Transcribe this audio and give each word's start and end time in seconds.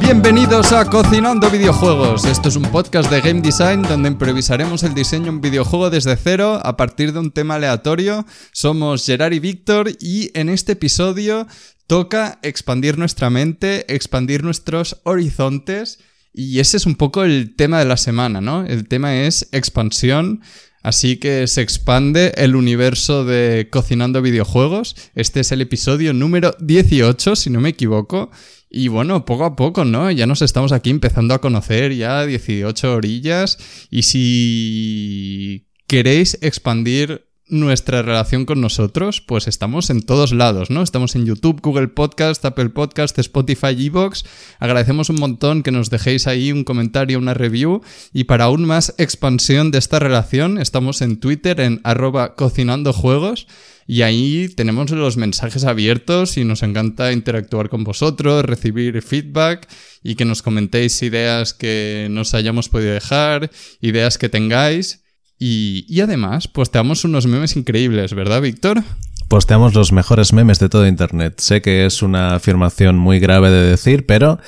Bienvenidos 0.00 0.72
a 0.72 0.90
Cocinando 0.90 1.50
Videojuegos. 1.50 2.24
Esto 2.24 2.48
es 2.48 2.56
un 2.56 2.64
podcast 2.64 3.10
de 3.10 3.20
game 3.20 3.40
design 3.40 3.82
donde 3.82 4.08
improvisaremos 4.08 4.82
el 4.82 4.94
diseño 4.94 5.24
de 5.24 5.30
un 5.30 5.40
videojuego 5.40 5.88
desde 5.90 6.16
cero 6.16 6.60
a 6.62 6.76
partir 6.76 7.12
de 7.12 7.20
un 7.20 7.30
tema 7.30 7.54
aleatorio. 7.54 8.26
Somos 8.52 9.06
Gerard 9.06 9.32
y 9.32 9.38
Víctor 9.38 9.90
y 10.00 10.30
en 10.38 10.48
este 10.48 10.72
episodio 10.72 11.46
toca 11.86 12.40
expandir 12.42 12.98
nuestra 12.98 13.30
mente, 13.30 13.92
expandir 13.94 14.42
nuestros 14.42 15.00
horizontes 15.04 16.00
y 16.34 16.60
ese 16.60 16.78
es 16.78 16.86
un 16.86 16.96
poco 16.96 17.24
el 17.24 17.54
tema 17.56 17.78
de 17.78 17.84
la 17.84 17.96
semana, 17.96 18.40
¿no? 18.40 18.64
El 18.64 18.88
tema 18.88 19.14
es 19.16 19.48
expansión. 19.52 20.40
Así 20.82 21.16
que 21.16 21.46
se 21.46 21.62
expande 21.62 22.32
el 22.36 22.56
universo 22.56 23.24
de 23.24 23.68
Cocinando 23.70 24.20
Videojuegos. 24.20 24.96
Este 25.14 25.40
es 25.40 25.52
el 25.52 25.60
episodio 25.60 26.12
número 26.12 26.56
18, 26.60 27.36
si 27.36 27.50
no 27.50 27.60
me 27.60 27.70
equivoco. 27.70 28.30
Y 28.68 28.88
bueno, 28.88 29.24
poco 29.24 29.44
a 29.44 29.54
poco, 29.54 29.84
¿no? 29.84 30.10
Ya 30.10 30.26
nos 30.26 30.42
estamos 30.42 30.72
aquí 30.72 30.90
empezando 30.90 31.34
a 31.34 31.40
conocer 31.40 31.94
ya 31.94 32.26
18 32.26 32.94
orillas. 32.94 33.58
Y 33.90 34.02
si 34.02 35.68
queréis 35.86 36.38
expandir 36.40 37.26
nuestra 37.52 38.00
relación 38.00 38.46
con 38.46 38.60
nosotros, 38.60 39.20
pues 39.20 39.46
estamos 39.46 39.90
en 39.90 40.02
todos 40.02 40.32
lados, 40.32 40.70
¿no? 40.70 40.82
Estamos 40.82 41.14
en 41.14 41.26
YouTube, 41.26 41.60
Google 41.60 41.88
Podcast, 41.88 42.42
Apple 42.44 42.70
Podcast, 42.70 43.18
Spotify, 43.18 43.76
Evox. 43.78 44.24
Agradecemos 44.58 45.10
un 45.10 45.20
montón 45.20 45.62
que 45.62 45.70
nos 45.70 45.90
dejéis 45.90 46.26
ahí 46.26 46.50
un 46.50 46.64
comentario, 46.64 47.18
una 47.18 47.34
review. 47.34 47.82
Y 48.12 48.24
para 48.24 48.44
aún 48.44 48.64
más 48.64 48.94
expansión 48.96 49.70
de 49.70 49.78
esta 49.78 49.98
relación, 49.98 50.58
estamos 50.58 51.02
en 51.02 51.20
Twitter 51.20 51.60
en 51.60 51.80
arroba 51.84 52.34
cocinando 52.36 52.94
juegos. 52.94 53.46
Y 53.86 54.00
ahí 54.02 54.48
tenemos 54.48 54.90
los 54.90 55.18
mensajes 55.18 55.64
abiertos 55.64 56.38
y 56.38 56.44
nos 56.44 56.62
encanta 56.62 57.12
interactuar 57.12 57.68
con 57.68 57.84
vosotros, 57.84 58.44
recibir 58.44 59.02
feedback 59.02 59.68
y 60.02 60.14
que 60.14 60.24
nos 60.24 60.40
comentéis 60.40 61.02
ideas 61.02 61.52
que 61.52 62.08
nos 62.10 62.32
hayamos 62.32 62.70
podido 62.70 62.94
dejar, 62.94 63.50
ideas 63.82 64.16
que 64.16 64.30
tengáis. 64.30 65.01
Y, 65.44 66.00
además, 66.00 66.46
posteamos 66.46 67.04
unos 67.04 67.26
memes 67.26 67.56
increíbles, 67.56 68.14
¿verdad, 68.14 68.40
Víctor? 68.40 68.84
Posteamos 69.26 69.74
los 69.74 69.90
mejores 69.90 70.32
memes 70.32 70.60
de 70.60 70.68
todo 70.68 70.86
Internet. 70.86 71.40
Sé 71.40 71.60
que 71.60 71.84
es 71.84 72.00
una 72.00 72.36
afirmación 72.36 72.96
muy 72.96 73.18
grave 73.18 73.50
de 73.50 73.64
decir, 73.64 74.06
pero 74.06 74.38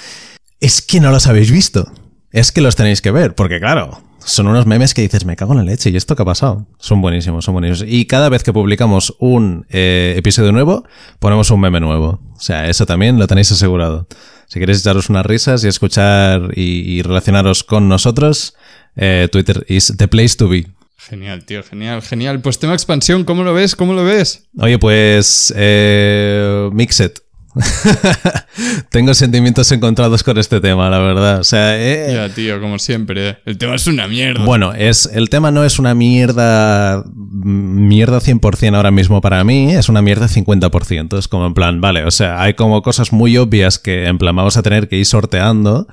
es 0.60 0.82
que 0.82 1.00
no 1.00 1.10
los 1.10 1.26
habéis 1.26 1.50
visto. 1.50 1.90
Es 2.30 2.52
que 2.52 2.60
los 2.60 2.76
tenéis 2.76 3.00
que 3.02 3.10
ver, 3.10 3.34
porque 3.34 3.58
claro, 3.58 4.04
son 4.20 4.46
unos 4.46 4.66
memes 4.66 4.94
que 4.94 5.02
dices, 5.02 5.24
me 5.24 5.34
cago 5.34 5.50
en 5.54 5.58
la 5.58 5.64
leche, 5.64 5.90
¿y 5.90 5.96
esto 5.96 6.14
qué 6.14 6.22
ha 6.22 6.26
pasado? 6.26 6.68
Son 6.78 7.00
buenísimos, 7.00 7.44
son 7.44 7.54
buenísimos. 7.54 7.92
Y 7.92 8.04
cada 8.04 8.28
vez 8.28 8.44
que 8.44 8.52
publicamos 8.52 9.16
un 9.18 9.66
eh, 9.70 10.14
episodio 10.16 10.52
nuevo, 10.52 10.84
ponemos 11.18 11.50
un 11.50 11.58
meme 11.58 11.80
nuevo. 11.80 12.20
O 12.36 12.40
sea, 12.40 12.68
eso 12.68 12.86
también 12.86 13.18
lo 13.18 13.26
tenéis 13.26 13.50
asegurado. 13.50 14.06
Si 14.46 14.60
queréis 14.60 14.78
echaros 14.78 15.10
unas 15.10 15.26
risas 15.26 15.64
y 15.64 15.66
escuchar 15.66 16.50
y, 16.54 17.02
relacionaros 17.02 17.64
con 17.64 17.88
nosotros, 17.88 18.54
eh, 18.94 19.28
Twitter 19.32 19.66
is 19.68 19.92
the 19.96 20.06
place 20.06 20.36
to 20.36 20.48
be. 20.48 20.68
Genial, 21.08 21.44
tío, 21.44 21.62
genial, 21.62 22.00
genial. 22.00 22.41
Pues 22.41 22.58
tema 22.58 22.72
expansión, 22.72 23.24
¿cómo 23.24 23.44
lo 23.44 23.52
ves? 23.52 23.77
¿Cómo 23.77 23.92
lo 23.92 24.05
ves? 24.05 24.48
Oye, 24.58 24.78
pues 24.78 25.52
eh, 25.55 26.70
Mixed. 26.72 27.12
Tengo 28.91 29.14
sentimientos 29.14 29.70
encontrados 29.70 30.24
con 30.24 30.38
este 30.38 30.61
tema, 30.61 30.88
la 30.88 30.98
verdad. 30.98 31.41
O 31.41 31.44
sea, 31.44 31.78
eh, 31.78 32.12
ya, 32.12 32.34
tío, 32.34 32.61
como 32.61 32.78
siempre. 32.78 33.38
El 33.44 33.58
tema 33.58 33.74
es 33.74 33.86
una 33.86 34.08
mierda. 34.08 34.44
Bueno, 34.44 34.72
es, 34.72 35.08
el 35.12 35.28
tema 35.28 35.50
no 35.50 35.64
es 35.64 35.78
una 35.78 35.94
mierda. 35.94 37.05
Mierda 37.14 38.20
100% 38.20 38.74
ahora 38.74 38.91
mismo 38.91 39.20
para 39.20 39.44
mí, 39.44 39.72
es 39.72 39.91
una 39.91 40.00
mierda 40.02 40.27
50%. 40.27 41.18
Es 41.18 41.28
como 41.28 41.46
en 41.46 41.55
plan, 41.55 41.80
vale, 41.80 42.05
o 42.05 42.11
sea, 42.11 42.41
hay 42.42 42.55
como 42.55 42.83
cosas 42.83 43.12
muy 43.12 43.36
obvias 43.36 43.78
que 43.78 44.06
en 44.06 44.18
plan 44.18 44.34
vamos 44.34 44.56
a 44.56 44.62
tener 44.62 44.89
que 44.89 44.96
ir 44.96 45.06
sorteando, 45.06 45.86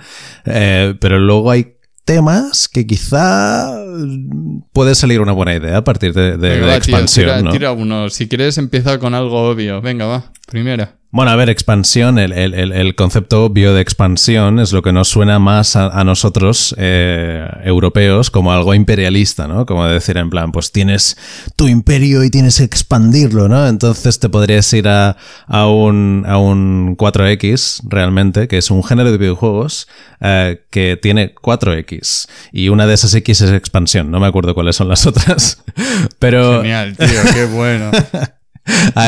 eh, 0.46 0.96
pero 1.00 1.20
luego 1.20 1.52
hay 1.52 1.76
temas 2.06 2.68
que 2.68 2.86
quizá 2.86 3.74
puede 4.74 4.96
salir 4.96 5.22
una 5.22 5.32
buena 5.32 5.56
idea 5.56 5.78
a 5.78 5.84
partir 5.84 6.14
de, 6.14 6.38
de, 6.38 6.76
expansión. 6.76 7.50
tira, 7.52 7.72
uno. 7.72 8.10
Si 8.10 8.28
quieres, 8.28 8.58
empieza 8.58 9.00
con 9.00 9.14
algo 9.14 9.50
obvio. 9.50 9.82
Venga, 9.82 10.06
va. 10.06 10.32
Primera. 10.48 11.01
Bueno, 11.14 11.32
a 11.32 11.36
ver, 11.36 11.50
expansión, 11.50 12.18
el, 12.20 12.32
el, 12.32 12.54
el, 12.54 12.96
concepto 12.96 13.44
obvio 13.44 13.74
de 13.74 13.82
expansión 13.82 14.60
es 14.60 14.72
lo 14.72 14.82
que 14.82 14.94
nos 14.94 15.10
suena 15.10 15.40
más 15.40 15.76
a, 15.76 16.04
nosotros, 16.06 16.74
eh, 16.78 17.46
europeos, 17.66 18.32
como 18.32 18.54
algo 18.54 18.74
imperialista, 18.74 19.46
¿no? 19.46 19.66
Como 19.66 19.86
decir, 19.86 20.16
en 20.16 20.30
plan, 20.30 20.54
pues 20.54 20.72
tienes 20.72 21.18
tu 21.58 21.68
imperio 21.68 22.24
y 22.24 22.30
tienes 22.30 22.60
que 22.60 22.64
expandirlo, 22.64 23.50
¿no? 23.50 23.68
Entonces 23.68 24.20
te 24.20 24.30
podrías 24.30 24.72
ir 24.72 24.88
a, 24.88 25.18
a, 25.48 25.68
un, 25.68 26.24
a 26.26 26.38
un 26.38 26.96
4X, 26.96 27.82
realmente, 27.90 28.48
que 28.48 28.58
es 28.58 28.72
un 28.72 28.82
género 28.82 29.12
de 29.12 29.18
videojuegos 29.18 29.90
eh, 30.22 30.62
que 30.70 30.98
tiene 31.02 31.36
4X. 31.36 32.30
Y 32.54 32.70
una 32.70 32.88
de 32.88 32.94
esas 32.94 33.14
X 33.14 33.42
es 33.42 33.52
expansión, 33.52 34.12
no 34.12 34.22
me 34.22 34.28
acuerdo 34.28 34.54
cuáles 34.54 34.78
son 34.78 34.88
las 34.88 35.06
otras. 35.08 35.62
Pero... 36.20 36.62
Genial, 36.62 36.96
tío, 36.96 37.20
qué 37.34 37.46
bueno. 37.48 37.92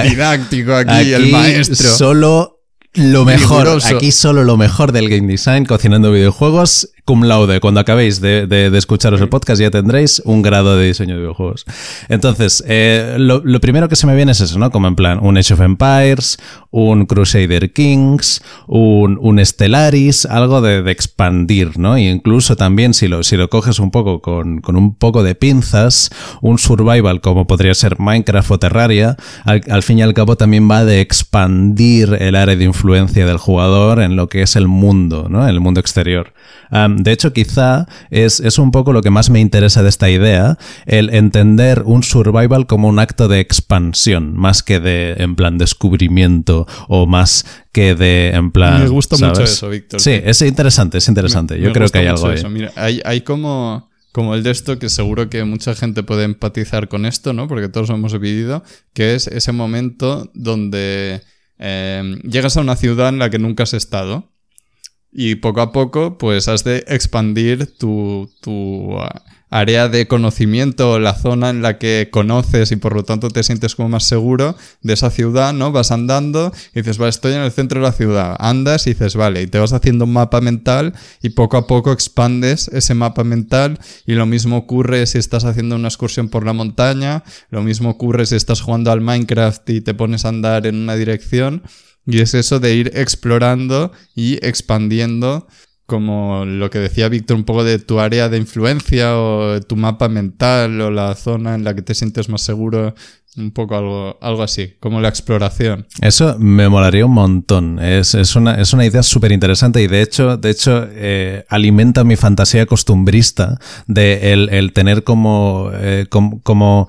Didáctico 0.03 0.75
aquí, 0.75 1.13
el 1.13 1.31
maestro. 1.31 1.89
Solo 1.89 2.59
lo 2.93 3.25
mejor, 3.25 3.79
aquí 3.83 4.11
solo 4.11 4.43
lo 4.43 4.57
mejor 4.57 4.91
del 4.91 5.09
game 5.09 5.27
design, 5.27 5.65
cocinando 5.65 6.11
videojuegos 6.11 6.89
cum 7.05 7.23
laude. 7.23 7.59
Cuando 7.59 7.79
acabéis 7.79 8.21
de, 8.21 8.71
escucharos 8.75 9.19
el 9.21 9.29
podcast 9.29 9.61
ya 9.61 9.69
tendréis 9.69 10.21
un 10.25 10.41
grado 10.41 10.77
de 10.77 10.87
diseño 10.87 11.15
de 11.15 11.21
videojuegos. 11.21 11.65
Entonces, 12.09 12.63
eh, 12.67 13.15
lo, 13.19 13.41
primero 13.59 13.89
que 13.89 13.95
se 13.95 14.07
me 14.07 14.15
viene 14.15 14.31
es 14.31 14.41
eso, 14.41 14.57
¿no? 14.57 14.71
Como 14.71 14.87
en 14.87 14.95
plan, 14.95 15.19
un 15.21 15.37
Age 15.37 15.53
of 15.53 15.61
Empires, 15.61 16.37
un 16.71 17.05
Crusader 17.05 17.73
Kings, 17.73 18.41
un, 18.67 19.17
un 19.21 19.43
Stellaris, 19.45 20.25
algo 20.25 20.61
de, 20.61 20.83
expandir, 20.91 21.77
¿no? 21.77 21.97
Y 21.97 22.07
incluso 22.07 22.55
también, 22.55 22.93
si 22.93 23.07
lo, 23.07 23.23
si 23.23 23.35
lo 23.35 23.49
coges 23.49 23.79
un 23.79 23.91
poco 23.91 24.21
con, 24.21 24.61
un 24.65 24.95
poco 24.95 25.23
de 25.23 25.35
pinzas, 25.35 26.09
un 26.41 26.57
survival 26.57 27.21
como 27.21 27.47
podría 27.47 27.73
ser 27.73 27.99
Minecraft 27.99 28.51
o 28.51 28.59
Terraria, 28.59 29.17
al, 29.45 29.83
fin 29.83 29.99
y 29.99 30.01
al 30.01 30.13
cabo 30.13 30.35
también 30.35 30.69
va 30.69 30.85
de 30.85 31.01
expandir 31.01 32.17
el 32.19 32.35
área 32.35 32.55
de 32.55 32.63
influencia 32.63 33.25
del 33.25 33.37
jugador 33.37 34.01
en 34.01 34.15
lo 34.15 34.29
que 34.29 34.41
es 34.41 34.55
el 34.55 34.67
mundo, 34.67 35.27
¿no? 35.29 35.47
El 35.47 35.59
mundo 35.59 35.79
exterior 35.79 36.33
de 36.97 37.11
hecho, 37.11 37.33
quizá 37.33 37.87
es, 38.09 38.39
un 38.57 38.71
poco 38.71 38.93
lo 38.93 39.01
que 39.01 39.09
más 39.09 39.29
me 39.29 39.39
interesa 39.39 39.83
de 39.83 39.89
esta 39.89 40.09
idea, 40.09 40.57
el 40.85 41.13
entender 41.13 41.83
un 41.85 42.03
survival 42.03 42.67
como 42.67 42.87
un 42.87 42.99
acto 42.99 43.27
de 43.27 43.39
expansión, 43.39 44.35
más 44.37 44.63
que 44.63 44.79
de, 44.79 45.15
en 45.17 45.35
plan, 45.35 45.57
descubrimiento 45.57 46.67
o 46.87 47.05
más 47.07 47.45
que 47.71 47.95
de, 47.95 48.29
en 48.29 48.51
plan... 48.51 48.81
Me 48.81 48.89
gusta 48.89 49.17
mucho 49.17 49.43
eso, 49.43 49.69
Víctor. 49.69 49.99
Sí, 49.99 50.11
es 50.11 50.41
interesante, 50.41 50.97
es 50.97 51.07
interesante. 51.07 51.59
Yo 51.59 51.71
creo 51.71 51.87
que 51.89 51.99
hay 51.99 52.07
algo 52.07 52.27
ahí. 52.27 52.43
Mira, 52.49 52.71
hay, 52.75 53.21
como 53.21 53.89
como 54.11 54.35
el 54.35 54.43
de 54.43 54.51
esto, 54.51 54.77
que 54.77 54.89
seguro 54.89 55.27
que 55.27 55.43
mucha 55.43 55.73
gente 55.73 56.03
puede 56.03 56.23
empatizar 56.25 56.87
con 56.87 57.07
esto, 57.07 57.33
¿no? 57.33 57.47
Porque 57.47 57.67
todos 57.67 57.89
hemos 57.89 58.13
vivido, 58.19 58.63
que 58.93 59.15
es 59.15 59.25
ese 59.25 59.51
momento 59.53 60.29
donde 60.35 61.23
eh, 61.57 62.21
llegas 62.23 62.55
a 62.55 62.61
una 62.61 62.75
ciudad 62.75 63.09
en 63.09 63.17
la 63.17 63.31
que 63.31 63.39
nunca 63.39 63.63
has 63.63 63.73
estado 63.73 64.32
y 65.13 65.35
poco 65.35 65.61
a 65.61 65.71
poco 65.71 66.17
pues 66.17 66.47
has 66.47 66.63
de 66.63 66.83
expandir 66.87 67.77
tu, 67.77 68.29
tu 68.41 68.99
ah, 68.99 69.23
área 69.53 69.87
de 69.87 70.07
conocimiento, 70.07 70.97
la 70.97 71.13
zona 71.13 71.51
en 71.51 71.61
la 71.61 71.77
que 71.77 72.09
conoces 72.11 72.71
y 72.71 72.75
por 72.75 72.95
lo 72.95 73.03
tanto 73.03 73.29
te 73.29 73.43
sientes 73.43 73.75
como 73.75 73.87
más 73.87 74.03
seguro 74.05 74.57
de 74.81 74.93
esa 74.93 75.11
ciudad, 75.11 75.53
¿no? 75.53 75.71
Vas 75.71 75.91
andando 75.91 76.51
y 76.73 76.79
dices, 76.79 76.97
vale, 76.97 77.11
estoy 77.11 77.33
en 77.33 77.41
el 77.41 77.51
centro 77.51 77.79
de 77.79 77.85
la 77.85 77.91
ciudad, 77.91 78.35
andas 78.39 78.87
y 78.87 78.93
dices, 78.93 79.15
vale, 79.15 79.43
y 79.43 79.47
te 79.47 79.59
vas 79.59 79.71
haciendo 79.71 80.05
un 80.05 80.13
mapa 80.13 80.41
mental 80.41 80.93
y 81.21 81.29
poco 81.29 81.57
a 81.57 81.67
poco 81.67 81.91
expandes 81.91 82.67
ese 82.69 82.95
mapa 82.95 83.23
mental. 83.23 83.77
Y 84.07 84.13
lo 84.13 84.25
mismo 84.25 84.57
ocurre 84.57 85.05
si 85.05 85.19
estás 85.19 85.45
haciendo 85.45 85.75
una 85.75 85.87
excursión 85.87 86.29
por 86.29 86.47
la 86.47 86.53
montaña, 86.53 87.23
lo 87.51 87.61
mismo 87.61 87.91
ocurre 87.91 88.25
si 88.25 88.35
estás 88.35 88.61
jugando 88.61 88.91
al 88.91 89.01
Minecraft 89.01 89.69
y 89.69 89.81
te 89.81 89.93
pones 89.93 90.25
a 90.25 90.29
andar 90.29 90.65
en 90.65 90.77
una 90.77 90.95
dirección 90.95 91.61
y 92.05 92.19
es 92.19 92.33
eso 92.33 92.59
de 92.59 92.75
ir 92.75 92.91
explorando 92.95 93.91
y 94.15 94.33
expandiendo, 94.45 95.47
como 95.85 96.45
lo 96.45 96.69
que 96.69 96.79
decía 96.79 97.09
Víctor, 97.09 97.37
un 97.37 97.43
poco 97.43 97.63
de 97.63 97.79
tu 97.79 97.99
área 97.99 98.29
de 98.29 98.37
influencia 98.37 99.17
o 99.17 99.61
tu 99.61 99.75
mapa 99.75 100.09
mental 100.09 100.79
o 100.81 100.91
la 100.91 101.15
zona 101.15 101.55
en 101.55 101.63
la 101.63 101.75
que 101.75 101.81
te 101.81 101.95
sientes 101.95 102.29
más 102.29 102.41
seguro. 102.41 102.93
Un 103.35 103.49
poco 103.49 103.75
algo, 103.75 104.19
algo 104.21 104.43
así, 104.43 104.75
como 104.79 105.01
la 105.01 105.09
exploración. 105.09 105.87
Eso 106.01 106.37
me 106.37 106.69
molaría 106.69 107.03
un 107.03 107.13
montón. 107.13 107.79
Es, 107.79 108.13
una, 108.35 108.61
es 108.61 108.73
una 108.73 108.85
idea 108.85 109.01
súper 109.01 109.31
interesante 109.31 109.81
y 109.81 109.87
de 109.87 110.03
hecho, 110.03 110.37
de 110.37 110.51
hecho 110.51 110.87
eh, 110.91 111.43
alimenta 111.49 112.03
mi 112.03 112.15
fantasía 112.15 112.67
costumbrista 112.67 113.57
de 113.87 114.33
el, 114.33 114.71
tener 114.73 115.03
como, 115.03 115.71
eh, 115.73 116.05
como 116.11 116.41
como 116.43 116.87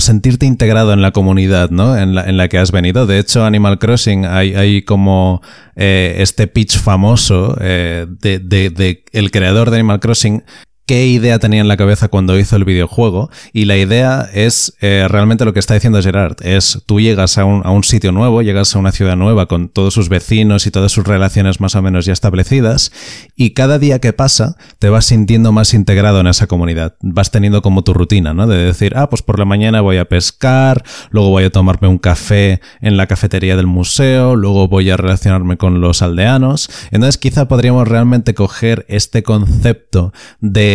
sentirte 0.00 0.46
integrado 0.46 0.92
en 0.92 1.02
la 1.02 1.12
comunidad, 1.12 1.70
¿no? 1.70 1.96
En 1.96 2.14
la, 2.14 2.24
en 2.24 2.36
la 2.36 2.48
que 2.48 2.58
has 2.58 2.72
venido. 2.72 3.06
De 3.06 3.18
hecho, 3.18 3.44
Animal 3.44 3.78
Crossing 3.78 4.24
hay, 4.24 4.54
hay 4.54 4.82
como 4.82 5.42
eh, 5.76 6.16
este 6.18 6.46
pitch 6.46 6.78
famoso 6.78 7.56
eh, 7.60 8.06
de, 8.08 8.38
de, 8.38 8.70
de, 8.70 9.04
el 9.12 9.30
creador 9.30 9.70
de 9.70 9.76
Animal 9.76 10.00
Crossing 10.00 10.42
qué 10.86 11.06
idea 11.06 11.38
tenía 11.38 11.60
en 11.60 11.68
la 11.68 11.76
cabeza 11.76 12.08
cuando 12.08 12.38
hizo 12.38 12.56
el 12.56 12.64
videojuego. 12.64 13.30
Y 13.52 13.64
la 13.64 13.76
idea 13.76 14.28
es 14.32 14.76
eh, 14.80 15.06
realmente 15.08 15.44
lo 15.44 15.52
que 15.52 15.60
está 15.60 15.74
diciendo 15.74 16.02
Gerard. 16.02 16.36
Es 16.42 16.82
tú 16.86 17.00
llegas 17.00 17.38
a 17.38 17.44
un, 17.44 17.62
a 17.64 17.70
un, 17.70 17.84
sitio 17.84 18.12
nuevo, 18.12 18.42
llegas 18.42 18.74
a 18.74 18.78
una 18.78 18.92
ciudad 18.92 19.16
nueva 19.16 19.46
con 19.46 19.68
todos 19.68 19.94
sus 19.94 20.08
vecinos 20.08 20.66
y 20.66 20.70
todas 20.70 20.92
sus 20.92 21.06
relaciones 21.06 21.60
más 21.60 21.74
o 21.74 21.82
menos 21.82 22.06
ya 22.06 22.12
establecidas. 22.12 22.92
Y 23.36 23.50
cada 23.50 23.78
día 23.78 24.00
que 24.00 24.12
pasa 24.12 24.56
te 24.78 24.88
vas 24.88 25.06
sintiendo 25.06 25.52
más 25.52 25.74
integrado 25.74 26.20
en 26.20 26.26
esa 26.26 26.46
comunidad. 26.46 26.96
Vas 27.00 27.30
teniendo 27.30 27.62
como 27.62 27.82
tu 27.82 27.94
rutina, 27.94 28.34
¿no? 28.34 28.46
De 28.46 28.58
decir, 28.58 28.94
ah, 28.96 29.08
pues 29.08 29.22
por 29.22 29.38
la 29.38 29.44
mañana 29.44 29.80
voy 29.80 29.96
a 29.96 30.06
pescar, 30.06 30.84
luego 31.10 31.30
voy 31.30 31.44
a 31.44 31.50
tomarme 31.50 31.88
un 31.88 31.98
café 31.98 32.60
en 32.80 32.96
la 32.96 33.06
cafetería 33.06 33.56
del 33.56 33.66
museo, 33.66 34.36
luego 34.36 34.68
voy 34.68 34.90
a 34.90 34.96
relacionarme 34.96 35.56
con 35.56 35.80
los 35.80 36.02
aldeanos. 36.02 36.68
Entonces 36.90 37.18
quizá 37.18 37.48
podríamos 37.48 37.88
realmente 37.88 38.34
coger 38.34 38.84
este 38.88 39.22
concepto 39.22 40.12
de 40.40 40.73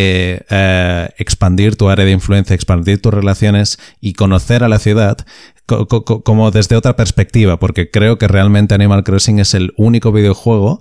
eh, 0.49 1.09
expandir 1.17 1.75
tu 1.75 1.89
área 1.89 2.05
de 2.05 2.11
influencia, 2.11 2.53
expandir 2.53 3.01
tus 3.01 3.13
relaciones 3.13 3.79
y 3.99 4.13
conocer 4.13 4.63
a 4.63 4.69
la 4.69 4.79
ciudad 4.79 5.17
como 5.65 6.49
desde 6.51 6.75
otra 6.75 6.95
perspectiva, 6.95 7.59
porque 7.59 7.91
creo 7.91 8.17
que 8.17 8.27
realmente 8.27 8.73
Animal 8.73 9.03
Crossing 9.03 9.39
es 9.39 9.53
el 9.53 9.73
único 9.77 10.11
videojuego 10.11 10.79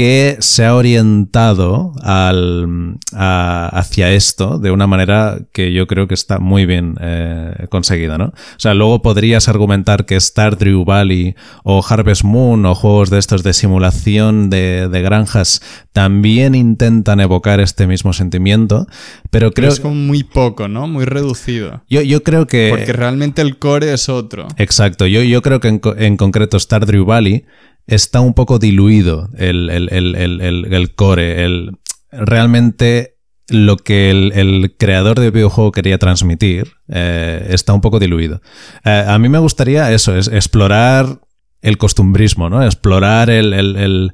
que 0.00 0.38
se 0.40 0.64
ha 0.64 0.74
orientado 0.76 1.92
al, 2.02 2.96
hacia 3.12 4.10
esto 4.14 4.58
de 4.58 4.70
una 4.70 4.86
manera 4.86 5.40
que 5.52 5.74
yo 5.74 5.86
creo 5.86 6.08
que 6.08 6.14
está 6.14 6.38
muy 6.38 6.64
bien 6.64 6.96
eh, 7.02 7.66
conseguida, 7.68 8.16
¿no? 8.16 8.28
O 8.28 8.32
sea, 8.56 8.72
luego 8.72 9.02
podrías 9.02 9.46
argumentar 9.50 10.06
que 10.06 10.18
Stardew 10.18 10.86
Valley 10.86 11.34
o 11.64 11.84
Harvest 11.86 12.24
Moon 12.24 12.64
o 12.64 12.74
juegos 12.74 13.10
de 13.10 13.18
estos 13.18 13.42
de 13.42 13.52
simulación 13.52 14.48
de, 14.48 14.88
granjas 15.04 15.60
también 15.92 16.54
intentan 16.54 17.20
evocar 17.20 17.60
este 17.60 17.86
mismo 17.86 18.14
sentimiento, 18.14 18.86
pero 19.30 19.52
creo... 19.52 19.68
es 19.68 19.80
como 19.80 19.96
muy 19.96 20.22
poco, 20.22 20.66
¿no? 20.66 20.88
Muy 20.88 21.04
reducido. 21.04 21.82
Yo, 21.90 22.00
yo 22.00 22.22
creo 22.22 22.46
que... 22.46 22.68
Porque 22.70 22.94
realmente 22.94 23.42
el 23.42 23.58
core 23.58 23.92
es 23.92 24.08
otro. 24.08 24.48
Exacto, 24.56 25.06
yo, 25.06 25.22
yo 25.22 25.42
creo 25.42 25.60
que 25.60 25.68
en, 25.68 25.82
en 25.98 26.16
concreto 26.16 26.58
Stardew 26.58 27.04
Valley 27.04 27.44
está 27.90 28.20
un 28.20 28.34
poco 28.34 28.58
diluido 28.58 29.28
el, 29.36 30.92
core. 30.94 31.44
El, 31.44 31.72
realmente 32.10 33.16
lo 33.48 33.76
que 33.76 34.10
el, 34.10 34.76
creador 34.78 35.18
del 35.18 35.32
videojuego 35.32 35.72
quería 35.72 35.98
transmitir 35.98 36.72
eh, 36.88 37.48
está 37.50 37.74
un 37.74 37.80
poco 37.80 37.98
diluido. 37.98 38.40
Eh, 38.84 39.04
a 39.06 39.18
mí 39.18 39.28
me 39.28 39.38
gustaría 39.38 39.92
eso, 39.92 40.16
es 40.16 40.28
explorar 40.28 41.20
el 41.62 41.78
costumbrismo, 41.78 42.50
¿no? 42.50 42.64
Explorar 42.64 43.30
el 43.30 44.12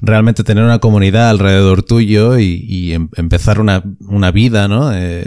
realmente 0.00 0.44
tener 0.44 0.62
una 0.62 0.78
comunidad 0.78 1.28
alrededor 1.28 1.82
tuyo 1.82 2.38
y, 2.38 2.92
em, 2.92 3.08
empezar 3.16 3.60
una, 3.60 3.82
vida, 4.30 4.68
¿no? 4.68 4.92
Eh, 4.94 5.24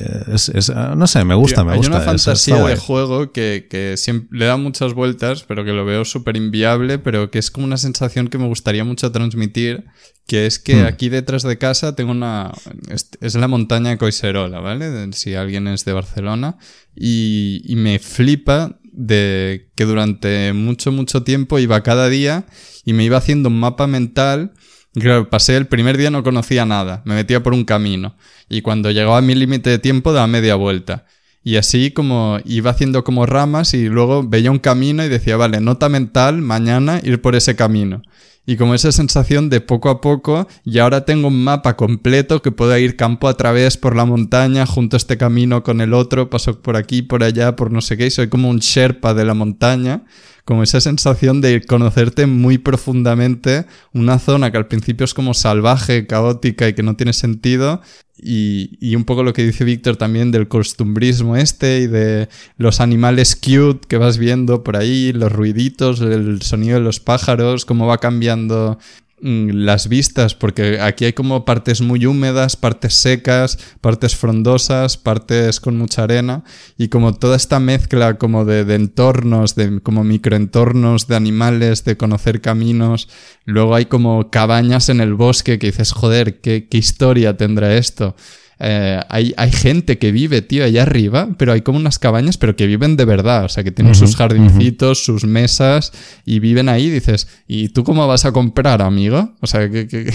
ah, 0.75 0.93
no 0.95 1.07
sé, 1.07 1.25
me 1.25 1.35
gusta, 1.35 1.63
me 1.63 1.75
gusta. 1.75 1.91
Hay 1.91 1.97
una 1.97 2.05
fantasía 2.05 2.63
de 2.63 2.77
juego 2.77 3.31
que, 3.31 3.95
siempre, 3.97 4.39
le 4.39 4.45
da 4.45 4.57
muchas 4.57 4.93
vueltas, 4.93 5.43
pero 5.43 5.65
que 5.65 5.73
lo 5.73 5.83
veo 5.83 6.05
súper 6.05 6.37
inviable, 6.37 6.99
pero 6.99 7.31
que 7.31 7.39
es 7.39 7.51
como 7.51 7.65
una 7.65 7.77
sensación 7.77 8.29
que 8.29 8.37
me 8.37 8.47
gustaría 8.47 8.83
mucho 8.85 9.11
transmitir, 9.11 9.85
que 10.25 10.45
es 10.45 10.59
que 10.59 10.83
hmm. 10.83 10.85
aquí 10.85 11.09
detrás 11.09 11.43
de 11.43 11.57
casa 11.57 11.95
tengo 11.95 12.11
una... 12.11 12.51
Es, 12.89 13.35
la 13.35 13.47
montaña 13.47 13.89
de 13.89 13.97
Coiserola, 13.97 14.59
¿vale? 14.59 15.11
Si 15.13 15.35
alguien 15.35 15.67
es 15.67 15.83
de 15.83 15.93
Barcelona. 15.93 16.57
Y, 16.95 17.61
y 17.65 17.75
me 17.75 17.99
flipa 17.99 18.77
de 19.05 19.69
que 19.75 19.85
durante 19.85 20.53
mucho, 20.53 20.91
mucho 20.91 21.23
tiempo 21.23 21.59
iba 21.59 21.83
cada 21.83 22.09
día 22.09 22.45
y 22.85 22.93
me 22.93 23.03
iba 23.03 23.17
haciendo 23.17 23.49
un 23.49 23.59
mapa 23.59 23.87
mental 23.87 24.53
Claro, 24.93 25.29
pasé 25.29 25.55
el 25.55 25.67
primer 25.67 25.97
día 25.97 26.11
no 26.11 26.21
conocía 26.21 26.65
nada, 26.65 27.01
me 27.05 27.15
metía 27.15 27.41
por 27.41 27.53
un 27.53 27.63
camino 27.63 28.17
y 28.49 28.61
cuando 28.61 28.91
llegaba 28.91 29.19
a 29.19 29.21
mi 29.21 29.35
límite 29.35 29.69
de 29.69 29.79
tiempo 29.79 30.11
daba 30.11 30.27
media 30.27 30.55
vuelta. 30.55 31.05
Y 31.43 31.55
así 31.55 31.91
como 31.91 32.39
iba 32.45 32.71
haciendo 32.71 33.03
como 33.03 33.25
ramas 33.25 33.73
y 33.73 33.87
luego 33.87 34.21
veía 34.27 34.51
un 34.51 34.59
camino 34.59 35.03
y 35.03 35.09
decía, 35.09 35.37
vale, 35.37 35.59
nota 35.61 35.89
mental, 35.89 36.41
mañana 36.41 36.99
ir 37.03 37.21
por 37.21 37.35
ese 37.35 37.55
camino. 37.55 38.03
Y 38.45 38.57
como 38.57 38.73
esa 38.73 38.91
sensación 38.91 39.49
de 39.49 39.61
poco 39.61 39.89
a 39.89 40.01
poco, 40.01 40.47
y 40.63 40.79
ahora 40.79 41.05
tengo 41.05 41.27
un 41.27 41.43
mapa 41.43 41.77
completo 41.77 42.41
que 42.41 42.51
puedo 42.51 42.75
ir 42.77 42.95
campo 42.95 43.27
a 43.27 43.37
través 43.37 43.77
por 43.77 43.95
la 43.95 44.05
montaña, 44.05 44.65
junto 44.65 44.97
este 44.97 45.17
camino 45.17 45.63
con 45.63 45.79
el 45.79 45.93
otro, 45.93 46.29
paso 46.29 46.61
por 46.61 46.75
aquí, 46.75 47.01
por 47.03 47.23
allá, 47.23 47.55
por 47.55 47.71
no 47.71 47.81
sé 47.81 47.97
qué, 47.97 48.09
soy 48.09 48.29
como 48.29 48.49
un 48.49 48.59
Sherpa 48.59 49.13
de 49.13 49.25
la 49.25 49.35
montaña 49.35 50.05
como 50.45 50.63
esa 50.63 50.81
sensación 50.81 51.41
de 51.41 51.61
conocerte 51.61 52.25
muy 52.25 52.57
profundamente 52.57 53.65
una 53.93 54.19
zona 54.19 54.51
que 54.51 54.57
al 54.57 54.67
principio 54.67 55.05
es 55.05 55.13
como 55.13 55.33
salvaje, 55.33 56.07
caótica 56.07 56.67
y 56.67 56.73
que 56.73 56.83
no 56.83 56.95
tiene 56.95 57.13
sentido. 57.13 57.81
Y, 58.23 58.77
y 58.79 58.95
un 58.95 59.03
poco 59.03 59.23
lo 59.23 59.33
que 59.33 59.43
dice 59.43 59.63
Víctor 59.63 59.97
también 59.97 60.31
del 60.31 60.47
costumbrismo 60.47 61.35
este 61.35 61.79
y 61.79 61.87
de 61.87 62.29
los 62.57 62.79
animales 62.79 63.35
cute 63.35 63.87
que 63.87 63.97
vas 63.97 64.19
viendo 64.19 64.63
por 64.63 64.77
ahí, 64.77 65.11
los 65.11 65.31
ruiditos, 65.31 66.01
el 66.01 66.41
sonido 66.43 66.75
de 66.75 66.83
los 66.83 66.99
pájaros, 66.99 67.65
cómo 67.65 67.87
va 67.87 67.97
cambiando 67.97 68.77
las 69.21 69.87
vistas, 69.87 70.33
porque 70.33 70.79
aquí 70.79 71.05
hay 71.05 71.13
como 71.13 71.45
partes 71.45 71.81
muy 71.81 72.05
húmedas, 72.05 72.55
partes 72.55 72.95
secas, 72.95 73.57
partes 73.79 74.15
frondosas, 74.15 74.97
partes 74.97 75.59
con 75.59 75.77
mucha 75.77 76.03
arena, 76.03 76.43
y 76.77 76.87
como 76.87 77.13
toda 77.13 77.35
esta 77.35 77.59
mezcla 77.59 78.17
como 78.17 78.45
de, 78.45 78.61
entornos, 78.73 79.55
de 79.55 79.79
como 79.81 80.03
microentornos, 80.03 81.07
de 81.07 81.15
animales, 81.15 81.83
de 81.85 81.97
conocer 81.97 82.41
caminos, 82.41 83.09
luego 83.45 83.75
hay 83.75 83.85
como 83.85 84.31
cabañas 84.31 84.89
en 84.89 85.01
el 85.01 85.13
bosque 85.13 85.59
que 85.59 85.67
dices, 85.67 85.91
joder, 85.91 86.41
¿qué, 86.41 86.67
qué 86.69 86.77
historia 86.77 87.37
tendrá 87.37 87.75
esto? 87.75 88.15
Eh, 88.63 88.99
hay, 89.09 89.33
hay, 89.37 89.51
gente 89.51 89.97
que 89.97 90.11
vive, 90.11 90.43
tío, 90.43 90.63
allá 90.63 90.83
arriba, 90.83 91.29
pero 91.37 91.51
hay 91.51 91.61
como 91.61 91.79
unas 91.79 91.97
cabañas, 91.97 92.37
pero 92.37 92.55
que 92.55 92.67
viven 92.67 92.95
de 92.95 93.05
verdad, 93.05 93.45
o 93.45 93.49
sea, 93.49 93.63
que 93.63 93.71
tienen 93.71 93.95
sus 93.95 94.15
jardincitos, 94.15 95.03
sus 95.03 95.25
mesas 95.25 95.91
y 96.25 96.39
viven 96.39 96.69
ahí. 96.69 96.91
Dices, 96.91 97.27
¿y 97.47 97.69
tú 97.69 97.83
cómo 97.83 98.07
vas 98.07 98.25
a 98.25 98.31
comprar, 98.31 98.83
amigo? 98.83 99.33
O 99.41 99.47
sea, 99.47 99.67
que, 99.67 100.11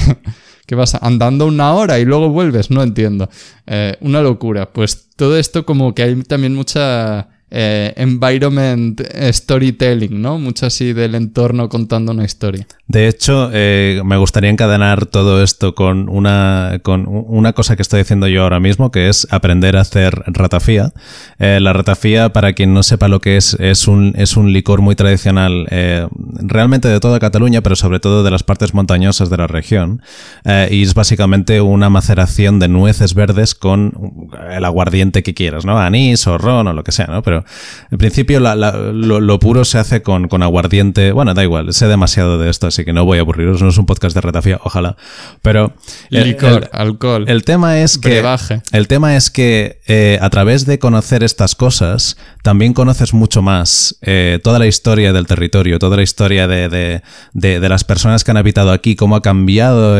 vas 0.77 0.95
andando 0.95 1.47
una 1.47 1.73
hora 1.73 1.99
y 1.99 2.05
luego 2.05 2.29
vuelves, 2.29 2.71
no 2.71 2.85
entiendo. 2.85 3.29
Eh, 3.67 3.97
una 4.01 4.23
locura. 4.23 4.73
Pues 4.73 5.09
todo 5.17 5.37
esto 5.37 5.67
como 5.67 5.93
que 5.93 6.05
hay 6.05 6.15
también 6.23 6.55
mucha 6.55 7.29
eh, 7.59 7.95
environment 7.97 9.01
storytelling, 9.33 10.21
¿no? 10.21 10.39
Mucho 10.39 10.67
así 10.67 10.93
del 10.93 11.15
entorno 11.15 11.71
contando 11.71 12.13
una 12.13 12.27
historia. 12.27 12.67
De 12.87 13.09
hecho, 13.09 13.49
eh, 13.51 14.03
me 14.05 14.19
gustaría 14.19 14.51
encadenar 14.51 15.07
todo 15.07 15.43
esto 15.43 15.75
con 15.75 16.11
una, 16.11 16.81
con 16.83 17.07
una 17.09 17.55
cosa 17.55 17.75
que 17.75 17.81
estoy 17.81 18.01
diciendo 18.01 18.29
yo 18.29 18.43
ahora 18.43 18.61
mismo, 18.61 18.91
que 18.91 19.09
es 19.09 19.27
aprender 19.31 19.79
a 19.79 19.81
hacer 19.81 20.23
ratafía. 20.27 20.93
Eh, 21.39 21.59
la 21.59 21.73
ratafía, 21.73 22.31
para 22.31 22.53
quien 22.53 22.75
no 22.75 22.83
sepa 22.83 23.09
lo 23.09 23.23
que 23.23 23.39
es, 23.39 23.57
es 23.59 23.89
un, 23.89 24.13
es 24.19 24.37
un 24.37 24.53
licor 24.53 24.83
muy 24.83 24.95
tradicional, 24.95 25.67
realmente 26.43 26.89
de 26.89 27.01
toda 27.01 27.19
Cataluña, 27.19 27.63
pero 27.63 27.75
sobre 27.75 28.01
todo 28.01 28.23
de 28.23 28.31
las 28.31 28.43
partes 28.43 28.75
montañosas 28.75 29.31
de 29.31 29.39
la 29.39 29.47
región. 29.47 30.03
y 30.71 30.83
es 30.83 30.93
básicamente 30.93 31.63
una 31.63 31.89
maceración 31.89 32.59
de 32.59 32.69
nueces 32.69 33.15
verdes 33.15 33.55
con 33.55 34.29
el 34.51 34.65
aguardiente 34.67 35.23
que 35.23 35.33
quieras, 35.33 35.65
¿no? 35.65 35.79
Anís 35.79 36.27
o 36.27 36.37
ron 36.37 36.69
o 36.69 36.75
lo 36.75 36.85
que 36.85 36.93
sea, 36.93 37.07
¿no? 37.07 37.23
Pero 37.23 37.46
en 37.91 37.99
principio 37.99 38.41
lo, 38.41 39.39
puro 39.39 39.65
se 39.65 39.79
hace 39.79 40.03
con, 40.03 40.43
aguardiente. 40.43 41.13
Bueno, 41.13 41.35
da 41.35 41.43
igual, 41.43 41.73
sé 41.73 41.87
demasiado 41.87 42.39
de 42.39 42.51
esto, 42.51 42.67
así 42.67 42.85
que 42.85 42.93
no 42.93 43.05
voy 43.05 43.19
a 43.19 43.21
aburriros. 43.23 43.63
No 43.63 43.69
es 43.69 43.79
un 43.79 43.87
podcast 43.87 44.15
de 44.15 44.21
retafía, 44.21 44.59
ojalá. 44.63 44.97
Pero. 45.43 45.75
Licor, 46.11 46.71
alcohol. 46.73 47.25
El 47.29 47.45
tema 47.45 47.81
es 47.81 47.99
que. 47.99 48.23
El 48.73 48.89
tema 48.89 49.17
es 49.17 49.31
que 49.31 49.81
eh, 49.87 50.19
a 50.21 50.31
través 50.31 50.67
de 50.67 50.79
conocer 50.79 51.23
estas 51.23 51.55
cosas, 51.55 52.17
también 52.43 52.73
conoces 52.75 53.15
mucho 53.15 53.43
más 53.43 53.99
eh, 54.03 54.39
toda 54.43 54.59
la 54.59 54.67
historia 54.67 55.13
del 55.13 55.27
territorio, 55.27 55.79
toda 55.79 55.97
la 55.97 56.03
historia 56.03 56.47
de, 56.47 57.03
las 57.35 57.85
personas 57.85 58.25
que 58.25 58.31
han 58.31 58.37
habitado 58.37 58.73
aquí, 58.73 58.97
cómo 58.97 59.17
ha 59.17 59.23
cambiado 59.23 59.99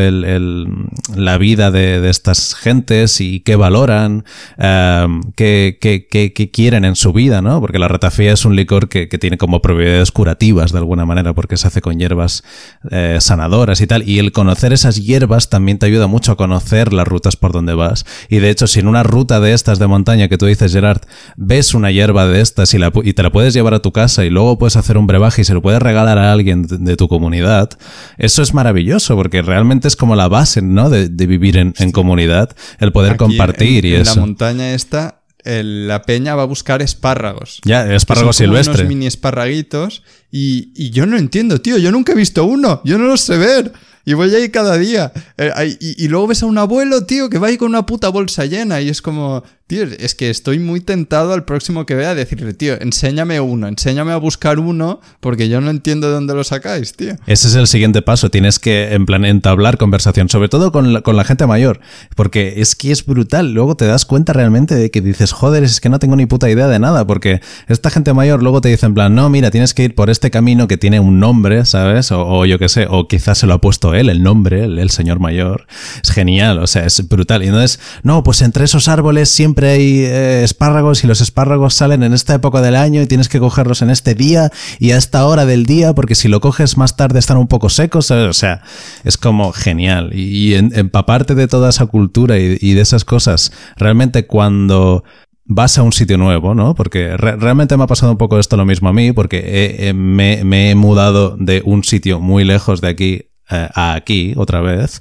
la 1.17 1.39
vida 1.39 1.71
de, 1.71 2.09
estas 2.09 2.55
gentes 2.55 3.21
y 3.21 3.41
qué 3.41 3.57
valoran, 3.57 4.25
eh, 4.59 5.07
qué, 5.37 5.79
qué 5.81 6.51
quieren 6.51 6.85
en 6.85 6.97
su 6.97 7.13
vida 7.13 7.26
¿no? 7.29 7.61
Porque 7.61 7.79
la 7.79 7.89
ratafía 7.89 8.33
es 8.33 8.45
un 8.45 8.57
licor 8.57 8.89
que, 8.89 9.07
tiene 9.07 9.39
como 9.39 9.63
propiedades 9.63 10.11
curativas 10.11 10.73
de 10.73 10.79
alguna 10.79 11.07
manera, 11.07 11.35
porque 11.35 11.57
se 11.57 11.67
hace 11.67 11.81
con 11.81 11.99
hierbas 11.99 12.45
eh, 12.91 13.19
sanadoras 13.21 13.81
y 13.81 13.87
tal. 13.87 14.09
Y 14.09 14.19
el 14.19 14.33
conocer 14.33 14.73
esas 14.73 14.97
hierbas 15.03 15.49
también 15.49 15.79
te 15.79 15.87
ayuda 15.87 16.07
mucho 16.07 16.33
a 16.33 16.37
conocer 16.37 16.93
las 16.93 17.09
rutas 17.09 17.37
por 17.37 17.53
donde 17.53 17.75
vas. 17.75 18.05
Y 18.29 18.39
de 18.39 18.51
hecho, 18.51 18.67
si 18.67 18.81
en 18.81 18.89
una 18.89 19.03
ruta 19.03 19.41
de 19.41 19.53
estas 19.53 19.79
de 19.79 19.87
montaña 19.87 20.29
que 20.29 20.39
tú 20.39 20.47
dices, 20.47 20.73
Gerard, 20.73 21.03
ves 21.37 21.75
una 21.75 21.91
hierba 21.91 22.27
de 22.27 22.41
estas 22.41 22.75
y, 22.75 22.79
la, 22.79 22.93
y 23.03 23.13
te 23.13 23.23
la 23.23 23.31
puedes 23.31 23.55
llevar 23.55 23.75
a 23.75 23.81
tu 23.81 23.93
casa 23.93 24.25
y 24.25 24.31
luego 24.31 24.59
puedes 24.59 24.77
hacer 24.77 24.99
un 24.99 25.07
brebaje 25.07 25.43
y 25.43 25.45
se 25.45 25.55
lo 25.55 25.63
puedes 25.63 25.81
regalar 25.81 26.19
a 26.19 26.33
alguien 26.33 26.63
de, 26.63 26.97
tu 26.97 27.09
comunidad, 27.09 27.71
eso 28.19 28.43
es 28.43 28.55
maravilloso, 28.55 29.17
porque 29.17 29.43
realmente 29.43 29.89
es 29.89 29.97
como 29.97 30.17
la 30.17 30.29
base, 30.29 30.63
¿no? 30.63 30.91
De, 30.91 31.09
vivir 31.27 31.57
en, 31.57 31.93
comunidad, 31.93 32.51
el 32.79 32.93
poder 32.93 33.17
compartir 33.17 33.85
y 33.85 33.95
eso. 33.95 34.13
En 34.13 34.17
la 34.17 34.27
montaña 34.27 34.75
esta 34.75 35.23
la 35.47 36.03
peña 36.03 36.35
va 36.35 36.43
a 36.43 36.47
buscar 36.47 36.83
espárragos. 36.83 37.61
Ya, 37.65 37.95
espárragos 37.95 38.37
silvestres. 38.37 38.81
Unos 38.81 38.89
mini 38.89 39.07
esparraguitos. 39.07 40.03
Y, 40.31 40.91
yo 40.91 41.07
no 41.07 41.17
entiendo, 41.17 41.61
tío. 41.61 41.79
Yo 41.79 41.93
nunca 41.93 42.13
he 42.13 42.17
visto 42.17 42.45
uno. 42.45 42.83
Yo 42.85 42.99
no 42.99 43.07
los 43.07 43.21
sé 43.21 43.37
ver. 43.39 43.73
Y 44.09 44.15
voy 44.15 44.33
ahí 44.33 44.51
cada 44.51 44.79
día. 44.79 45.13
Eh, 45.37 45.77
y, 45.81 46.07
luego 46.07 46.29
ves 46.29 46.45
a 46.45 46.47
un 46.47 46.57
abuelo, 46.59 47.05
tío, 47.07 47.29
que 47.29 47.39
va 47.39 47.49
ahí 47.49 47.57
con 47.57 47.71
una 47.71 47.87
puta 47.87 48.09
bolsa 48.09 48.47
llena. 48.47 48.81
Y 48.81 48.89
es 48.89 49.03
como, 49.03 49.43
tío, 49.67 49.83
es 49.83 50.15
que 50.15 50.31
estoy 50.31 50.61
muy 50.61 50.79
tentado 50.79 51.33
al 51.33 51.45
próximo 51.45 51.87
que 51.87 51.97
vea 51.97 52.15
decirle, 52.15 52.55
tío, 52.55 52.81
enséñame 52.81 53.41
uno, 53.41 53.67
enséñame 53.67 54.13
a 54.13 54.17
buscar 54.17 54.61
uno, 54.61 55.01
porque 55.19 55.49
yo 55.49 55.61
no 55.61 55.71
entiendo 55.71 56.07
de 56.07 56.15
dónde 56.15 56.35
lo 56.35 56.45
sacáis, 56.45 56.93
tío. 56.93 57.17
Ese 57.27 57.49
es 57.49 57.57
el 57.57 57.67
siguiente 57.67 58.01
paso. 58.01 58.31
Tienes 58.31 58.61
que, 58.61 58.95
en 58.95 59.07
plan, 59.07 59.25
entablar 59.25 59.77
conversación, 59.77 60.29
sobre 60.29 60.49
todo 60.49 60.71
con 60.71 60.93
la, 60.93 61.01
con 61.01 61.17
la 61.17 61.25
gente 61.25 61.45
mayor. 61.49 61.81
Porque 62.15 62.61
es 62.61 62.77
que 62.77 62.93
es 62.93 63.05
brutal. 63.05 63.55
Luego 63.55 63.77
te 63.77 63.87
das 63.87 64.07
cuenta 64.07 64.33
realmente 64.33 64.77
de 64.77 64.93
que 64.93 65.01
dices, 65.01 65.33
joder, 65.33 65.65
es 65.65 65.81
que 65.81 65.89
no 65.89 65.99
tengo 65.99 66.15
ni 66.15 66.27
puta 66.27 66.49
idea 66.49 66.69
de 66.69 66.79
nada. 66.79 67.09
Porque 67.09 67.41
esta 67.67 67.91
gente 67.91 68.15
mayor 68.15 68.41
luego 68.41 68.61
te 68.61 68.69
dice, 68.69 68.87
en 68.87 68.95
plan, 68.95 69.17
no, 69.17 69.29
mira, 69.31 69.51
tienes 69.51 69.75
que 69.75 69.83
ir 69.83 69.97
por 69.97 70.11
este 70.11 70.31
camino 70.31 70.69
que 70.69 70.77
tiene 70.77 71.01
un 71.01 71.19
nombre, 71.19 71.65
¿sabes? 71.65 72.13
O, 72.13 72.47
yo 72.47 72.61
qué 72.61 72.69
sé, 72.69 72.87
o 72.89 73.09
quizás 73.09 73.39
se 73.39 73.49
lo 73.49 73.55
ha 73.55 73.61
puesto 73.61 73.96
él, 73.97 74.09
el 74.09 74.23
nombre, 74.23 74.65
el, 74.65 74.91
señor 74.91 75.19
mayor. 75.19 75.67
Es 76.03 76.11
genial, 76.11 76.59
o 76.59 76.67
sea, 76.67 76.85
es 76.85 77.07
brutal. 77.09 77.43
Y 77.43 77.47
entonces, 77.47 77.81
no, 78.03 78.23
pues 78.23 78.43
entre 78.43 78.65
esos 78.65 78.89
árboles 78.89 79.29
siempre 79.29 79.71
hay 79.71 80.01
eh, 80.01 80.45
espárragos 80.45 81.05
y 81.05 81.07
los 81.07 81.21
espárragos 81.21 81.75
salen 81.75 82.03
en 82.03 82.13
esta 82.13 82.35
época 82.35 82.61
del 82.61 82.77
año 82.77 83.03
y 83.03 83.07
tienes 83.07 83.29
que 83.29 83.39
cogerlos 83.39 83.83
en 83.83 83.91
este 83.91 84.15
día 84.15 84.51
y 84.79 84.93
a 84.93 84.97
esta 84.97 85.27
hora 85.27 85.47
del 85.47 85.67
día, 85.67 85.95
porque 85.95 86.15
si 86.15 86.29
lo 86.29 86.41
coges 86.41 86.77
más 86.77 86.97
tarde 86.97 87.19
están 87.19 87.37
un 87.37 87.49
poco 87.49 87.69
secos, 87.69 88.11
O 88.11 88.33
sea, 88.33 88.63
es 89.05 89.17
como 89.17 89.53
genial. 89.53 90.11
Y, 90.15 90.55
empaparte 90.55 91.35
de 91.35 91.49
toda 91.49 91.71
esa 91.71 91.87
cultura 91.87 92.39
y 92.39 92.75
de 92.75 92.81
esas 92.81 93.05
cosas, 93.05 93.53
realmente 93.77 94.27
cuando 94.27 95.05
vas 95.47 95.79
a 95.79 95.83
un 95.83 95.93
sitio 95.93 96.19
nuevo, 96.19 96.55
¿no? 96.55 96.75
Porque 96.75 97.17
realmente 97.17 97.77
me 97.77 97.85
ha 97.85 97.87
pasado 97.87 98.13
un 98.13 98.19
poco 98.19 98.39
esto 98.39 98.57
lo 98.57 98.67
mismo 98.67 98.89
a 98.89 98.93
mí, 98.93 99.13
porque 99.13 99.93
me, 99.95 100.71
he 100.71 100.75
mudado 100.75 101.37
de 101.39 101.63
un 101.65 101.85
sitio 101.85 102.21
muy 102.21 102.45
lejos 102.45 102.81
de 102.81 102.89
aquí 102.89 103.23
eh, 103.51 103.69
a 103.75 103.95
aquí 103.95 104.35
otra 104.37 104.61
vez. 104.61 105.01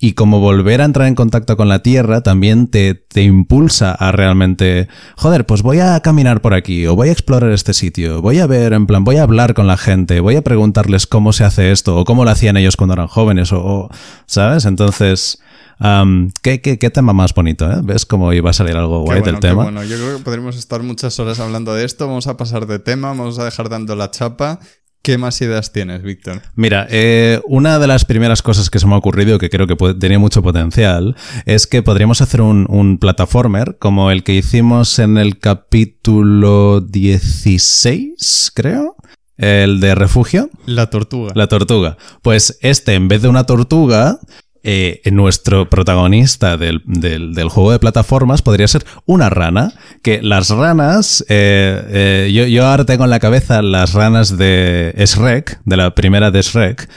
y 0.00 0.12
como 0.12 0.38
volver 0.38 0.80
a 0.80 0.84
entrar 0.84 1.08
en 1.08 1.16
contacto 1.16 1.56
con 1.56 1.68
la 1.68 1.82
tierra 1.82 2.20
también 2.20 2.68
te, 2.68 2.94
te, 2.94 3.22
impulsa 3.22 3.92
a 3.92 4.12
realmente, 4.12 4.88
joder, 5.16 5.44
pues 5.44 5.62
voy 5.62 5.80
a 5.80 5.98
caminar 6.00 6.40
por 6.40 6.54
aquí, 6.54 6.86
o 6.86 6.94
voy 6.94 7.08
a 7.08 7.12
explorar 7.12 7.50
este 7.50 7.74
sitio, 7.74 8.22
voy 8.22 8.38
a 8.38 8.46
ver, 8.46 8.72
en 8.72 8.86
plan, 8.86 9.02
voy 9.02 9.16
a 9.16 9.24
hablar 9.24 9.54
con 9.54 9.66
la 9.66 9.76
gente, 9.76 10.20
voy 10.20 10.36
a 10.36 10.42
preguntarles 10.42 11.08
cómo 11.08 11.32
se 11.32 11.44
hace 11.44 11.72
esto, 11.72 11.96
o 11.96 12.04
cómo 12.04 12.24
lo 12.24 12.30
hacían 12.30 12.56
ellos 12.56 12.76
cuando 12.76 12.94
eran 12.94 13.08
jóvenes, 13.08 13.52
o 13.52 13.90
¿sabes? 14.26 14.66
Entonces, 14.66 15.40
¿qué, 16.42 16.60
qué, 16.60 16.90
tema 16.90 17.12
más 17.12 17.34
bonito, 17.34 17.70
¿eh? 17.70 17.80
¿Ves 17.82 18.04
cómo 18.04 18.32
iba 18.32 18.50
a 18.50 18.52
salir 18.52 18.76
algo 18.76 19.00
guay 19.00 19.22
del 19.22 19.38
tema? 19.38 19.64
Bueno, 19.64 19.84
yo 19.84 19.96
creo 19.96 20.18
que 20.18 20.24
podríamos 20.24 20.56
estar 20.56 20.82
muchas 20.82 21.18
horas 21.20 21.40
hablando 21.40 21.74
de 21.74 21.84
esto. 21.84 22.06
Vamos 22.06 22.26
a 22.26 22.36
pasar 22.36 22.66
de 22.66 22.78
tema, 22.78 23.08
vamos 23.08 23.38
a 23.38 23.44
dejar 23.44 23.68
dando 23.68 23.94
la 23.94 24.10
chapa. 24.10 24.60
¿Qué 25.08 25.16
más 25.16 25.40
ideas 25.40 25.72
tienes, 25.72 26.02
Víctor? 26.02 26.42
Mira, 26.54 26.86
eh, 26.90 27.40
una 27.46 27.78
de 27.78 27.86
las 27.86 28.04
primeras 28.04 28.42
cosas 28.42 28.68
que 28.68 28.78
se 28.78 28.86
me 28.86 28.92
ha 28.92 28.98
ocurrido, 28.98 29.38
que 29.38 29.48
creo 29.48 29.66
que 29.66 29.74
tenía 29.94 30.18
mucho 30.18 30.42
potencial, 30.42 31.16
es 31.46 31.66
que 31.66 31.82
podríamos 31.82 32.20
hacer 32.20 32.42
un, 32.42 32.66
un, 32.68 32.98
plataformer 32.98 33.78
como 33.78 34.10
el 34.10 34.22
que 34.22 34.34
hicimos 34.34 34.98
en 34.98 35.16
el 35.16 35.38
capítulo 35.38 36.82
16, 36.82 38.52
creo. 38.54 38.96
El 39.38 39.80
de 39.80 39.94
refugio. 39.94 40.50
La 40.66 40.90
tortuga. 40.90 41.32
La 41.34 41.46
tortuga. 41.46 41.96
Pues 42.20 42.58
este, 42.60 42.92
en 42.92 43.08
vez 43.08 43.22
de 43.22 43.28
una 43.28 43.44
tortuga, 43.44 44.18
eh, 44.62 45.00
nuestro 45.12 45.70
protagonista 45.70 46.56
del, 46.56 46.82
juego 47.48 47.72
de 47.72 47.78
plataformas 47.78 48.42
podría 48.42 48.68
ser 48.68 48.84
una 49.06 49.30
rana. 49.30 49.72
Que 50.02 50.22
las 50.22 50.50
ranas, 50.50 51.24
eh, 51.28 52.26
eh, 52.28 52.50
yo, 52.50 52.66
ahora 52.66 52.84
tengo 52.84 53.04
en 53.04 53.10
la 53.10 53.20
cabeza 53.20 53.62
las 53.62 53.92
ranas 53.92 54.36
de 54.36 54.94
Shrek, 54.96 55.60
de 55.64 55.76
la 55.76 55.94
primera 55.94 56.30
de 56.30 56.42
Shrek, 56.42 56.88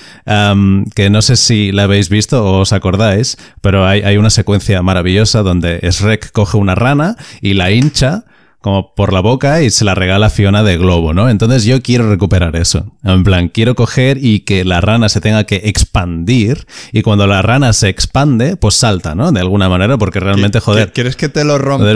que 0.96 1.10
no 1.10 1.22
sé 1.22 1.36
si 1.36 1.72
la 1.72 1.84
habéis 1.84 2.10
visto 2.10 2.46
o 2.46 2.60
os 2.62 2.74
acordáis, 2.74 3.38
pero 3.62 3.86
hay, 3.86 4.02
hay 4.02 4.18
una 4.18 4.30
secuencia 4.30 4.82
maravillosa 4.82 5.44
donde 5.44 5.80
Shrek 5.82 6.32
coge 6.32 6.58
una 6.58 6.76
rana 6.76 7.16
y 7.42 7.54
la 7.54 7.72
hincha 7.72 8.26
como 8.62 8.94
por 8.94 9.12
la 9.12 9.20
boca 9.20 9.62
y 9.64 9.72
se 9.72 9.84
la 9.84 9.96
regala 9.96 10.30
Fiona 10.30 10.64
de 10.64 10.78
globo, 10.78 11.14
¿no? 11.14 11.30
Entonces 11.30 11.66
yo 11.66 11.82
quiero 11.82 12.10
recuperar 12.10 12.56
eso. 12.56 12.96
En 13.04 13.24
plan, 13.24 13.50
quiero 13.50 13.76
coger 13.76 14.18
y 14.24 14.42
que 14.42 14.64
la 14.64 14.82
rana 14.82 15.10
se 15.10 15.20
tenga 15.20 15.46
que 15.46 15.62
expandir 15.66 16.68
y 16.92 17.02
cuando 17.02 17.26
la 17.26 17.42
rana 17.42 17.74
se 17.74 17.90
expande, 17.90 18.56
pues 18.58 18.76
salta, 18.76 19.16
¿no? 19.16 19.32
De 19.32 19.40
alguna 19.40 19.68
manera, 19.68 19.98
porque 19.98 20.20
realmente, 20.20 20.60
joder... 20.60 20.94
¿Quieres 20.94 21.16
que 21.16 21.28
te 21.28 21.44
lo 21.44 21.58
rompa? 21.58 21.92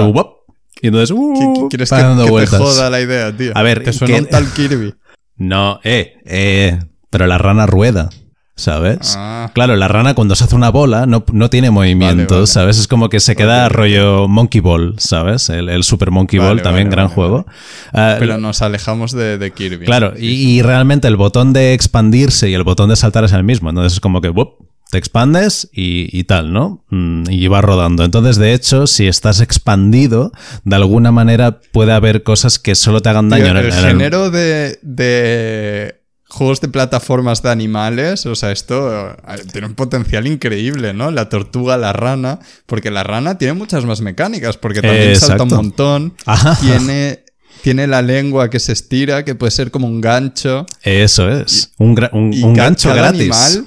y 0.82 0.88
entonces, 0.88 1.12
uh, 1.12 1.68
¿Quieres 1.70 1.90
que, 1.90 1.96
que 1.96 2.48
te 2.48 2.58
joda 2.58 2.90
la 2.90 3.00
idea, 3.00 3.36
tío? 3.36 3.52
A 3.56 3.62
ver, 3.62 3.84
te 3.84 3.94
suena 3.94 4.18
un 4.18 4.26
tal 4.26 4.52
Kirby. 4.52 4.94
No, 5.38 5.82
eh, 5.84 6.22
eh, 6.24 6.80
pero 7.10 7.28
la 7.28 7.38
rana 7.38 7.66
rueda. 7.66 8.10
¿Sabes? 8.56 9.16
Ah. 9.18 9.52
Claro, 9.54 9.76
la 9.76 9.88
rana 9.88 10.14
cuando 10.14 10.36
se 10.36 10.46
hace 10.46 10.56
una 10.56 10.70
bola 10.70 11.06
no, 11.06 11.26
no 11.32 11.50
tiene 11.50 11.72
movimiento, 11.72 12.48
¿sabes? 12.48 12.80
Es 12.80 12.88
como 12.88 13.10
que 13.10 13.20
se 13.20 13.36
queda 13.36 13.68
rollo 13.70 14.28
Monkey 14.28 14.62
Ball, 14.62 14.96
¿sabes? 14.98 15.50
El, 15.50 15.84
Super 15.84 16.12
Monkey 16.12 16.40
Ball 16.40 16.62
también, 16.62 16.90
gran 16.90 17.10
juego. 17.10 17.46
Ah, 17.94 18.16
Pero 18.18 18.38
nos 18.38 18.62
alejamos 18.62 19.12
de, 19.12 19.52
Kirby. 19.56 19.86
Claro, 19.86 20.14
y, 20.18 20.62
realmente 20.62 21.08
el 21.08 21.18
botón 21.18 21.54
de 21.54 21.74
expandirse 21.74 22.50
y 22.50 22.54
el 22.54 22.64
botón 22.64 22.90
de 22.90 22.96
saltar 22.96 23.24
es 23.24 23.34
el 23.34 23.44
mismo, 23.44 23.70
entonces 23.70 23.94
es 23.94 24.00
como 24.00 24.22
que 24.22 24.34
te 24.92 24.98
expandes 24.98 25.70
y, 25.74 26.24
tal, 26.24 26.54
¿no? 26.54 26.86
Mm, 26.90 27.30
y 27.30 27.48
vas 27.48 27.64
rodando. 27.64 28.04
Entonces, 28.06 28.38
de 28.38 28.54
hecho, 28.54 28.88
si 28.88 29.08
estás 29.08 29.42
expandido, 29.42 30.32
de 30.64 30.76
alguna 30.76 31.12
manera 31.12 31.60
puede 31.72 31.92
haber 31.92 32.24
cosas 32.24 32.60
que 32.60 32.76
solo 32.76 33.02
te 33.02 33.10
hagan 33.10 33.30
daño. 33.30 33.48
en 33.48 33.58
el, 33.58 33.72
género 33.74 34.32
de 34.32 34.80
juegos 36.36 36.60
de 36.60 36.68
plataformas 36.68 37.42
de 37.42 37.50
animales, 37.50 38.26
o 38.26 38.36
sea, 38.36 38.52
esto 38.52 39.10
eh, 39.10 39.16
tiene 39.54 39.68
un 39.68 39.74
potencial 39.74 40.28
increíble, 40.28 40.94
¿no? 40.94 41.10
La 41.10 41.30
tortuga, 41.30 41.78
la 41.78 41.94
rana, 41.94 42.40
porque 42.66 42.92
la 42.92 43.04
rana 43.04 43.38
tiene 43.38 43.54
muchas 43.54 43.86
más 43.86 44.02
mecánicas, 44.02 44.58
porque 44.58 44.82
también 44.82 45.16
salta 45.16 45.44
un 45.44 45.50
montón, 45.50 46.14
tiene 46.60 47.24
tiene 47.62 47.88
la 47.88 48.04
lengua 48.04 48.50
que 48.50 48.60
se 48.60 48.74
estira, 48.74 49.26
que 49.26 49.34
puede 49.34 49.50
ser 49.50 49.72
como 49.72 49.88
un 49.88 50.00
gancho. 50.00 50.68
Eso 50.84 51.32
es. 51.32 51.72
un, 51.80 51.98
un, 52.12 52.54
gancho 52.54 52.94
gratis. 52.94 53.64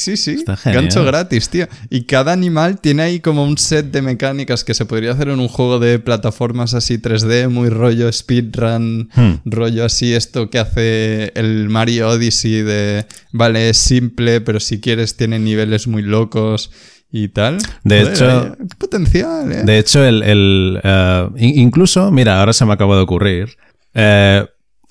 Sí, 0.00 0.16
sí, 0.16 0.44
gancho 0.64 1.04
gratis, 1.04 1.48
tío. 1.50 1.66
Y 1.90 2.04
cada 2.04 2.32
animal 2.32 2.80
tiene 2.80 3.02
ahí 3.02 3.20
como 3.20 3.44
un 3.44 3.58
set 3.58 3.86
de 3.86 4.00
mecánicas 4.02 4.64
que 4.64 4.74
se 4.74 4.86
podría 4.86 5.12
hacer 5.12 5.28
en 5.28 5.40
un 5.40 5.48
juego 5.48 5.78
de 5.78 5.98
plataformas 5.98 6.74
así 6.74 6.98
3D, 6.98 7.48
muy 7.48 7.68
rollo 7.68 8.10
speedrun, 8.10 9.10
hmm. 9.14 9.32
rollo 9.44 9.84
así 9.84 10.14
esto 10.14 10.48
que 10.48 10.58
hace 10.58 11.32
el 11.34 11.68
Mario 11.68 12.08
Odyssey 12.08 12.62
de, 12.62 13.06
vale, 13.32 13.70
es 13.70 13.76
simple, 13.76 14.40
pero 14.40 14.58
si 14.60 14.80
quieres 14.80 15.16
tiene 15.16 15.38
niveles 15.38 15.86
muy 15.86 16.02
locos 16.02 16.70
y 17.12 17.28
tal. 17.28 17.58
De 17.84 18.02
hecho, 18.02 18.56
potencial, 18.78 19.52
¿eh? 19.52 19.62
De 19.64 19.78
hecho, 19.78 20.04
el, 20.04 20.80
eh, 20.82 21.28
incluso, 21.36 22.10
mira, 22.10 22.40
ahora 22.40 22.52
se 22.52 22.64
me 22.64 22.72
acaba 22.72 22.96
de 22.96 23.02
ocurrir. 23.02 23.56
Eh, 23.94 24.46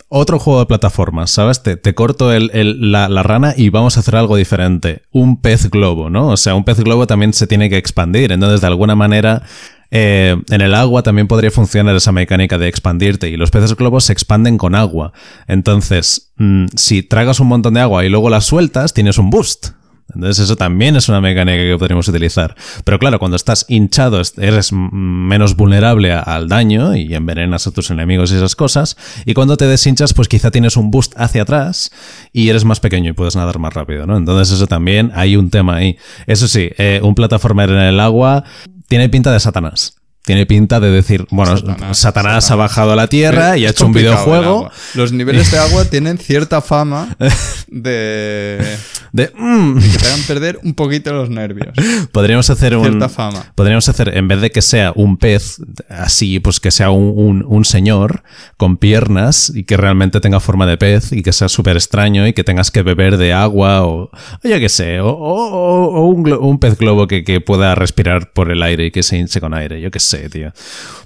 otro 0.09 0.39
juego 0.39 0.59
de 0.59 0.65
plataformas, 0.65 1.31
¿sabes? 1.31 1.61
Te, 1.61 1.93
corto 1.93 2.31
la, 2.33 3.23
rana 3.23 3.53
y 3.55 3.69
vamos 3.69 3.95
a 3.95 3.99
hacer 4.01 4.15
algo 4.15 4.35
diferente. 4.35 5.03
Un 5.11 5.39
pez 5.39 5.69
globo, 5.69 6.09
¿no? 6.09 6.29
O 6.29 6.37
sea, 6.37 6.55
un 6.55 6.63
pez 6.63 6.79
globo 6.79 7.07
también 7.07 7.31
se 7.31 7.47
tiene 7.47 7.69
que 7.69 7.77
expandir. 7.77 8.31
Entonces, 8.31 8.61
de 8.61 8.67
alguna 8.67 8.95
manera, 8.95 9.43
eh, 9.91 10.35
en 10.49 10.61
el 10.61 10.73
agua 10.73 11.03
también 11.03 11.27
podría 11.27 11.51
funcionar 11.51 11.95
esa 11.95 12.11
mecánica 12.11 12.57
de 12.57 12.67
expandirte. 12.67 13.29
Y 13.29 13.37
los 13.37 13.51
peces 13.51 13.75
globos 13.75 14.05
se 14.05 14.13
expanden 14.13 14.57
con 14.57 14.73
agua. 14.73 15.13
Entonces, 15.47 16.33
mm, 16.37 16.65
si 16.75 17.03
tragas 17.03 17.39
un 17.39 17.47
montón 17.47 17.75
de 17.75 17.81
agua 17.81 18.03
y 18.03 18.09
luego 18.09 18.31
la 18.31 18.41
sueltas, 18.41 18.93
tienes 18.93 19.19
un 19.19 19.29
boost. 19.29 19.78
Entonces 20.13 20.45
eso 20.45 20.55
también 20.55 20.95
es 20.95 21.09
una 21.09 21.21
mecánica 21.21 21.63
que 21.63 21.77
podríamos 21.77 22.07
utilizar. 22.07 22.55
Pero 22.83 22.99
claro, 22.99 23.19
cuando 23.19 23.35
estás 23.35 23.65
hinchado 23.67 24.21
eres 24.37 24.71
menos 24.71 25.55
vulnerable 25.55 26.11
al 26.13 26.47
daño 26.47 26.95
y 26.95 27.13
envenenas 27.13 27.67
a 27.67 27.71
tus 27.71 27.91
enemigos 27.91 28.31
y 28.31 28.35
esas 28.35 28.55
cosas. 28.55 28.97
Y 29.25 29.33
cuando 29.33 29.57
te 29.57 29.65
deshinchas, 29.65 30.13
pues 30.13 30.27
quizá 30.27 30.51
tienes 30.51 30.77
un 30.77 30.91
boost 30.91 31.13
hacia 31.17 31.43
atrás 31.43 31.91
y 32.33 32.49
eres 32.49 32.65
más 32.65 32.79
pequeño 32.79 33.11
y 33.11 33.13
puedes 33.13 33.35
nadar 33.35 33.59
más 33.59 33.73
rápido, 33.73 34.05
¿no? 34.05 34.17
Entonces 34.17 34.55
eso 34.55 34.67
también 34.67 35.11
hay 35.15 35.35
un 35.35 35.49
tema 35.49 35.75
ahí. 35.75 35.97
Eso 36.27 36.47
sí, 36.47 36.69
eh, 36.77 36.99
un 37.03 37.15
plataformer 37.15 37.69
en 37.69 37.79
el 37.79 37.99
agua 37.99 38.43
tiene 38.87 39.09
pinta 39.09 39.31
de 39.31 39.39
Satanás 39.39 39.99
tiene 40.29 40.45
pinta 40.45 40.79
de 40.79 40.91
decir, 40.91 41.25
bueno, 41.31 41.57
Satanás, 41.95 42.51
ha 42.51 42.55
bajado 42.55 42.91
a 42.91 42.95
la 42.95 43.07
Tierra 43.07 43.57
y 43.57 43.65
ha 43.65 43.71
hecho 43.71 43.87
un 43.87 43.93
videojuego. 43.93 44.69
Los 44.93 45.11
niveles 45.11 45.49
de 45.49 45.57
agua 45.57 45.85
tienen 45.89 46.19
cierta 46.19 46.61
fama 46.61 47.17
de, 47.67 48.77
de, 49.11 49.31
mm. 49.35 49.79
que 49.79 49.97
te 49.97 50.07
hagan 50.07 50.21
perder 50.23 50.59
un 50.63 50.73
poquito 50.73 51.13
los 51.13 51.29
nervios. 51.29 51.73
Podríamos 52.11 52.49
hacer 52.49 52.77
cierta 52.79 53.09
fama. 53.09 53.51
Podríamos 53.55 53.87
hacer, 53.89 54.15
en 54.17 54.27
vez 54.27 54.41
de 54.41 54.51
que 54.51 54.61
sea 54.61 54.93
un 54.95 55.17
pez 55.17 55.61
así, 55.89 56.39
pues 56.39 56.59
que 56.59 56.71
sea 56.71 56.91
un, 56.91 57.65
señor 57.65 58.23
con 58.57 58.77
piernas 58.77 59.51
y 59.53 59.65
que 59.65 59.75
realmente 59.75 60.21
tenga 60.21 60.39
forma 60.39 60.65
de 60.65 60.77
pez 60.77 61.11
y 61.11 61.21
que 61.21 61.33
sea 61.33 61.49
súper 61.49 61.75
extraño 61.75 62.25
y 62.25 62.33
que 62.33 62.43
tengas 62.43 62.71
que 62.71 62.83
beber 62.83 63.17
de 63.17 63.33
agua 63.33 63.85
o, 63.85 64.09
yo 64.43 64.59
qué 64.59 64.69
sé, 64.69 64.99
o, 65.01 66.07
un, 66.07 66.59
pez 66.59 66.77
globo 66.77 67.07
que, 67.07 67.23
que, 67.23 67.41
pueda 67.41 67.75
respirar 67.75 68.31
por 68.31 68.51
el 68.51 68.63
aire 68.63 68.85
y 68.85 68.91
que 68.91 69.03
se 69.03 69.17
hinche 69.17 69.41
con 69.41 69.53
aire, 69.53 69.81
yo 69.81 69.91
qué 69.91 69.99
sé 69.99 70.29
tío. 70.29 70.51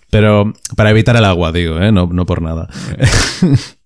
Pero 0.10 0.54
para 0.76 0.92
evitar 0.92 1.16
el 1.16 1.26
agua, 1.26 1.52
digo, 1.52 1.80
¿eh? 1.80 1.92
no, 1.92 2.08
no 2.08 2.26
por 2.26 2.42
nada. 2.42 2.70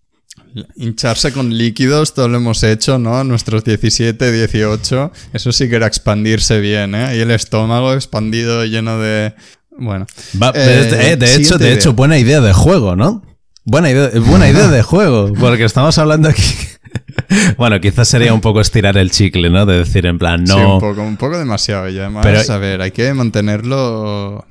Hincharse 0.75 1.31
con 1.31 1.55
líquidos, 1.55 2.13
todo 2.13 2.27
lo 2.27 2.37
hemos 2.37 2.63
hecho, 2.63 2.97
¿no? 2.97 3.23
Nuestros 3.23 3.63
17, 3.63 4.31
18. 4.31 5.11
Eso 5.33 5.51
sí 5.51 5.69
que 5.69 5.75
era 5.75 5.87
expandirse 5.87 6.59
bien, 6.59 6.95
¿eh? 6.95 7.17
Y 7.17 7.19
el 7.19 7.31
estómago 7.31 7.93
expandido, 7.93 8.65
lleno 8.65 8.99
de. 8.99 9.33
Bueno. 9.77 10.07
Eh, 10.55 10.89
eh, 11.13 11.15
de, 11.17 11.35
hecho, 11.35 11.57
de 11.57 11.73
hecho, 11.73 11.93
buena 11.93 12.17
idea 12.17 12.41
de 12.41 12.53
juego, 12.53 12.95
¿no? 12.95 13.23
Buena 13.63 13.91
idea, 13.91 14.09
buena 14.21 14.49
idea 14.49 14.69
de 14.69 14.81
juego, 14.81 15.33
porque 15.39 15.65
estamos 15.65 15.97
hablando 15.97 16.29
aquí. 16.29 16.41
bueno, 17.57 17.79
quizás 17.79 18.07
sería 18.07 18.33
un 18.33 18.41
poco 18.41 18.61
estirar 18.61 18.97
el 18.97 19.11
chicle, 19.11 19.49
¿no? 19.49 19.65
De 19.65 19.79
decir 19.79 20.05
en 20.05 20.17
plan, 20.17 20.43
no. 20.43 20.55
Sí, 20.55 20.61
un 20.61 20.79
poco, 20.79 21.01
un 21.01 21.17
poco 21.17 21.37
demasiado 21.37 21.89
ya. 21.89 22.09
Más, 22.09 22.25
Pero, 22.25 22.39
a 22.51 22.57
ver, 22.57 22.81
hay 22.81 22.91
que 22.91 23.13
mantenerlo 23.13 24.45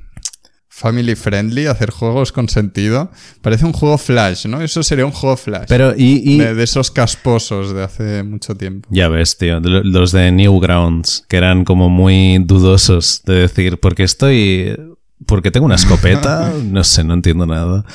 family 0.76 1.14
friendly, 1.14 1.66
hacer 1.66 1.90
juegos 1.90 2.32
con 2.32 2.50
sentido. 2.50 3.10
Parece 3.40 3.64
un 3.64 3.72
juego 3.72 3.96
Flash, 3.96 4.46
¿no? 4.46 4.60
Eso 4.60 4.82
sería 4.82 5.06
un 5.06 5.12
juego 5.12 5.38
Flash. 5.38 5.64
Pero 5.68 5.94
y, 5.96 6.36
De, 6.36 6.62
esos 6.62 6.90
casposos 6.90 7.72
de 7.72 7.82
hace 7.82 8.22
mucho 8.22 8.54
tiempo. 8.54 8.86
Ya 8.92 9.08
ves, 9.08 9.38
tío, 9.38 9.58
los 9.60 10.12
de 10.12 10.30
Newgrounds, 10.32 11.24
que 11.28 11.38
eran 11.38 11.64
como 11.64 11.88
muy 11.88 12.38
dudosos 12.40 13.22
de 13.24 13.34
decir, 13.34 13.80
porque 13.80 14.02
estoy... 14.02 14.76
Porque 15.24 15.50
tengo 15.50 15.64
una 15.64 15.76
escopeta, 15.76 16.52
no 16.62 16.84
sé, 16.84 17.02
no 17.04 17.14
entiendo 17.14 17.46
nada. 17.46 17.86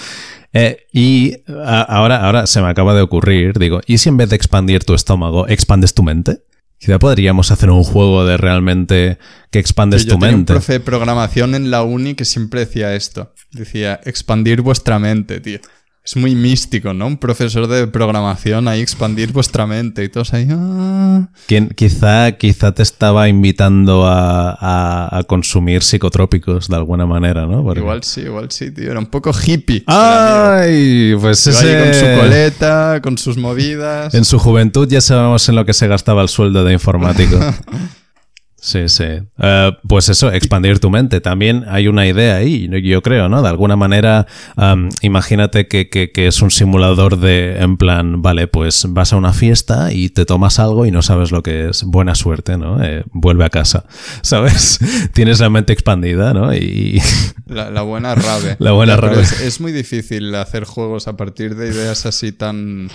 Eh, 0.52 0.88
y 0.92 1.36
ahora, 1.64 2.26
ahora 2.26 2.48
se 2.48 2.64
me 2.64 2.68
acaba 2.68 2.96
de 2.96 3.02
ocurrir, 3.02 3.60
digo, 3.60 3.82
¿y 3.86 4.00
si 4.00 4.10
en 4.10 4.18
vez 4.18 4.32
de 4.32 4.36
expandir 4.36 4.84
tu 4.84 4.96
estómago, 4.96 5.48
expandes 5.48 5.94
tu 5.94 6.02
mente? 6.02 6.42
Quizá 6.82 6.98
podríamos 6.98 7.52
hacer 7.52 7.70
un 7.70 7.84
juego 7.84 8.26
de 8.26 8.38
realmente 8.38 9.20
que 9.52 9.60
expandes 9.60 10.08
tu 10.08 10.18
mente. 10.18 10.36
un 10.54 10.58
profe 10.58 10.74
de 10.74 10.80
programación 10.80 11.54
en 11.54 11.70
la 11.70 11.84
uni 11.84 12.16
que 12.16 12.26
siempre 12.26 12.62
decía 12.62 12.96
esto. 12.96 13.36
Decía, 13.52 14.02
expandir 14.04 14.62
vuestra 14.62 14.98
mente, 14.98 15.40
tío. 15.40 15.60
Es 16.04 16.16
muy 16.16 16.34
místico, 16.34 16.96
¿no? 16.96 17.06
Un 17.06 17.18
profesor 17.18 17.68
de 17.68 17.86
programación 17.86 18.68
ahí 18.68 18.82
expandir 18.82 19.32
vuestra 19.32 19.68
mente 19.68 20.04
y 20.04 20.10
todos 20.10 20.34
ahí. 20.34 20.48
Ah". 20.50 21.28
quizá, 21.76 22.32
quizá 22.32 22.74
te 22.74 22.82
estaba 22.82 23.30
invitando 23.30 24.06
a, 24.08 25.24
consumir 25.28 25.84
psicotrópicos 25.84 26.68
de 26.68 26.76
alguna 26.76 27.06
manera, 27.06 27.46
¿no? 27.46 27.72
Igual 27.76 28.04
sí, 28.04 28.22
igual 28.22 28.50
sí, 28.50 28.72
tío. 28.72 28.90
Era 28.90 29.00
un 29.00 29.06
poco 29.06 29.32
hippie. 29.32 29.84
¡Ay! 29.86 31.16
Pues 31.22 31.46
ese... 31.46 31.84
con 31.84 31.94
su 31.94 32.20
coleta, 32.20 33.00
con 33.04 33.18
sus 33.20 33.38
movidas. 33.38 34.14
En 34.16 34.26
su 34.26 34.40
juventud 34.40 34.88
ya 34.90 35.02
sabemos 35.02 35.48
en 35.50 35.56
lo 35.56 35.66
que 35.66 35.74
se 35.74 35.88
gastaba 35.88 36.24
el 36.24 36.30
sueldo 36.30 36.64
de 36.64 36.74
informático. 36.74 37.38
Sí, 38.64 38.90
sí. 38.90 39.06
Eh, 39.40 39.72
pues 39.88 40.08
eso, 40.10 40.32
expandir 40.32 40.78
tu 40.78 40.92
mente. 40.92 41.20
También 41.20 41.66
hay 41.68 41.88
una 41.88 42.06
idea 42.06 42.36
ahí, 42.36 42.70
yo 42.84 43.02
creo, 43.02 43.28
¿no? 43.28 43.42
De 43.42 43.50
alguna 43.50 43.76
manera, 43.76 44.28
imagínate 45.02 45.68
que, 45.68 46.12
es 46.14 46.42
un 46.44 46.52
simulador 46.52 47.18
de, 47.18 47.58
en 47.60 47.78
plan, 47.78 48.22
vale, 48.22 48.48
pues 48.48 48.86
vas 48.90 49.14
a 49.14 49.18
una 49.18 49.34
fiesta 49.34 49.92
y 49.92 50.10
te 50.10 50.26
tomas 50.26 50.60
algo 50.60 50.86
y 50.86 50.92
no 50.92 51.02
sabes 51.02 51.32
lo 51.32 51.42
que 51.42 51.70
es. 51.70 51.84
Buena 51.84 52.14
suerte, 52.14 52.56
¿no? 52.60 52.84
Eh, 52.84 53.04
vuelve 53.12 53.46
a 53.46 53.50
casa, 53.50 53.86
¿sabes? 54.22 54.80
Tienes 55.12 55.40
la 55.40 55.50
mente 55.50 55.74
expandida, 55.74 56.34
¿no? 56.34 56.54
Y... 56.54 57.02
La, 57.48 57.82
buena 57.82 58.16
rave. 58.16 58.56
La 58.60 58.72
buena 58.72 58.96
rave. 58.96 59.24
es 59.44 59.60
muy 59.60 59.74
difícil 59.74 60.34
hacer 60.36 60.64
juegos 60.64 61.10
a 61.10 61.18
partir 61.18 61.56
de 61.56 61.68
ideas 61.68 62.06
así 62.06 62.32
tan 62.32 62.90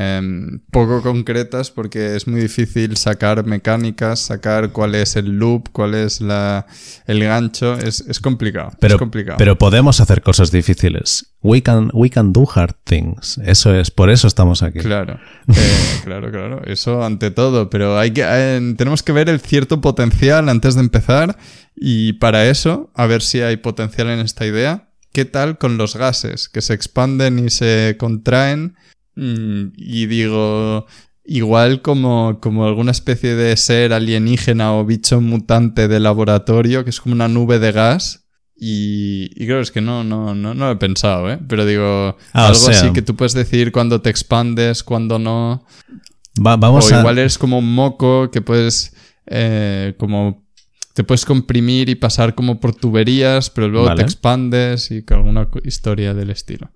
Em, 0.00 0.60
poco 0.70 1.02
concretas 1.02 1.72
porque 1.72 2.14
es 2.14 2.28
muy 2.28 2.40
difícil 2.40 2.96
sacar 2.96 3.44
mecánicas, 3.44 4.20
sacar 4.20 4.70
cuál 4.70 4.94
es 4.94 5.16
el 5.16 5.40
loop, 5.40 5.70
cuál 5.72 5.96
es 5.96 6.20
la, 6.20 6.66
el 7.08 7.24
gancho. 7.24 7.74
Es, 7.76 8.20
complicado, 8.20 8.70
pero, 8.78 8.96
complicado. 8.96 9.38
Pero 9.38 9.58
podemos 9.58 10.00
hacer 10.00 10.22
cosas 10.22 10.52
difíciles. 10.52 11.34
We 11.42 11.64
can, 11.64 11.90
we 11.94 12.10
can 12.10 12.32
do 12.32 12.46
hard 12.54 12.76
things. 12.84 13.40
Eso 13.44 13.74
es, 13.74 13.90
por 13.90 14.08
eso 14.08 14.28
estamos 14.28 14.62
aquí. 14.62 14.78
Claro, 14.78 15.18
eh, 15.48 16.00
claro, 16.04 16.30
claro. 16.30 16.62
Eso 16.64 17.04
ante 17.04 17.32
todo. 17.32 17.68
Pero 17.68 17.98
hay 17.98 18.12
que, 18.12 18.22
eh, 18.24 18.74
tenemos 18.76 19.02
que 19.02 19.10
ver 19.10 19.28
el 19.28 19.40
cierto 19.40 19.80
potencial 19.80 20.48
antes 20.48 20.76
de 20.76 20.80
empezar. 20.82 21.36
Y 21.74 22.12
para 22.14 22.48
eso, 22.48 22.92
a 22.94 23.06
ver 23.06 23.20
si 23.20 23.40
hay 23.40 23.56
potencial 23.56 24.10
en 24.10 24.20
esta 24.20 24.46
idea. 24.46 24.90
¿Qué 25.12 25.24
tal 25.24 25.58
con 25.58 25.76
los 25.76 25.96
gases 25.96 26.48
que 26.48 26.60
se 26.60 26.74
expanden 26.74 27.40
y 27.40 27.50
se 27.50 27.96
contraen? 27.98 28.76
Mm, 29.18 29.72
y 29.76 30.06
digo, 30.06 30.86
igual 31.24 31.82
como, 31.82 32.38
como 32.40 32.66
alguna 32.66 32.92
especie 32.92 33.34
de 33.34 33.56
ser 33.56 33.92
alienígena 33.92 34.74
o 34.74 34.84
bicho 34.84 35.20
mutante 35.20 35.88
de 35.88 35.98
laboratorio, 35.98 36.84
que 36.84 36.90
es 36.90 37.00
como 37.00 37.14
una 37.16 37.26
nube 37.26 37.58
de 37.58 37.72
gas. 37.72 38.26
Y, 38.60 39.30
y 39.34 39.46
creo 39.46 39.60
es 39.60 39.70
que 39.72 39.80
no, 39.80 40.04
no, 40.04 40.34
no, 40.34 40.54
no 40.54 40.66
lo 40.66 40.70
he 40.70 40.76
pensado, 40.76 41.30
¿eh? 41.30 41.38
Pero 41.48 41.66
digo, 41.66 42.16
ah, 42.32 42.48
algo 42.48 42.68
así 42.68 42.92
que 42.92 43.02
tú 43.02 43.16
puedes 43.16 43.34
decir 43.34 43.72
cuando 43.72 44.00
te 44.00 44.10
expandes, 44.10 44.82
cuando 44.82 45.18
no. 45.18 45.64
vamos 46.36 46.90
o 46.90 46.98
igual 46.98 47.18
eres 47.18 47.38
como 47.38 47.58
un 47.58 47.72
moco 47.72 48.30
que 48.30 48.40
puedes, 48.40 48.94
eh, 49.26 49.94
como 49.98 50.44
te 50.94 51.04
puedes 51.04 51.24
comprimir 51.24 51.88
y 51.88 51.94
pasar 51.94 52.34
como 52.34 52.58
por 52.58 52.74
tuberías, 52.74 53.50
pero 53.50 53.68
luego 53.68 53.94
te 53.94 54.02
expandes 54.02 54.90
y 54.90 55.04
alguna 55.10 55.48
historia 55.64 56.14
del 56.14 56.30
estilo. 56.30 56.70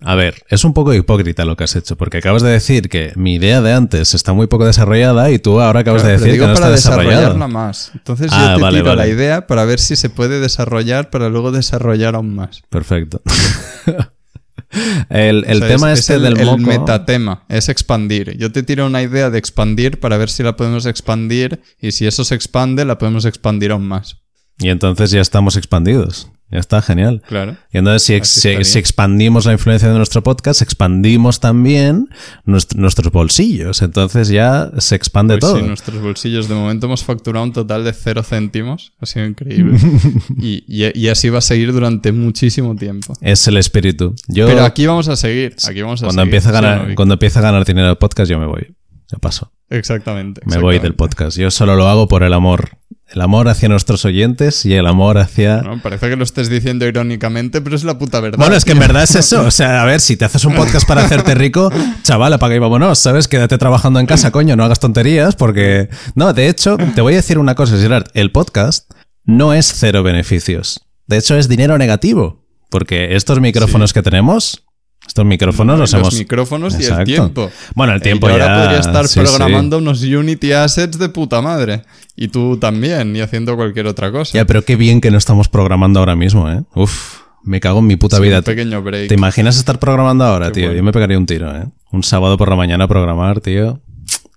A 0.00 0.14
ver, 0.14 0.42
es 0.48 0.64
un 0.64 0.74
poco 0.74 0.92
hipócrita 0.92 1.44
lo 1.44 1.56
que 1.56 1.64
has 1.64 1.76
hecho, 1.76 1.96
porque 1.96 2.18
acabas 2.18 2.42
de 2.42 2.50
decir 2.50 2.88
que 2.88 3.12
mi 3.16 3.34
idea 3.34 3.62
de 3.62 3.72
antes 3.72 4.14
está 4.14 4.32
muy 4.32 4.46
poco 4.46 4.66
desarrollada 4.66 5.30
y 5.30 5.38
tú 5.38 5.60
ahora 5.60 5.80
acabas 5.80 6.02
de 6.02 6.12
decir 6.12 6.32
que 6.32 6.46
no 6.46 6.52
está 6.52 6.70
desarrollada. 6.70 7.34
más. 7.48 7.90
Entonces 7.94 8.30
ah, 8.32 8.56
yo 8.58 8.68
te 8.68 8.76
tiro 8.76 8.94
la 8.94 9.06
idea 9.06 9.46
para 9.46 9.64
ver 9.64 9.78
si 9.78 9.96
se 9.96 10.10
puede 10.10 10.40
desarrollar 10.40 11.10
para 11.10 11.28
luego 11.28 11.52
desarrollar 11.52 12.16
aún 12.16 12.34
más. 12.34 12.62
Perfecto. 12.68 13.22
el, 15.08 15.44
tema 15.60 15.92
es 15.92 16.00
este 16.00 16.18
del 16.18 16.36
moco... 16.44 16.56
El 16.56 16.66
metatema 16.66 17.44
es 17.48 17.68
expandir. 17.68 18.36
Yo 18.36 18.52
te 18.52 18.62
tiro 18.62 18.86
una 18.86 19.02
idea 19.02 19.30
de 19.30 19.38
expandir 19.38 20.00
para 20.00 20.16
ver 20.16 20.28
si 20.28 20.42
la 20.42 20.56
podemos 20.56 20.86
expandir 20.86 21.62
y 21.80 21.92
si 21.92 22.06
eso 22.06 22.24
se 22.24 22.34
expande 22.34 22.84
la 22.84 22.98
podemos 22.98 23.24
expandir 23.24 23.72
aún 23.72 23.86
más. 23.86 24.18
Y 24.58 24.68
entonces 24.68 25.10
ya 25.10 25.20
estamos 25.20 25.56
expandidos. 25.56 26.30
Ya 26.50 26.60
está, 26.60 26.82
genial. 26.82 27.22
Claro. 27.26 27.56
Y 27.72 27.78
entonces, 27.78 28.28
si, 28.28 28.78
expandimos 28.78 29.46
la 29.46 29.52
influencia 29.52 29.88
de 29.88 29.96
nuestro 29.96 30.22
podcast, 30.22 30.62
expandimos 30.62 31.40
también 31.40 32.08
nuestros 32.44 33.10
bolsillos. 33.10 33.82
Entonces 33.82 34.28
ya 34.28 34.70
se 34.78 34.94
expande 34.94 35.34
pues 35.38 35.40
todo. 35.40 35.60
Sí, 35.60 35.66
nuestros 35.66 36.00
bolsillos. 36.00 36.48
De 36.48 36.54
momento 36.54 36.86
hemos 36.86 37.02
facturado 37.02 37.44
un 37.44 37.52
total 37.52 37.82
de 37.82 37.92
cero 37.92 38.22
céntimos. 38.22 38.92
Ha 39.00 39.06
sido 39.06 39.26
increíble. 39.26 39.78
y, 40.38 41.08
así 41.08 41.28
va 41.28 41.38
a 41.38 41.42
seguir 41.42 41.72
durante 41.72 42.12
muchísimo 42.12 42.76
tiempo. 42.76 43.14
Es 43.20 43.48
el 43.48 43.56
espíritu. 43.56 44.14
Yo, 44.28 44.46
Pero 44.46 44.64
aquí 44.64 44.86
vamos 44.86 45.08
a 45.08 45.16
seguir. 45.16 45.56
Aquí 45.66 45.82
vamos 45.82 46.02
a 46.02 46.06
cuando 46.06 46.22
Empieza 46.22 46.50
a 46.50 46.52
ganar, 46.52 46.94
cuando 46.94 47.14
empieza 47.14 47.40
a 47.40 47.42
ganar 47.42 47.64
dinero 47.64 47.90
el 47.90 47.96
podcast, 47.96 48.30
yo 48.30 48.38
me 48.38 48.46
voy. 48.46 48.74
Ya 49.10 49.18
paso. 49.18 49.52
Exactamente. 49.70 50.40
Me 50.44 50.58
voy 50.58 50.78
del 50.78 50.94
podcast. 50.94 51.36
Yo 51.36 51.50
solo 51.50 51.74
lo 51.74 51.88
hago 51.88 52.06
por 52.06 52.22
el 52.22 52.32
amor 52.32 52.78
el 53.08 53.20
amor 53.20 53.48
hacia 53.48 53.68
nuestros 53.68 54.04
oyentes 54.04 54.64
y 54.64 54.74
el 54.74 54.86
amor 54.86 55.18
hacia... 55.18 55.62
No, 55.62 55.80
parece 55.80 56.08
que 56.08 56.16
lo 56.16 56.24
estés 56.24 56.48
diciendo 56.48 56.86
irónicamente, 56.86 57.60
pero 57.60 57.76
es 57.76 57.84
la 57.84 57.98
puta 57.98 58.20
verdad. 58.20 58.38
Bueno, 58.38 58.56
es 58.56 58.64
que 58.64 58.72
en 58.72 58.78
verdad 58.78 59.02
es 59.02 59.14
eso. 59.14 59.42
O 59.42 59.50
sea, 59.50 59.82
a 59.82 59.84
ver, 59.84 60.00
si 60.00 60.16
te 60.16 60.24
haces 60.24 60.44
un 60.44 60.54
podcast 60.54 60.86
para 60.88 61.04
hacerte 61.04 61.34
rico, 61.34 61.70
chaval, 62.02 62.32
apaga 62.32 62.54
y 62.54 62.58
vámonos, 62.58 62.98
¿sabes? 62.98 63.28
Quédate 63.28 63.58
trabajando 63.58 64.00
en 64.00 64.06
casa, 64.06 64.30
coño, 64.30 64.56
no 64.56 64.64
hagas 64.64 64.80
tonterías 64.80 65.36
porque... 65.36 65.88
No, 66.14 66.32
de 66.32 66.48
hecho, 66.48 66.76
te 66.94 67.00
voy 67.00 67.12
a 67.14 67.16
decir 67.16 67.38
una 67.38 67.54
cosa, 67.54 67.76
Gerard. 67.76 68.06
El 68.14 68.32
podcast 68.32 68.90
no 69.24 69.54
es 69.54 69.72
cero 69.74 70.02
beneficios. 70.02 70.86
De 71.06 71.18
hecho, 71.18 71.36
es 71.36 71.48
dinero 71.48 71.78
negativo. 71.78 72.44
Porque 72.70 73.14
estos 73.14 73.40
micrófonos 73.40 73.92
que 73.92 74.02
tenemos 74.02 74.64
estos 75.06 75.24
micrófonos 75.24 75.78
los, 75.78 75.92
los 75.92 76.14
micrófonos 76.14 76.78
y 76.80 76.84
el 76.84 77.04
tiempo. 77.04 77.50
Bueno, 77.74 77.94
el 77.94 78.00
tiempo 78.00 78.28
ya... 78.28 78.32
ahora 78.34 78.62
podría 78.62 78.80
estar 78.80 79.06
programando 79.24 79.78
unos 79.78 80.02
Unity 80.02 80.52
Assets 80.52 80.98
de 80.98 81.08
puta 81.08 81.40
madre. 81.40 81.82
Y 82.16 82.28
tú 82.28 82.58
también, 82.58 83.14
y 83.16 83.20
haciendo 83.20 83.56
cualquier 83.56 83.86
otra 83.86 84.12
cosa. 84.12 84.32
Ya, 84.32 84.44
pero 84.44 84.62
qué 84.62 84.76
bien 84.76 85.00
que 85.00 85.10
no 85.10 85.18
estamos 85.18 85.48
programando 85.48 85.98
ahora 85.98 86.14
mismo, 86.14 86.48
¿eh? 86.48 86.62
Uf, 86.74 87.22
me 87.42 87.60
cago 87.60 87.80
en 87.80 87.86
mi 87.86 87.96
puta 87.96 88.20
vida. 88.20 88.38
Un 88.38 88.44
pequeño 88.44 88.82
break. 88.82 89.08
¿Te 89.08 89.14
imaginas 89.14 89.56
estar 89.56 89.78
programando 89.78 90.24
ahora, 90.24 90.52
tío? 90.52 90.72
Yo 90.72 90.82
me 90.82 90.92
pegaría 90.92 91.18
un 91.18 91.26
tiro, 91.26 91.54
¿eh? 91.56 91.66
Un 91.90 92.02
sábado 92.02 92.36
por 92.36 92.48
la 92.48 92.56
mañana 92.56 92.86
programar, 92.88 93.40
tío. 93.40 93.80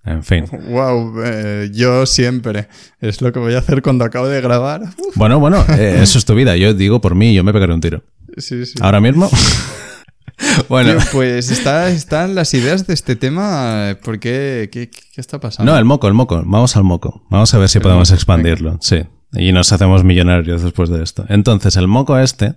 En 0.06 0.24
fin. 0.24 0.46
Wow, 0.70 1.22
eh, 1.24 1.70
yo 1.74 2.06
siempre. 2.06 2.68
Es 3.00 3.22
lo 3.22 3.32
que 3.32 3.40
voy 3.40 3.54
a 3.54 3.60
hacer 3.60 3.82
cuando 3.82 4.06
acabo 4.06 4.28
de 4.28 4.42
grabar. 4.42 4.82
Bueno, 5.16 5.40
bueno, 5.40 5.64
eh, 5.78 6.00
eso 6.02 6.18
es 6.18 6.26
tu 6.26 6.34
vida. 6.34 6.56
Yo 6.58 6.74
digo 6.74 7.00
por 7.00 7.16
mí, 7.16 7.34
yo 7.34 7.44
me 7.44 7.54
pegaré 7.54 7.74
un 7.74 7.82
tiro. 7.82 8.04
Sí, 8.38 8.66
sí. 8.66 8.74
Ahora 8.82 9.02
mismo. 9.02 9.30
Bueno, 10.70 11.00
pues 11.12 11.50
están 11.50 12.36
las 12.36 12.54
ideas 12.54 12.88
de 12.88 12.94
este 12.94 13.16
tema. 13.16 13.98
¿Por 14.04 14.20
qué? 14.20 14.70
¿Qué, 14.72 14.90
está 15.16 15.40
pasando? 15.40 15.72
No, 15.72 15.78
el 15.78 15.86
moco, 15.86 16.08
el 16.08 16.14
moco. 16.14 16.42
Vamos 16.46 16.76
al 16.76 16.84
moco. 16.84 17.26
Vamos 17.30 17.54
a 17.54 17.58
ver 17.58 17.70
si 17.70 17.80
podemos 17.80 18.12
expandirlo. 18.12 18.78
Sí. 18.82 19.04
Y 19.34 19.52
nos 19.52 19.72
hacemos 19.74 20.04
millonarios 20.04 20.62
después 20.62 20.90
de 20.90 21.04
esto. 21.04 21.26
Entonces, 21.28 21.76
el 21.76 21.88
moco 21.88 22.18
este, 22.18 22.56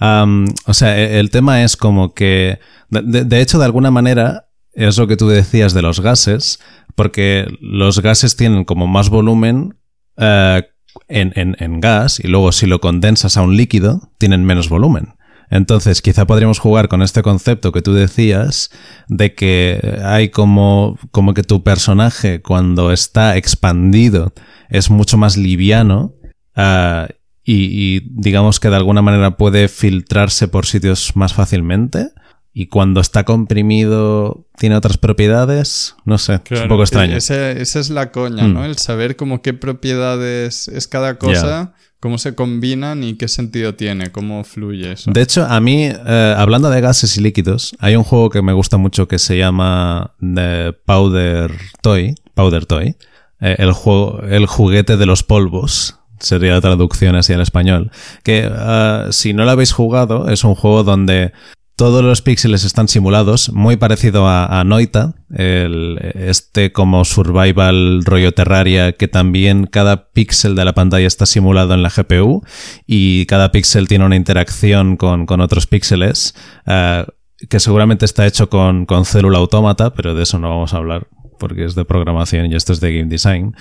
o 0.00 0.74
sea, 0.74 0.98
e, 0.98 1.18
el 1.18 1.30
tema 1.30 1.62
es 1.62 1.76
como 1.76 2.12
que, 2.14 2.60
de, 2.90 3.40
hecho, 3.40 3.58
de 3.58 3.64
alguna 3.64 3.90
manera, 3.90 4.48
es 4.74 4.98
lo 4.98 5.06
que 5.06 5.16
tú 5.16 5.28
decías 5.28 5.72
de 5.72 5.82
los 5.82 6.00
gases, 6.00 6.60
porque 6.94 7.46
los 7.60 8.02
gases 8.02 8.36
tienen 8.36 8.64
como 8.64 8.86
más 8.86 9.08
volumen 9.08 9.78
eh, 10.18 10.62
en, 11.08 11.32
en 11.58 11.80
gas 11.80 12.20
y 12.20 12.28
luego 12.28 12.52
si 12.52 12.66
lo 12.66 12.80
condensas 12.80 13.38
a 13.38 13.42
un 13.42 13.56
líquido, 13.56 14.12
tienen 14.18 14.44
menos 14.44 14.68
volumen. 14.68 15.14
Entonces, 15.50 16.00
quizá 16.00 16.26
podríamos 16.26 16.60
jugar 16.60 16.88
con 16.88 17.02
este 17.02 17.22
concepto 17.22 17.72
que 17.72 17.82
tú 17.82 17.92
decías 17.92 18.70
de 19.08 19.34
que 19.34 19.98
hay 20.04 20.28
como, 20.28 20.96
como 21.10 21.34
que 21.34 21.42
tu 21.42 21.64
personaje 21.64 22.40
cuando 22.40 22.92
está 22.92 23.36
expandido 23.36 24.32
es 24.68 24.90
mucho 24.90 25.18
más 25.18 25.36
liviano 25.36 26.14
ah, 26.54 27.08
y, 27.44 28.02
digamos 28.10 28.60
que 28.60 28.70
de 28.70 28.76
alguna 28.76 29.02
manera 29.02 29.36
puede 29.36 29.66
filtrarse 29.66 30.46
por 30.46 30.66
sitios 30.66 31.16
más 31.16 31.34
fácilmente. 31.34 32.10
Y 32.52 32.66
cuando 32.66 33.00
está 33.00 33.24
comprimido 33.24 34.46
tiene 34.56 34.76
otras 34.76 34.98
propiedades, 34.98 35.96
no 36.04 36.18
sé, 36.18 36.40
es 36.48 36.60
un 36.60 36.68
poco 36.68 36.82
extraño. 36.82 37.16
esa 37.16 37.52
es 37.52 37.90
la 37.90 38.12
coña, 38.12 38.46
¿no? 38.46 38.60
Mm. 38.60 38.64
El 38.64 38.76
saber 38.76 39.16
como 39.16 39.40
qué 39.40 39.52
propiedades 39.52 40.68
es 40.68 40.86
cada 40.86 41.18
cosa 41.18 41.74
cómo 42.00 42.16
se 42.16 42.34
combinan 42.34 43.04
y 43.04 43.14
qué 43.14 43.28
sentido 43.28 43.74
tiene, 43.74 44.10
cómo 44.10 44.42
fluye 44.42 44.92
eso. 44.92 45.10
De 45.12 45.20
hecho, 45.20 45.44
a 45.44 45.60
mí, 45.60 45.84
eh, 45.84 46.34
hablando 46.36 46.70
de 46.70 46.80
gases 46.80 47.16
y 47.16 47.20
líquidos, 47.20 47.76
hay 47.78 47.94
un 47.94 48.04
juego 48.04 48.30
que 48.30 48.42
me 48.42 48.54
gusta 48.54 48.78
mucho 48.78 49.06
que 49.06 49.18
se 49.18 49.36
llama 49.36 50.14
The 50.20 50.72
Powder 50.72 51.52
Toy, 51.82 52.14
Powder 52.34 52.64
Toy, 52.64 52.96
eh, 53.40 53.56
el, 53.58 53.72
juego, 53.72 54.22
el 54.22 54.46
juguete 54.46 54.96
de 54.96 55.06
los 55.06 55.22
polvos. 55.22 55.98
Sería 56.18 56.52
la 56.52 56.60
traducción 56.60 57.14
así 57.16 57.32
al 57.32 57.40
español. 57.40 57.90
Que 58.22 58.50
eh, 58.50 59.06
si 59.10 59.32
no 59.32 59.44
lo 59.44 59.50
habéis 59.50 59.72
jugado, 59.72 60.28
es 60.28 60.44
un 60.44 60.54
juego 60.54 60.84
donde 60.84 61.32
todos 61.80 62.04
los 62.04 62.20
píxeles 62.20 62.64
están 62.64 62.88
simulados, 62.88 63.54
muy 63.54 63.78
parecido 63.78 64.28
a, 64.28 64.62
Noita, 64.66 65.14
el, 65.34 65.98
este 66.14 66.72
como 66.72 67.06
survival 67.06 68.04
rollo 68.04 68.32
Terraria, 68.32 68.92
que 68.92 69.08
también 69.08 69.64
cada 69.64 70.10
píxel 70.10 70.54
de 70.56 70.66
la 70.66 70.74
pantalla 70.74 71.06
está 71.06 71.24
simulado 71.24 71.72
en 71.72 71.82
la 71.82 71.88
GPU 71.88 72.44
y 72.86 73.24
cada 73.24 73.50
píxel 73.50 73.88
tiene 73.88 74.04
una 74.04 74.16
interacción 74.16 74.98
con, 74.98 75.40
otros 75.40 75.66
píxeles, 75.66 76.34
eh, 76.66 77.06
que 77.48 77.58
seguramente 77.58 78.04
está 78.04 78.26
hecho 78.26 78.50
con, 78.50 78.86
célula 79.06 79.38
autómata, 79.38 79.94
pero 79.94 80.14
de 80.14 80.24
eso 80.24 80.38
no 80.38 80.50
vamos 80.50 80.74
a 80.74 80.76
hablar 80.76 81.08
porque 81.38 81.64
es 81.64 81.74
de 81.76 81.86
programación 81.86 82.52
y 82.52 82.56
esto 82.56 82.74
es 82.74 82.80
de 82.80 82.92
game 82.92 83.08
design. 83.08 83.56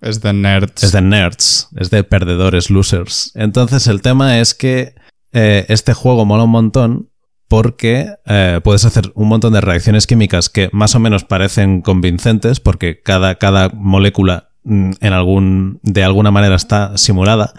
es 0.00 0.20
de 0.20 0.32
nerds. 0.32 0.82
Es 0.82 0.90
de 0.90 1.00
nerds, 1.00 1.68
es 1.76 1.90
de 1.90 2.02
perdedores, 2.02 2.70
losers. 2.70 3.30
Entonces 3.36 3.86
el 3.86 4.02
tema 4.02 4.40
es 4.40 4.52
que 4.52 5.00
eh, 5.32 5.66
este 5.68 5.94
juego 5.94 6.24
mola 6.24 6.44
un 6.44 6.50
montón 6.50 7.08
porque 7.48 8.14
eh, 8.24 8.60
puedes 8.64 8.84
hacer 8.86 9.12
un 9.14 9.28
montón 9.28 9.52
de 9.52 9.60
reacciones 9.60 10.06
químicas 10.06 10.48
que 10.48 10.70
más 10.72 10.94
o 10.94 11.00
menos 11.00 11.24
parecen 11.24 11.82
convincentes 11.82 12.60
porque 12.60 13.02
cada, 13.02 13.34
cada 13.34 13.68
molécula 13.68 14.48
mm, 14.64 14.92
en 15.00 15.12
algún, 15.12 15.78
de 15.82 16.02
alguna 16.02 16.30
manera 16.30 16.54
está 16.54 16.96
simulada. 16.96 17.52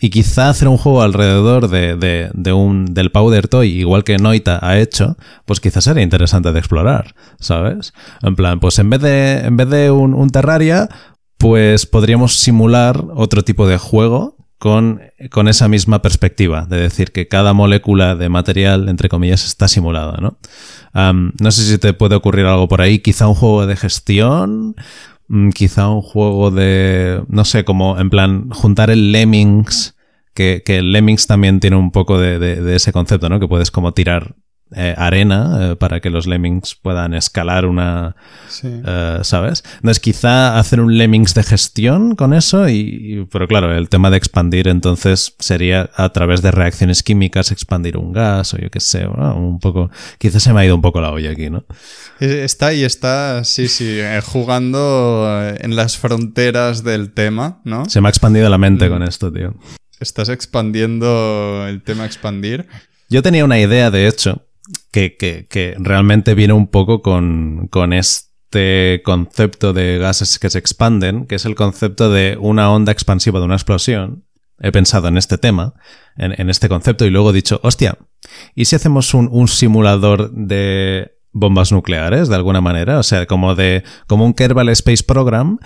y 0.00 0.08
quizá 0.08 0.48
hacer 0.48 0.68
un 0.68 0.78
juego 0.78 1.02
alrededor 1.02 1.68
de, 1.68 2.30
de, 2.32 2.52
un, 2.54 2.94
del 2.94 3.12
Powder 3.12 3.48
Toy, 3.48 3.68
igual 3.68 4.02
que 4.02 4.16
Noita 4.16 4.60
ha 4.62 4.78
hecho, 4.78 5.18
pues 5.44 5.60
quizás 5.60 5.84
sería 5.84 6.02
interesante 6.02 6.52
de 6.52 6.58
explorar, 6.58 7.14
¿sabes? 7.38 7.92
En 8.22 8.34
plan, 8.34 8.60
pues 8.60 8.78
en 8.78 8.88
vez 8.88 9.02
de, 9.02 9.40
en 9.40 9.58
vez 9.58 9.68
de 9.68 9.90
un, 9.90 10.14
un 10.14 10.30
Terraria, 10.30 10.88
pues 11.36 11.84
podríamos 11.84 12.36
simular 12.36 13.04
otro 13.14 13.44
tipo 13.44 13.68
de 13.68 13.76
juego 13.76 14.35
con, 14.58 15.02
con, 15.30 15.48
esa 15.48 15.68
misma 15.68 16.00
perspectiva, 16.00 16.66
de 16.66 16.78
decir 16.78 17.12
que 17.12 17.28
cada 17.28 17.52
molécula 17.52 18.14
de 18.16 18.28
material, 18.28 18.88
entre 18.88 19.08
comillas, 19.08 19.44
está 19.44 19.68
simulada, 19.68 20.18
¿no? 20.20 20.38
no 21.38 21.50
sé 21.50 21.62
si 21.62 21.78
te 21.78 21.92
puede 21.92 22.14
ocurrir 22.14 22.46
algo 22.46 22.68
por 22.68 22.80
ahí, 22.80 23.00
quizá 23.00 23.28
un 23.28 23.34
juego 23.34 23.66
de 23.66 23.76
gestión, 23.76 24.74
mm, 25.28 25.50
quizá 25.50 25.88
un 25.90 26.00
juego 26.00 26.50
de, 26.50 27.22
no 27.28 27.44
sé, 27.44 27.64
como 27.64 27.98
en 27.98 28.08
plan 28.08 28.50
juntar 28.50 28.90
el 28.90 29.12
Lemmings, 29.12 29.94
que, 30.32 30.62
que 30.64 30.78
el 30.78 30.92
Lemmings 30.92 31.26
también 31.26 31.60
tiene 31.60 31.76
un 31.76 31.90
poco 31.90 32.18
de, 32.18 32.38
de 32.38 32.76
ese 32.76 32.92
concepto, 32.92 33.28
¿no? 33.28 33.40
Que 33.40 33.48
puedes 33.48 33.70
como 33.70 33.92
tirar 33.92 34.36
eh, 34.74 34.94
arena 34.96 35.58
eh, 35.60 35.76
para 35.76 36.00
que 36.00 36.10
los 36.10 36.26
lemmings 36.26 36.74
puedan 36.74 37.14
escalar 37.14 37.66
una, 37.66 38.16
eh, 38.64 39.20
¿sabes? 39.22 39.62
Entonces 39.76 40.00
quizá 40.00 40.58
hacer 40.58 40.80
un 40.80 40.98
lemmings 40.98 41.34
de 41.34 41.44
gestión 41.44 42.16
con 42.16 42.34
eso, 42.34 42.68
y, 42.68 43.28
pero 43.30 43.46
claro, 43.46 43.72
el 43.76 43.88
tema 43.88 44.10
de 44.10 44.16
expandir 44.16 44.66
entonces 44.66 45.36
sería 45.38 45.90
a 45.94 46.08
través 46.08 46.42
de 46.42 46.50
reacciones 46.50 47.04
químicas 47.04 47.52
expandir 47.52 47.96
un 47.96 48.12
gas 48.12 48.54
o 48.54 48.58
yo 48.58 48.68
qué 48.68 48.80
sé, 48.80 49.06
un 49.06 49.60
poco, 49.60 49.88
quizá 50.18 50.40
se 50.40 50.52
me 50.52 50.62
ha 50.62 50.64
ido 50.64 50.74
un 50.74 50.82
poco 50.82 51.00
la 51.00 51.12
olla 51.12 51.30
aquí, 51.30 51.48
¿no? 51.48 51.64
Está 52.18 52.74
y 52.74 52.82
está, 52.82 53.44
sí, 53.44 53.68
sí, 53.68 54.00
jugando 54.24 55.28
en 55.60 55.76
las 55.76 55.96
fronteras 55.96 56.82
del 56.82 57.12
tema, 57.12 57.60
¿no? 57.62 57.88
Se 57.88 58.00
me 58.00 58.08
ha 58.08 58.10
expandido 58.10 58.48
la 58.48 58.58
mente 58.58 58.88
mm. 58.88 58.90
con 58.90 59.02
esto, 59.04 59.32
tío. 59.32 59.54
Estás 60.00 60.28
expandiendo 60.28 61.66
el 61.68 61.82
tema 61.82 62.04
expandir. 62.04 62.66
Yo 63.08 63.22
tenía 63.22 63.44
una 63.44 63.60
idea, 63.60 63.92
de 63.92 64.08
hecho, 64.08 64.45
que, 64.90 65.76
realmente 65.78 66.34
viene 66.34 66.52
un 66.52 66.68
poco 66.68 67.02
con, 67.02 67.92
este 67.92 69.02
concepto 69.04 69.72
de 69.72 69.98
gases 69.98 70.38
que 70.38 70.50
se 70.50 70.58
expanden, 70.58 71.26
que 71.26 71.36
es 71.36 71.44
el 71.44 71.54
concepto 71.54 72.10
de 72.10 72.36
una 72.40 72.70
onda 72.70 72.92
expansiva 72.92 73.38
de 73.38 73.44
una 73.44 73.56
explosión. 73.56 74.24
He 74.58 74.72
pensado 74.72 75.08
en 75.08 75.18
este 75.18 75.36
tema, 75.36 75.74
en, 76.16 76.48
este 76.48 76.68
concepto, 76.68 77.04
y 77.04 77.10
luego 77.10 77.30
he 77.30 77.34
dicho, 77.34 77.60
hostia, 77.62 77.98
¿y 78.54 78.64
si 78.64 78.76
hacemos 78.76 79.12
un, 79.12 79.48
simulador 79.48 80.30
de 80.32 81.12
bombas 81.32 81.72
nucleares, 81.72 82.28
de 82.28 82.36
alguna 82.36 82.62
manera? 82.62 82.98
O 82.98 83.02
sea, 83.02 83.26
como 83.26 83.54
de, 83.54 83.84
como 84.06 84.24
un 84.24 84.32
Kerbal 84.32 84.70
Space 84.70 85.04
Program, 85.04 85.58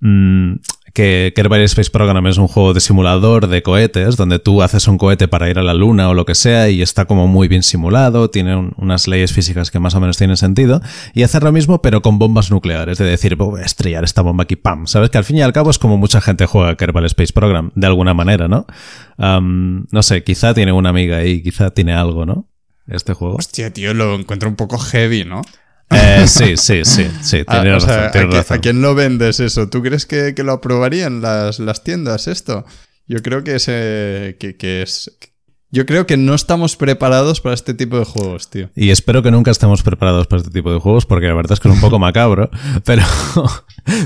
mm, 0.00 0.54
que 0.92 1.32
Kerbal 1.34 1.62
Space 1.62 1.90
Program 1.90 2.26
es 2.26 2.36
un 2.36 2.48
juego 2.48 2.74
de 2.74 2.80
simulador 2.80 3.46
de 3.46 3.62
cohetes, 3.62 4.16
donde 4.16 4.38
tú 4.38 4.62
haces 4.62 4.86
un 4.88 4.98
cohete 4.98 5.26
para 5.26 5.48
ir 5.48 5.58
a 5.58 5.62
la 5.62 5.74
luna 5.74 6.10
o 6.10 6.14
lo 6.14 6.26
que 6.26 6.34
sea 6.34 6.68
y 6.68 6.82
está 6.82 7.06
como 7.06 7.26
muy 7.26 7.48
bien 7.48 7.62
simulado, 7.62 8.28
tiene 8.30 8.72
unas 8.76 9.08
leyes 9.08 9.32
físicas 9.32 9.70
que 9.70 9.78
más 9.78 9.94
o 9.94 10.00
menos 10.00 10.18
tienen 10.18 10.36
sentido, 10.36 10.82
y 11.14 11.22
hacer 11.22 11.42
lo 11.42 11.52
mismo 11.52 11.80
pero 11.80 12.02
con 12.02 12.18
bombas 12.18 12.50
nucleares, 12.50 12.98
de 12.98 13.06
decir, 13.06 13.36
voy 13.36 13.62
a 13.62 13.64
estrellar 13.64 14.04
esta 14.04 14.22
bomba 14.22 14.44
aquí, 14.44 14.56
¡pam! 14.56 14.86
¿Sabes? 14.86 15.10
Que 15.10 15.18
al 15.18 15.24
fin 15.24 15.36
y 15.36 15.42
al 15.42 15.52
cabo 15.52 15.70
es 15.70 15.78
como 15.78 15.96
mucha 15.96 16.20
gente 16.20 16.46
juega 16.46 16.76
Kerbal 16.76 17.06
Space 17.06 17.32
Program, 17.32 17.70
de 17.74 17.86
alguna 17.86 18.14
manera, 18.14 18.48
¿no? 18.48 18.66
no 19.18 20.02
sé, 20.02 20.24
quizá 20.24 20.52
tiene 20.52 20.72
una 20.72 20.90
amiga 20.90 21.18
ahí, 21.18 21.42
quizá 21.42 21.70
tiene 21.70 21.92
algo, 21.92 22.26
¿no? 22.26 22.48
Este 22.88 23.14
juego. 23.14 23.36
Hostia, 23.36 23.72
tío, 23.72 23.94
lo 23.94 24.16
encuentro 24.16 24.48
un 24.48 24.56
poco 24.56 24.76
heavy, 24.78 25.24
¿no? 25.24 25.42
Eh, 25.94 26.24
sí, 26.26 26.56
sí, 26.56 26.84
sí, 26.84 27.10
sí, 27.22 27.42
ah, 27.46 27.64
razón, 27.64 27.90
¿a, 28.48 28.58
quién 28.58 28.82
lo 28.82 28.94
vendes 28.94 29.40
eso? 29.40 29.68
¿Tú 29.68 29.82
crees 29.82 30.06
que, 30.06 30.34
lo 30.38 30.52
aprobarían 30.52 31.20
las, 31.20 31.58
las, 31.58 31.84
tiendas 31.84 32.28
esto? 32.28 32.64
Yo 33.06 33.22
creo 33.22 33.44
que, 33.44 33.56
ese, 33.56 34.36
que, 34.38 34.82
es... 34.82 35.10
Yo 35.74 35.86
creo 35.86 36.06
que 36.06 36.18
no 36.18 36.34
estamos 36.34 36.76
preparados 36.76 37.40
para 37.40 37.54
este 37.54 37.72
tipo 37.72 37.98
de 37.98 38.04
juegos, 38.04 38.50
tío. 38.50 38.68
Y 38.76 38.90
espero 38.90 39.22
que 39.22 39.30
nunca 39.30 39.50
estemos 39.50 39.82
preparados 39.82 40.26
para 40.26 40.42
este 40.42 40.52
tipo 40.52 40.70
de 40.70 40.78
juegos, 40.78 41.06
porque 41.06 41.28
la 41.28 41.32
verdad 41.32 41.52
es 41.54 41.60
que 41.60 41.68
es 41.68 41.74
un 41.74 41.80
poco 41.80 41.98
macabro, 41.98 42.50
pero, 42.84 43.02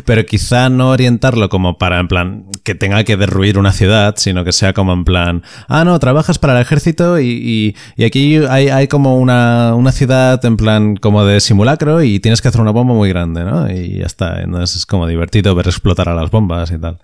pero 0.04 0.24
quizá 0.24 0.68
no 0.68 0.90
orientarlo 0.90 1.48
como 1.48 1.76
para, 1.76 1.98
en 1.98 2.06
plan, 2.06 2.44
que 2.62 2.76
tenga 2.76 3.02
que 3.02 3.16
derruir 3.16 3.58
una 3.58 3.72
ciudad, 3.72 4.14
sino 4.16 4.44
que 4.44 4.52
sea 4.52 4.74
como 4.74 4.92
en 4.92 5.04
plan, 5.04 5.42
ah, 5.66 5.84
no, 5.84 5.98
trabajas 5.98 6.38
para 6.38 6.52
el 6.52 6.62
ejército 6.62 7.18
y, 7.18 7.74
y, 7.96 8.04
aquí 8.04 8.36
hay, 8.48 8.68
hay, 8.68 8.86
como 8.86 9.18
una, 9.18 9.74
una, 9.74 9.90
ciudad 9.90 10.44
en 10.44 10.56
plan 10.56 10.94
como 10.94 11.24
de 11.24 11.40
simulacro 11.40 12.00
y 12.00 12.20
tienes 12.20 12.42
que 12.42 12.46
hacer 12.46 12.60
una 12.60 12.70
bomba 12.70 12.94
muy 12.94 13.08
grande, 13.08 13.42
¿no? 13.42 13.68
Y 13.68 13.98
ya 13.98 14.06
está. 14.06 14.40
Entonces 14.40 14.76
es 14.76 14.86
como 14.86 15.08
divertido 15.08 15.52
ver 15.56 15.66
explotar 15.66 16.08
a 16.08 16.14
las 16.14 16.30
bombas 16.30 16.70
y 16.70 16.78
tal. 16.78 17.00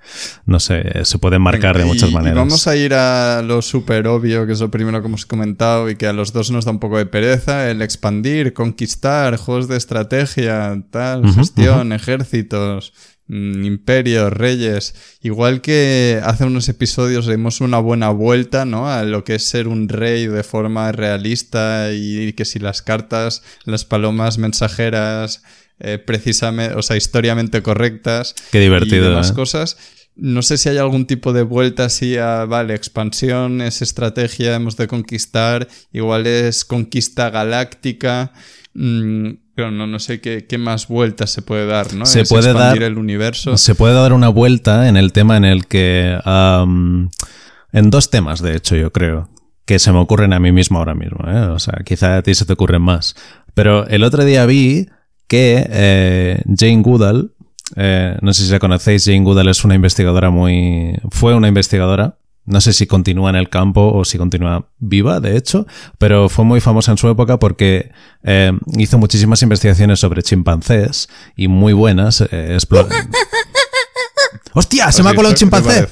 No 0.47 0.61
sé, 0.61 1.05
se 1.05 1.19
pueden 1.19 1.43
marcar 1.43 1.77
de 1.77 1.85
muchas 1.85 2.13
maneras. 2.13 2.37
vamos 2.37 2.69
a 2.69 2.77
ir 2.77 2.95
a 2.95 3.43
lo 3.43 3.61
súper 3.61 4.07
obvio, 4.07 4.47
que 4.47 4.52
es 4.53 4.61
lo 4.61 4.71
primero 4.71 5.01
que 5.01 5.09
hemos 5.09 5.27
comentado 5.27 5.91
y 5.91 5.97
que 5.97 6.07
a 6.07 6.13
los 6.13 6.33
dos 6.33 6.51
nos 6.51 6.65
da 6.65 6.71
un 6.71 6.79
poco 6.79 6.99
de 6.99 7.07
pereza, 7.07 7.71
el 7.71 7.83
expandir, 7.83 8.53
conquistar, 8.53 9.37
juegos 9.37 9.69
de 9.69 9.77
estrategia, 9.77 10.83
tal, 10.91 11.33
gestión, 11.33 11.93
ejército 11.93 12.81
Mm, 13.29 13.65
imperios, 13.65 14.31
reyes. 14.31 14.95
Igual 15.23 15.63
que 15.63 16.21
hace 16.23 16.45
unos 16.45 16.69
episodios 16.69 17.27
dimos 17.27 17.63
una 17.63 17.79
buena 17.79 18.11
vuelta, 18.11 18.67
¿no? 18.67 18.91
A 18.91 19.05
lo 19.05 19.25
que 19.25 19.37
es 19.37 19.45
ser 19.45 19.69
un 19.69 19.89
rey 19.89 20.27
de 20.27 20.43
forma 20.43 20.93
realista 20.93 21.93
y 21.93 22.35
que 22.35 22.45
si 22.45 22.59
las 22.59 22.83
cartas, 22.83 23.43
las 23.65 23.87
palomas 23.87 24.37
mensajeras, 24.37 25.43
eh, 25.79 25.97
precisamente, 25.97 26.75
o 26.75 26.83
sea, 26.83 26.99
historiamente 26.99 27.63
correctas. 27.63 28.35
Qué 28.51 28.61
divertido. 28.61 28.97
Y 28.97 29.09
demás 29.09 29.31
¿eh? 29.31 29.35
cosas. 29.35 29.79
No 30.15 30.43
sé 30.43 30.59
si 30.59 30.69
hay 30.69 30.77
algún 30.77 31.07
tipo 31.07 31.33
de 31.33 31.43
vuelta 31.43 31.87
así 31.87 32.17
a, 32.17 32.45
vale, 32.45 32.75
expansión, 32.75 33.63
es 33.63 33.81
estrategia, 33.81 34.55
hemos 34.55 34.77
de 34.77 34.87
conquistar, 34.87 35.69
igual 35.93 36.27
es 36.27 36.65
conquista 36.65 37.31
galáctica. 37.31 38.33
Mm, 38.75 39.31
pero 39.55 39.71
no, 39.71 39.87
no 39.87 39.99
sé 39.99 40.21
qué, 40.21 40.47
más 40.59 40.89
vueltas 40.89 41.31
se 41.31 41.43
puede 41.43 41.67
dar, 41.67 41.93
¿no? 41.95 42.07
Se 42.07 42.25
puede 42.25 42.53
dar 42.53 42.83
el 42.83 42.97
universo. 42.97 43.57
Se 43.57 43.75
puede 43.75 43.95
dar 43.95 44.13
una 44.13 44.29
vuelta 44.29 44.89
en 44.89 44.97
el 44.97 45.13
tema 45.13 45.37
en 45.37 45.45
el 45.45 45.67
que. 45.67 46.19
en 46.25 47.91
dos 47.91 48.11
temas, 48.11 48.41
de 48.41 48.57
hecho, 48.57 48.77
yo 48.77 48.93
creo. 48.93 49.29
Que 49.65 49.79
se 49.79 49.93
me 49.93 49.99
ocurren 49.99 50.33
a 50.33 50.41
mí 50.41 50.53
mismo 50.53 50.79
ahora 50.79 50.95
mismo. 50.95 51.19
¿eh? 51.29 51.47
O 51.47 51.59
sea, 51.59 51.83
quizá 51.85 52.17
a 52.17 52.23
ti 52.23 52.35
se 52.35 52.45
te 52.45 52.53
ocurren 52.53 52.83
más. 52.83 53.15
Pero 53.55 53.87
el 53.87 54.03
otro 54.03 54.25
día 54.25 54.45
vi 54.47 54.89
que 55.29 55.67
eh, 55.69 56.43
Jane 56.57 56.83
Goodall. 56.83 57.35
Eh, 57.77 58.17
no 58.21 58.33
sé 58.33 58.45
si 58.45 58.51
la 58.51 58.59
conocéis, 58.59 59.05
Jane 59.05 59.23
Goodall 59.23 59.49
es 59.49 59.65
una 59.65 59.75
investigadora 59.75 60.31
muy. 60.31 60.99
Fue 61.11 61.35
una 61.35 61.49
investigadora 61.49 62.17
no 62.45 62.61
sé 62.61 62.73
si 62.73 62.87
continúa 62.87 63.31
en 63.31 63.37
el 63.37 63.49
campo 63.49 63.93
o 63.93 64.05
si 64.05 64.19
continúa 64.19 64.67
viva, 64.79 65.21
de 65.21 65.37
hecho, 65.37 65.67
pero 65.99 66.29
fue 66.29 66.45
muy 66.45 66.61
famosa 66.61 66.91
en 66.91 66.99
su 66.99 67.09
época 67.09 67.39
porque 67.39 67.93
eh, 68.25 68.53
hizo 68.79 68.99
muchísimas 68.99 69.43
investigaciones 69.43 70.01
sobre 70.01 70.23
chimpancés 70.23 71.09
y 71.37 71.47
muy 71.49 71.73
buenas. 71.73 72.21
Eh, 72.21 72.59
¡Hostia! 74.55 74.91
¡Se 74.91 75.03
me 75.03 75.11
ha 75.11 75.15
colado 75.15 75.33
un 75.33 75.37
chimpancé! 75.37 75.89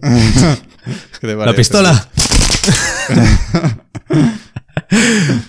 La 1.22 1.52
pistola. 1.54 2.08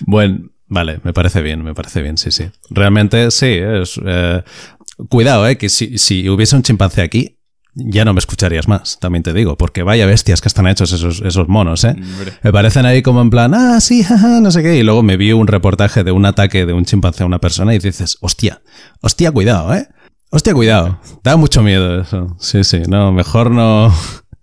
bueno, 0.00 0.50
vale, 0.68 1.00
me 1.02 1.12
parece 1.12 1.42
bien, 1.42 1.62
me 1.62 1.74
parece 1.74 2.02
bien, 2.02 2.18
sí, 2.18 2.30
sí. 2.30 2.50
Realmente 2.70 3.30
sí, 3.30 3.46
es, 3.46 4.00
eh, 4.04 4.42
cuidado, 5.08 5.46
eh, 5.48 5.56
que 5.56 5.68
si, 5.68 5.98
si 5.98 6.28
hubiese 6.28 6.56
un 6.56 6.62
chimpancé 6.62 7.02
aquí, 7.02 7.38
ya 7.74 8.06
no 8.06 8.14
me 8.14 8.20
escucharías 8.20 8.68
más, 8.68 8.98
también 9.00 9.22
te 9.22 9.34
digo, 9.34 9.56
porque 9.58 9.82
vaya 9.82 10.06
bestias 10.06 10.40
que 10.40 10.48
están 10.48 10.66
hechos 10.66 10.92
esos, 10.92 11.20
esos 11.20 11.46
monos, 11.46 11.84
¿eh? 11.84 11.94
Me 12.42 12.50
parecen 12.50 12.86
ahí 12.86 13.02
como 13.02 13.20
en 13.20 13.28
plan, 13.28 13.52
ah, 13.54 13.80
sí, 13.80 14.02
jaja, 14.02 14.40
no 14.40 14.50
sé 14.50 14.62
qué, 14.62 14.76
y 14.76 14.82
luego 14.82 15.02
me 15.02 15.18
vi 15.18 15.32
un 15.32 15.46
reportaje 15.46 16.02
de 16.02 16.10
un 16.10 16.24
ataque 16.24 16.64
de 16.64 16.72
un 16.72 16.86
chimpancé 16.86 17.22
a 17.22 17.26
una 17.26 17.38
persona 17.38 17.74
y 17.74 17.78
dices, 17.78 18.16
hostia, 18.22 18.62
hostia, 19.02 19.30
cuidado, 19.30 19.74
¿eh? 19.74 19.88
Hostia, 20.30 20.54
cuidado. 20.54 21.00
Da 21.22 21.36
mucho 21.36 21.62
miedo 21.62 22.00
eso. 22.00 22.36
Sí, 22.40 22.64
sí, 22.64 22.82
no, 22.88 23.12
mejor 23.12 23.50
no. 23.50 23.94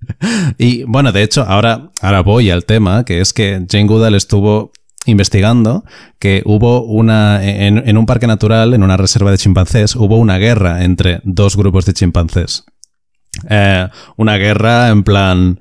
y 0.58 0.84
bueno, 0.84 1.12
de 1.12 1.24
hecho, 1.24 1.44
ahora, 1.44 1.92
ahora 2.02 2.22
voy 2.22 2.52
al 2.52 2.66
tema, 2.66 3.04
que 3.04 3.20
es 3.20 3.34
que 3.34 3.66
Jane 3.70 3.88
Goodall 3.88 4.16
estuvo 4.16 4.72
investigando 5.06 5.84
que 6.20 6.42
hubo 6.46 6.84
una, 6.84 7.44
en, 7.44 7.98
un 7.98 8.06
parque 8.06 8.28
natural, 8.28 8.74
en 8.74 8.84
una 8.84 8.98
reserva 8.98 9.32
de 9.32 9.38
chimpancés, 9.38 9.96
hubo 9.96 10.18
una 10.18 10.38
guerra 10.38 10.84
entre 10.84 11.22
dos 11.24 11.58
grupos 11.58 11.86
de 11.86 11.94
chimpancés. 11.94 12.66
Eh, 13.50 13.88
una 14.16 14.38
guerra 14.38 14.90
en 14.90 15.04
plan 15.04 15.60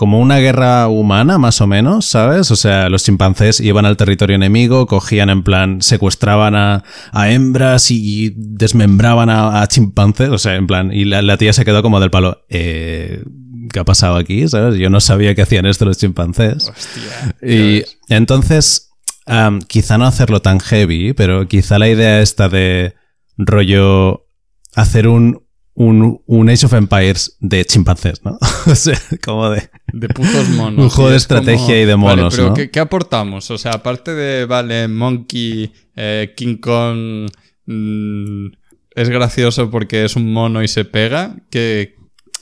como 0.00 0.18
una 0.18 0.38
guerra 0.38 0.88
humana, 0.88 1.36
más 1.36 1.60
o 1.60 1.66
menos, 1.66 2.06
¿sabes? 2.06 2.50
O 2.50 2.56
sea, 2.56 2.88
los 2.88 3.04
chimpancés 3.04 3.60
iban 3.60 3.84
al 3.84 3.98
territorio 3.98 4.34
enemigo, 4.34 4.86
cogían 4.86 5.28
en 5.28 5.42
plan, 5.42 5.82
secuestraban 5.82 6.54
a, 6.54 6.82
hembras 7.12 7.90
y 7.90 8.32
desmembraban 8.34 9.28
a, 9.28 9.66
chimpancés, 9.66 10.30
o 10.30 10.38
sea, 10.38 10.54
en 10.54 10.66
plan, 10.66 10.90
y 10.90 11.04
la, 11.04 11.36
tía 11.36 11.52
se 11.52 11.66
quedó 11.66 11.82
como 11.82 12.00
del 12.00 12.10
palo. 12.10 12.46
Eh, 12.48 13.22
¿Qué 13.72 13.80
ha 13.80 13.84
pasado 13.84 14.16
aquí? 14.16 14.46
¿Sabes? 14.48 14.78
Yo 14.78 14.90
no 14.90 15.00
sabía 15.00 15.34
que 15.34 15.42
hacían 15.42 15.66
esto 15.66 15.84
los 15.84 15.98
chimpancés. 15.98 16.68
Hostia, 16.68 17.36
y 17.42 17.84
entonces, 18.08 18.90
quizá 19.68 19.98
no 19.98 20.06
hacerlo 20.06 20.40
tan 20.40 20.60
heavy, 20.60 21.12
pero 21.12 21.46
quizá 21.48 21.78
la 21.78 21.88
idea 21.88 22.20
esta 22.20 22.48
de 22.48 22.94
rollo 23.36 24.26
hacer 24.74 25.08
un, 25.08 25.42
un, 25.74 26.22
un, 26.26 26.50
Age 26.50 26.66
of 26.66 26.74
Empires 26.74 27.36
de 27.40 27.64
chimpancés, 27.64 28.24
¿no? 28.24 28.38
o 28.66 28.74
sea, 28.74 29.00
como 29.22 29.50
de... 29.50 29.68
De 29.92 30.08
putos 30.08 30.48
monos. 30.56 30.84
Un 30.84 30.90
juego 30.90 31.10
de 31.10 31.16
estrategia 31.16 31.82
y 31.82 31.86
de 31.86 31.96
monos, 31.96 32.34
pero 32.36 32.48
¿no? 32.48 32.54
¿qué, 32.54 32.70
¿qué, 32.70 32.80
aportamos? 32.80 33.50
O 33.50 33.58
sea, 33.58 33.72
aparte 33.72 34.14
de, 34.14 34.46
vale, 34.46 34.88
Monkey, 34.88 35.72
eh, 35.96 36.34
King 36.36 36.56
Kong... 36.56 37.28
Mmm, 37.66 38.46
es 38.94 39.08
gracioso 39.08 39.70
porque 39.70 40.04
es 40.04 40.16
un 40.16 40.32
mono 40.32 40.62
y 40.62 40.68
se 40.68 40.84
pega. 40.84 41.36
¿Qué, 41.50 41.96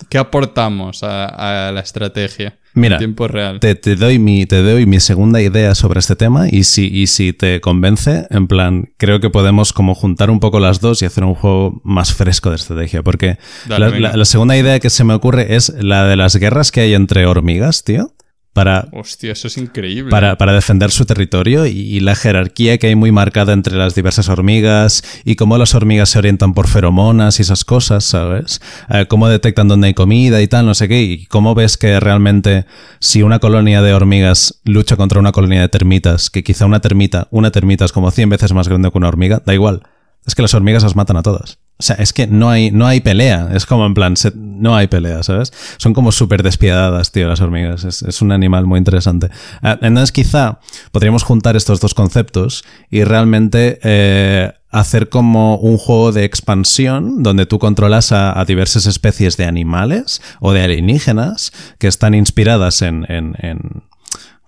qué 0.09 0.19
aportamos 0.19 1.03
a, 1.03 1.69
a 1.69 1.73
la 1.73 1.81
estrategia? 1.81 2.59
Mira, 2.75 2.99
tiempo 2.99 3.29
real. 3.29 3.61
Te, 3.61 3.75
te, 3.75 3.97
doy 3.97 4.19
mi, 4.19 4.47
te 4.47 4.63
doy 4.63 4.87
mi 4.87 5.01
segunda 5.01 5.41
idea 5.41 5.75
sobre 5.75 6.01
este 6.01 6.17
tema 6.17 6.49
y 6.49 6.65
si, 6.65 6.87
y 6.87 7.07
si 7.07 7.33
te 7.33 7.61
convence, 7.61 8.27
en 8.31 8.47
plan, 8.47 8.93
creo 8.97 9.21
que 9.21 9.31
podemos 9.31 9.73
como 9.73 9.95
juntar 9.95 10.31
un 10.31 10.41
poco 10.41 10.61
las 10.61 10.81
dos 10.81 11.03
y 11.03 11.07
hacer 11.07 11.25
un 11.25 11.35
juego 11.35 11.81
más 11.85 12.15
fresco 12.15 12.51
de 12.51 12.57
estrategia. 12.57 13.03
Porque 13.03 13.39
Dale, 13.67 13.91
la, 13.91 14.11
la, 14.11 14.17
la, 14.17 14.25
segunda 14.25 14.57
idea 14.57 14.79
que 14.81 14.91
se 14.91 15.05
me 15.05 15.15
ocurre 15.15 15.57
es 15.57 15.71
la 15.81 16.07
de 16.07 16.17
las 16.17 16.37
guerras 16.37 16.71
que 16.71 16.81
hay 16.83 16.95
entre 16.95 17.27
hormigas, 17.27 17.85
tío 17.85 18.13
para, 18.53 18.89
Hostia, 18.93 19.33
eso 19.33 19.47
es 19.47 19.57
increíble. 19.57 20.11
Para, 20.11 20.37
para 20.37 20.53
defender 20.53 20.91
su 20.91 21.05
territorio 21.05 21.67
y, 21.67 21.71
y, 21.71 22.01
la 22.01 22.17
jerarquía 22.17 22.79
que 22.79 22.89
hay 22.89 22.97
muy 22.97 23.13
marcada 23.13 23.53
entre 23.53 23.77
las 23.77 23.95
diversas 23.95 24.29
hormigas 24.29 25.05
y 25.25 25.37
cómo 25.37 25.57
las 25.59 25.75
hormigas 25.75 26.09
se 26.09 26.19
orientan 26.19 26.55
por 26.55 26.67
feromonas 26.67 27.39
y 27.39 27.43
esas 27.43 27.65
cosas, 27.65 28.05
¿sabes? 28.05 28.61
Eh, 28.89 29.07
cómo 29.09 29.29
detectan 29.29 29.69
dónde 29.69 29.89
hay 29.89 29.95
comida 29.95 30.43
y 30.43 30.49
tal, 30.49 30.67
no 30.67 30.75
sé 30.75 30.89
qué, 30.89 31.03
y 31.03 31.27
cómo 31.27 31.55
ves 31.55 31.77
que 31.77 32.01
realmente 32.01 32.67
si 32.99 33.23
una 33.23 33.39
colonia 33.39 33.81
de 33.81 33.95
hormigas 33.95 34.61
lucha 34.65 34.97
contra 34.97 35.21
una 35.21 35.33
colonia 35.33 35.61
de 35.61 35.69
termitas, 35.69 36.31
que 36.31 36.43
quizá 36.43 36.67
una 36.67 36.81
termita, 36.81 37.29
una 37.31 37.51
termita 37.51 37.85
es 37.85 37.93
como 37.93 38.11
100 38.11 38.29
veces 38.31 38.53
más 38.53 38.69
grande 38.69 38.91
que 38.91 38.99
una 38.99 39.09
hormiga, 39.09 39.41
da 39.45 39.55
igual. 39.55 39.83
Es 40.27 40.35
que 40.35 40.43
las 40.43 40.55
hormigas 40.55 40.83
las 40.83 40.97
matan 40.97 41.17
a 41.17 41.23
todas. 41.23 41.59
O 41.81 41.83
sea, 41.83 41.95
es 41.97 42.13
que 42.13 42.27
no 42.27 42.51
hay, 42.51 42.73
no 42.73 42.89
hay 42.89 43.01
pelea. 43.01 43.51
Es 43.53 43.65
como 43.65 43.87
en 43.87 43.95
plan, 43.95 44.15
no 44.35 44.75
hay 44.75 44.89
pelea, 44.89 45.23
¿sabes? 45.23 45.53
Son 45.77 45.95
como 45.95 46.11
súper 46.11 46.43
despiadadas, 46.43 47.13
tío, 47.13 47.29
las 47.29 47.41
hormigas. 47.41 47.85
Es, 47.85 48.03
es, 48.03 48.21
un 48.21 48.33
animal 48.33 48.67
muy 48.67 48.79
interesante. 48.79 49.27
Uh, 49.63 49.77
entonces, 49.83 50.11
quizá 50.11 50.59
podríamos 50.91 51.23
juntar 51.23 51.55
estos 51.55 51.79
dos 51.81 51.95
conceptos 51.95 52.65
y 52.91 53.05
realmente 53.05 53.79
eh, 53.85 54.53
hacer 54.71 55.09
como 55.09 55.57
un 55.59 55.79
juego 55.79 56.11
de 56.11 56.25
expansión 56.25 57.23
donde 57.23 57.47
tú 57.47 57.61
controlas 57.61 58.11
a, 58.11 58.39
a, 58.39 58.45
diversas 58.45 58.87
especies 58.87 59.37
de 59.37 59.45
animales 59.45 60.21
o 60.41 60.53
de 60.53 60.63
alienígenas 60.63 61.53
que 61.79 61.87
están 61.87 62.13
inspiradas 62.15 62.83
en, 62.83 63.07
en, 63.09 63.37
en 63.39 63.85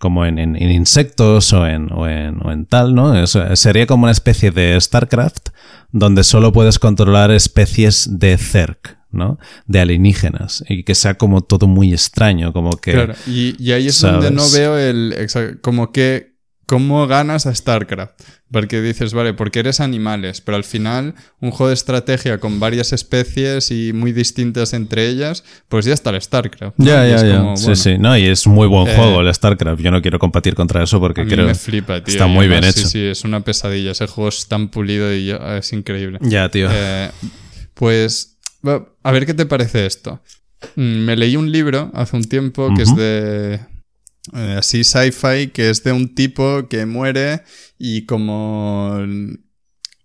como 0.00 0.24
en, 0.24 0.38
en, 0.38 0.56
en, 0.56 0.70
insectos 0.72 1.52
o 1.52 1.66
en, 1.66 1.92
o 1.92 2.08
en, 2.08 2.44
o 2.44 2.50
en 2.50 2.64
tal, 2.64 2.94
¿no? 2.94 3.14
Eso 3.16 3.54
sería 3.54 3.86
como 3.86 4.04
una 4.04 4.12
especie 4.12 4.50
de 4.50 4.80
StarCraft 4.80 5.50
donde 5.92 6.24
solo 6.24 6.52
puedes 6.52 6.78
controlar 6.78 7.30
especies 7.30 8.08
de 8.18 8.38
Zerg, 8.38 8.78
¿no? 9.12 9.38
De 9.66 9.80
alienígenas. 9.80 10.64
Y 10.68 10.84
que 10.84 10.94
sea 10.94 11.14
como 11.14 11.42
todo 11.42 11.66
muy 11.66 11.92
extraño, 11.92 12.52
como 12.52 12.70
que... 12.70 12.92
Claro, 12.92 13.14
y, 13.26 13.54
y 13.62 13.72
ahí 13.72 13.88
es 13.88 13.96
¿sabes? 13.96 14.24
donde 14.24 14.30
no 14.30 14.50
veo 14.50 14.78
el... 14.78 15.14
Como 15.60 15.92
que... 15.92 16.29
¿Cómo 16.70 17.08
ganas 17.08 17.46
a 17.46 17.52
StarCraft? 17.52 18.12
Porque 18.52 18.80
dices, 18.80 19.12
vale, 19.12 19.34
porque 19.34 19.58
eres 19.58 19.80
animales, 19.80 20.40
pero 20.40 20.54
al 20.54 20.62
final 20.62 21.16
un 21.40 21.50
juego 21.50 21.66
de 21.66 21.74
estrategia 21.74 22.38
con 22.38 22.60
varias 22.60 22.92
especies 22.92 23.72
y 23.72 23.92
muy 23.92 24.12
distintas 24.12 24.72
entre 24.72 25.08
ellas, 25.08 25.42
pues 25.68 25.84
ya 25.84 25.94
está 25.94 26.10
el 26.10 26.22
StarCraft. 26.22 26.78
¿no? 26.78 26.86
Ya, 26.86 27.04
ya, 27.08 27.26
ya. 27.26 27.38
Como, 27.38 27.56
sí, 27.56 27.64
bueno, 27.64 27.74
sí, 27.76 27.98
no, 27.98 28.16
y 28.16 28.26
es 28.26 28.46
muy 28.46 28.68
buen 28.68 28.86
juego 28.86 29.20
eh, 29.20 29.26
el 29.26 29.34
StarCraft. 29.34 29.80
Yo 29.82 29.90
no 29.90 30.00
quiero 30.00 30.20
competir 30.20 30.54
contra 30.54 30.84
eso 30.84 31.00
porque 31.00 31.26
creo 31.26 31.44
me 31.44 31.56
flipa, 31.56 32.04
tío. 32.04 32.12
está 32.14 32.28
muy 32.28 32.46
bien 32.46 32.62
hecho. 32.62 32.82
Sí, 32.82 32.88
sí, 32.88 33.00
es 33.00 33.24
una 33.24 33.40
pesadilla. 33.40 33.90
Ese 33.90 34.06
juego 34.06 34.28
es 34.28 34.46
tan 34.46 34.68
pulido 34.68 35.12
y 35.12 35.28
es 35.32 35.72
increíble. 35.72 36.20
Ya, 36.22 36.48
tío. 36.50 36.68
Eh, 36.70 37.10
pues, 37.74 38.38
a 39.02 39.10
ver 39.10 39.26
qué 39.26 39.34
te 39.34 39.44
parece 39.44 39.86
esto. 39.86 40.22
Mm, 40.76 40.82
Me 41.04 41.16
leí 41.16 41.34
un 41.34 41.50
libro 41.50 41.90
hace 41.94 42.14
un 42.14 42.22
tiempo 42.22 42.68
que 42.76 42.82
uh 42.82 42.86
-huh. 42.86 42.90
es 42.90 42.96
de 42.96 43.69
eh, 44.34 44.56
así 44.58 44.84
sci-fi, 44.84 45.48
que 45.48 45.70
es 45.70 45.82
de 45.84 45.92
un 45.92 46.14
tipo 46.14 46.68
que 46.68 46.86
muere 46.86 47.42
y 47.78 48.06
como 48.06 48.98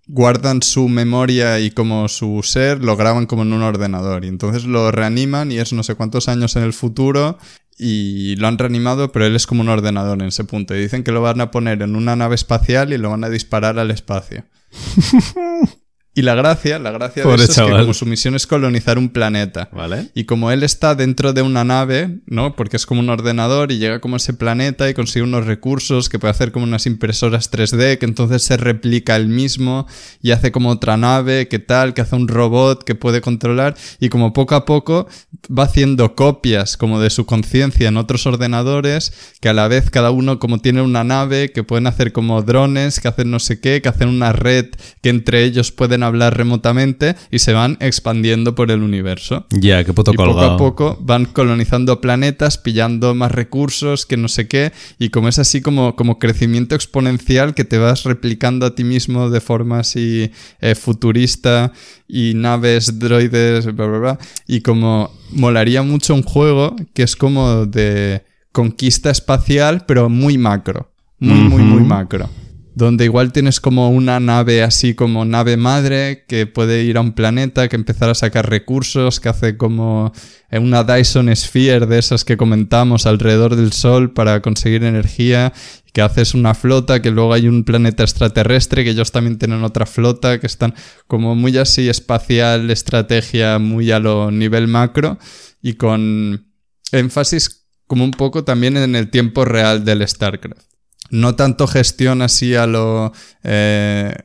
guardan 0.08 0.62
su 0.62 0.88
memoria 0.88 1.60
y 1.60 1.72
como 1.72 2.08
su 2.08 2.42
ser 2.44 2.84
lo 2.84 2.96
graban 2.96 3.26
como 3.26 3.42
en 3.42 3.54
un 3.54 3.64
ordenador 3.64 4.24
y 4.24 4.28
entonces 4.28 4.66
lo 4.66 4.92
reaniman 4.92 5.52
y 5.52 5.58
es 5.58 5.74
no 5.74 5.82
sé 5.82 5.96
cuántos 5.96 6.30
años 6.30 6.56
en 6.56 6.64
el 6.64 6.74
futuro 6.74 7.40
y 7.78 8.36
lo 8.36 8.48
han 8.48 8.60
reanimado 8.60 9.12
pero 9.12 9.26
él 9.26 9.36
es 9.36 9.48
como 9.48 9.62
un 9.62 9.70
ordenador 9.70 10.22
en 10.22 10.28
ese 10.28 10.44
punto 10.44 10.76
y 10.76 10.80
dicen 10.82 11.04
que 11.04 11.12
lo 11.12 11.22
van 11.22 11.42
a 11.42 11.50
poner 11.50 11.82
en 11.82 11.96
una 11.96 12.16
nave 12.16 12.36
espacial 12.36 12.94
y 12.94 12.98
lo 12.98 13.10
van 13.10 13.24
a 13.24 13.30
disparar 13.30 13.80
al 13.80 13.90
espacio. 13.90 14.46
Y 16.18 16.22
la 16.22 16.34
gracia, 16.34 16.80
la 16.80 16.92
gracia 16.92 17.24
Pobre 17.24 17.40
de 17.40 17.44
eso 17.44 17.54
chaval. 17.56 17.74
es 17.74 17.78
que 17.78 17.82
como 17.84 17.94
su 17.94 18.06
misión 18.06 18.36
es 18.36 18.48
colonizar 18.48 18.98
un 18.98 19.10
planeta. 19.10 19.68
Vale. 19.74 20.12
Y 20.14 20.24
como 20.24 20.50
él 20.50 20.64
está 20.64 20.96
dentro 20.96 21.34
de 21.34 21.42
una 21.42 21.66
nave, 21.66 22.20
¿no? 22.26 22.56
Porque 22.56 22.78
es 22.78 22.86
como 22.86 23.02
un 23.02 23.10
ordenador 23.10 23.74
y 23.74 23.80
llega 23.80 24.00
como 24.00 24.16
a 24.16 24.18
ese 24.18 24.34
planeta 24.34 24.90
y 24.90 24.94
consigue 24.94 25.24
unos 25.24 25.46
recursos 25.46 26.08
que 26.08 26.18
puede 26.18 26.32
hacer 26.32 26.54
como 26.54 26.64
unas 26.64 26.86
impresoras 26.86 27.52
3D, 27.52 27.98
que 27.98 28.06
entonces 28.06 28.44
se 28.44 28.56
replica 28.56 29.18
él 29.18 29.28
mismo 29.28 29.88
y 30.22 30.32
hace 30.32 30.54
como 30.54 30.70
otra 30.70 30.96
nave, 30.96 31.50
que 31.50 31.60
tal, 31.60 31.94
que 31.94 32.00
hace 32.00 32.16
un 32.16 32.30
robot 32.30 32.86
que 32.86 32.96
puede 32.96 33.20
controlar 33.20 33.76
y 34.00 34.08
como 34.08 34.32
poco 34.32 34.56
a 34.56 34.64
poco 34.64 35.10
va 35.48 35.64
haciendo 35.64 36.16
copias 36.16 36.78
como 36.78 37.02
de 37.02 37.10
su 37.10 37.26
conciencia 37.26 37.90
en 37.90 37.98
otros 37.98 38.26
ordenadores, 38.26 39.12
que 39.42 39.50
a 39.50 39.54
la 39.54 39.68
vez 39.68 39.90
cada 39.90 40.12
uno 40.12 40.40
como 40.40 40.60
tiene 40.60 40.82
una 40.82 41.04
nave, 41.04 41.52
que 41.52 41.64
pueden 41.64 41.88
hacer 41.88 42.14
como 42.14 42.42
drones, 42.42 43.02
que 43.02 43.10
hacen 43.10 43.32
no 43.32 43.40
sé 43.40 43.60
qué, 43.60 43.82
que 43.82 43.90
hacen 43.90 44.08
una 44.08 44.32
red 44.32 44.68
que 45.02 45.10
entre 45.10 45.44
ellos 45.44 45.74
pueden 45.74 46.05
hablar 46.08 46.38
remotamente 46.38 47.16
y 47.32 47.40
se 47.40 47.54
van 47.54 47.78
expandiendo 47.80 48.56
por 48.56 48.72
el 48.72 48.82
universo. 48.82 49.46
Ya, 49.52 49.60
yeah, 49.60 49.84
qué 49.84 49.94
puto 49.94 50.12
y 50.14 50.16
colgado. 50.16 50.40
poco 50.40 50.54
a 50.54 50.58
poco 50.58 50.98
van 51.02 51.26
colonizando 51.26 52.02
planetas, 52.02 52.58
pillando 52.58 53.16
más 53.16 53.32
recursos, 53.32 54.06
que 54.06 54.18
no 54.18 54.28
sé 54.28 54.48
qué, 54.48 54.72
y 55.00 55.10
como 55.10 55.28
es 55.28 55.40
así 55.40 55.62
como, 55.62 55.96
como 55.96 56.20
crecimiento 56.20 56.76
exponencial 56.76 57.54
que 57.54 57.66
te 57.66 57.78
vas 57.78 58.04
replicando 58.04 58.66
a 58.66 58.76
ti 58.76 58.84
mismo 58.84 59.30
de 59.30 59.42
forma 59.42 59.80
así 59.80 60.32
eh, 60.62 60.76
futurista 60.76 61.72
y 62.08 62.34
naves, 62.36 63.00
droides, 63.00 63.66
bla, 63.76 63.86
bla, 63.86 64.00
bla. 64.00 64.20
Y 64.48 64.62
como 64.62 65.12
molaría 65.32 65.84
mucho 65.84 66.14
un 66.14 66.24
juego 66.24 66.76
que 66.94 67.04
es 67.04 67.16
como 67.16 67.66
de 67.66 68.24
conquista 68.52 69.10
espacial, 69.10 69.86
pero 69.86 70.10
muy 70.10 70.38
macro. 70.38 70.92
Muy, 71.20 71.34
uh 71.34 71.42
-huh. 71.42 71.50
muy, 71.50 71.64
muy 71.64 71.84
macro. 71.84 72.30
Donde 72.76 73.06
igual 73.06 73.32
tienes 73.32 73.62
como 73.62 73.90
una 73.90 74.20
nave 74.20 74.62
así 74.62 74.96
como 74.96 75.24
nave 75.24 75.56
madre 75.56 76.26
que 76.28 76.46
puede 76.46 76.84
ir 76.84 76.98
a 76.98 77.02
un 77.02 77.14
planeta, 77.14 77.70
que 77.70 77.78
empezar 77.78 78.10
a 78.10 78.16
sacar 78.16 78.50
recursos, 78.50 79.22
que 79.22 79.30
hace 79.30 79.56
como 79.56 80.12
una 80.52 80.84
Dyson 80.84 81.34
Sphere 81.34 81.86
de 81.86 81.98
esas 81.98 82.26
que 82.26 82.36
comentamos 82.36 83.06
alrededor 83.06 83.56
del 83.56 83.72
Sol 83.72 84.12
para 84.12 84.42
conseguir 84.42 84.84
energía, 84.84 85.54
que 85.94 86.02
haces 86.02 86.34
una 86.34 86.54
flota, 86.54 87.02
que 87.02 87.12
luego 87.12 87.34
hay 87.34 87.48
un 87.48 87.64
planeta 87.64 88.04
extraterrestre, 88.04 88.84
que 88.84 88.90
ellos 88.90 89.14
también 89.14 89.38
tienen 89.38 89.64
otra 89.64 89.86
flota, 89.86 90.42
que 90.42 90.48
están 90.48 90.76
como 91.08 91.34
muy 91.34 91.58
así 91.58 91.88
espacial, 91.88 92.70
estrategia 92.70 93.58
muy 93.58 93.92
a 93.92 94.00
lo 94.00 94.32
nivel 94.32 94.68
macro 94.68 95.18
y 95.62 95.76
con 95.76 96.52
énfasis 96.92 97.68
como 97.88 98.04
un 98.04 98.12
poco 98.12 98.44
también 98.44 98.76
en 98.76 98.98
el 98.98 99.10
tiempo 99.10 99.46
real 99.46 99.86
del 99.86 100.06
StarCraft 100.06 100.65
no 101.10 101.36
tanto 101.36 101.68
gestión 101.68 102.22
así 102.22 102.56
a 102.56 102.68
los 102.68 103.12
eh, 103.44 104.16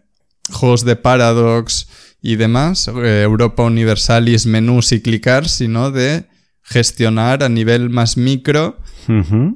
juegos 0.51 0.85
de 0.85 0.97
Paradox 0.97 1.88
y 2.23 2.37
demás, 2.37 2.88
eh, 2.88 3.23
Europa 3.23 3.62
Universalis, 3.62 4.47
menús 4.47 4.93
y 4.93 5.01
clicar, 5.01 5.49
sino 5.49 5.90
de 5.90 6.27
gestionar 6.62 7.43
a 7.43 7.49
nivel 7.49 7.90
más 7.90 8.16
micro 8.16 8.79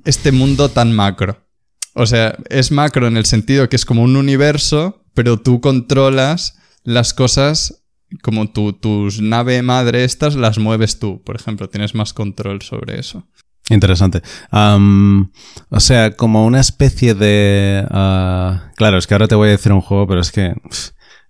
este 0.05 0.33
mundo 0.33 0.69
tan 0.69 0.93
macro. 0.93 1.47
O 1.95 2.07
sea, 2.07 2.37
es 2.51 2.73
macro 2.73 3.07
en 3.07 3.17
el 3.17 3.25
sentido 3.25 3.69
que 3.69 3.77
es 3.77 3.85
como 3.85 4.03
un 4.03 4.17
universo, 4.17 5.05
pero 5.15 5.39
tú 5.39 5.61
controlas 5.61 6.59
las 6.83 7.15
cosas 7.15 7.85
como 8.23 8.51
tu, 8.51 8.73
tus 8.73 9.21
nave 9.21 9.63
madre 9.63 10.05
estas 10.05 10.35
las 10.35 10.59
mueves 10.59 10.99
tú, 10.99 11.23
por 11.23 11.37
ejemplo, 11.37 11.69
tienes 11.69 11.95
más 11.95 12.13
control 12.13 12.63
sobre 12.63 12.99
eso. 12.99 13.27
Interesante. 13.71 14.23
o 14.51 15.81
sea, 15.81 16.11
como 16.13 16.45
una 16.47 16.61
especie 16.61 17.15
de... 17.15 17.87
Ah, 17.91 18.71
claro, 18.77 18.99
es 18.99 19.07
que 19.07 19.15
ahora 19.15 19.29
te 19.29 19.35
voy 19.35 19.49
a 19.49 19.53
decir 19.53 19.73
un 19.73 19.81
juego, 19.81 20.07
pero 20.07 20.21
es 20.21 20.31
que 20.31 20.55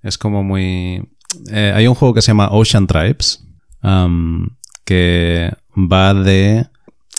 es 0.02 0.18
como 0.18 0.42
muy... 0.42 1.08
Eh, 1.50 1.72
hay 1.74 1.86
un 1.86 1.94
juego 1.94 2.14
que 2.14 2.22
se 2.22 2.28
llama 2.28 2.50
Ocean 2.50 2.86
Tribes, 2.86 3.44
que 4.84 5.52
va 5.76 6.14
de... 6.14 6.66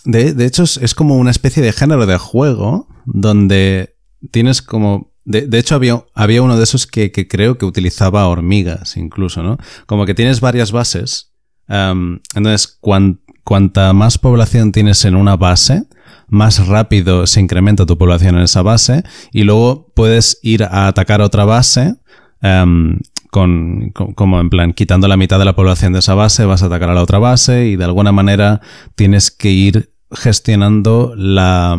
De, 0.03 0.45
hecho, 0.45 0.63
es, 0.63 0.93
como 0.93 1.17
una 1.17 1.31
especie 1.31 1.63
de 1.63 1.73
género 1.73 2.05
de 2.05 2.17
juego 2.17 2.87
donde 3.05 3.95
tienes 4.31 4.61
como... 4.61 5.13
De, 5.23 5.47
hecho, 5.57 5.73
había, 5.73 6.03
había 6.13 6.43
uno 6.43 6.57
de 6.57 6.63
esos 6.63 6.85
que, 6.85 7.11
creo 7.11 7.57
que 7.57 7.65
utilizaba 7.65 8.27
hormigas 8.27 8.97
incluso, 8.97 9.41
¿no? 9.41 9.57
Como 9.87 10.05
que 10.05 10.13
tienes 10.13 10.41
varias 10.41 10.71
bases. 10.71 11.31
entonces, 11.67 12.77
cuando 12.79 13.19
cuanta 13.45 13.93
más 13.93 14.17
población 14.17 14.73
tienes 14.73 15.05
en 15.05 15.15
una 15.15 15.37
base, 15.37 15.83
más 16.27 16.67
rápido 16.67 17.27
se 17.27 17.39
incrementa 17.39 17.85
tu 17.85 17.97
población 17.97 18.35
en 18.35 18.41
esa 18.41 18.63
base 18.63 19.03
y 19.31 19.43
luego 19.43 19.93
puedes 19.95 20.39
ir 20.41 20.63
a 20.63 20.87
atacar 20.87 21.21
otra 21.21 21.45
base 21.45 21.95
em, 22.41 22.99
con, 23.29 23.91
como 23.91 24.41
en 24.41 24.49
plan 24.49 24.73
quitando 24.73 25.07
la 25.07 25.15
mitad 25.15 25.39
de 25.39 25.45
la 25.45 25.55
población 25.55 25.93
de 25.93 25.99
esa 25.99 26.15
base, 26.15 26.45
vas 26.45 26.63
a 26.63 26.65
atacar 26.65 26.89
a 26.89 26.95
la 26.95 27.03
otra 27.03 27.19
base 27.19 27.67
y 27.67 27.75
de 27.75 27.85
alguna 27.85 28.11
manera 28.11 28.61
tienes 28.95 29.31
que 29.31 29.51
ir 29.51 29.91
gestionando 30.11 31.13
la... 31.15 31.77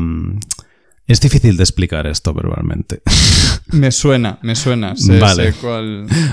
Es 1.06 1.20
difícil 1.20 1.56
de 1.56 1.62
explicar 1.62 2.06
esto 2.06 2.32
verbalmente. 2.32 3.02
Me 3.68 3.90
suena, 3.90 4.38
me 4.42 4.54
suena. 4.54 4.94
vale. 5.20 5.52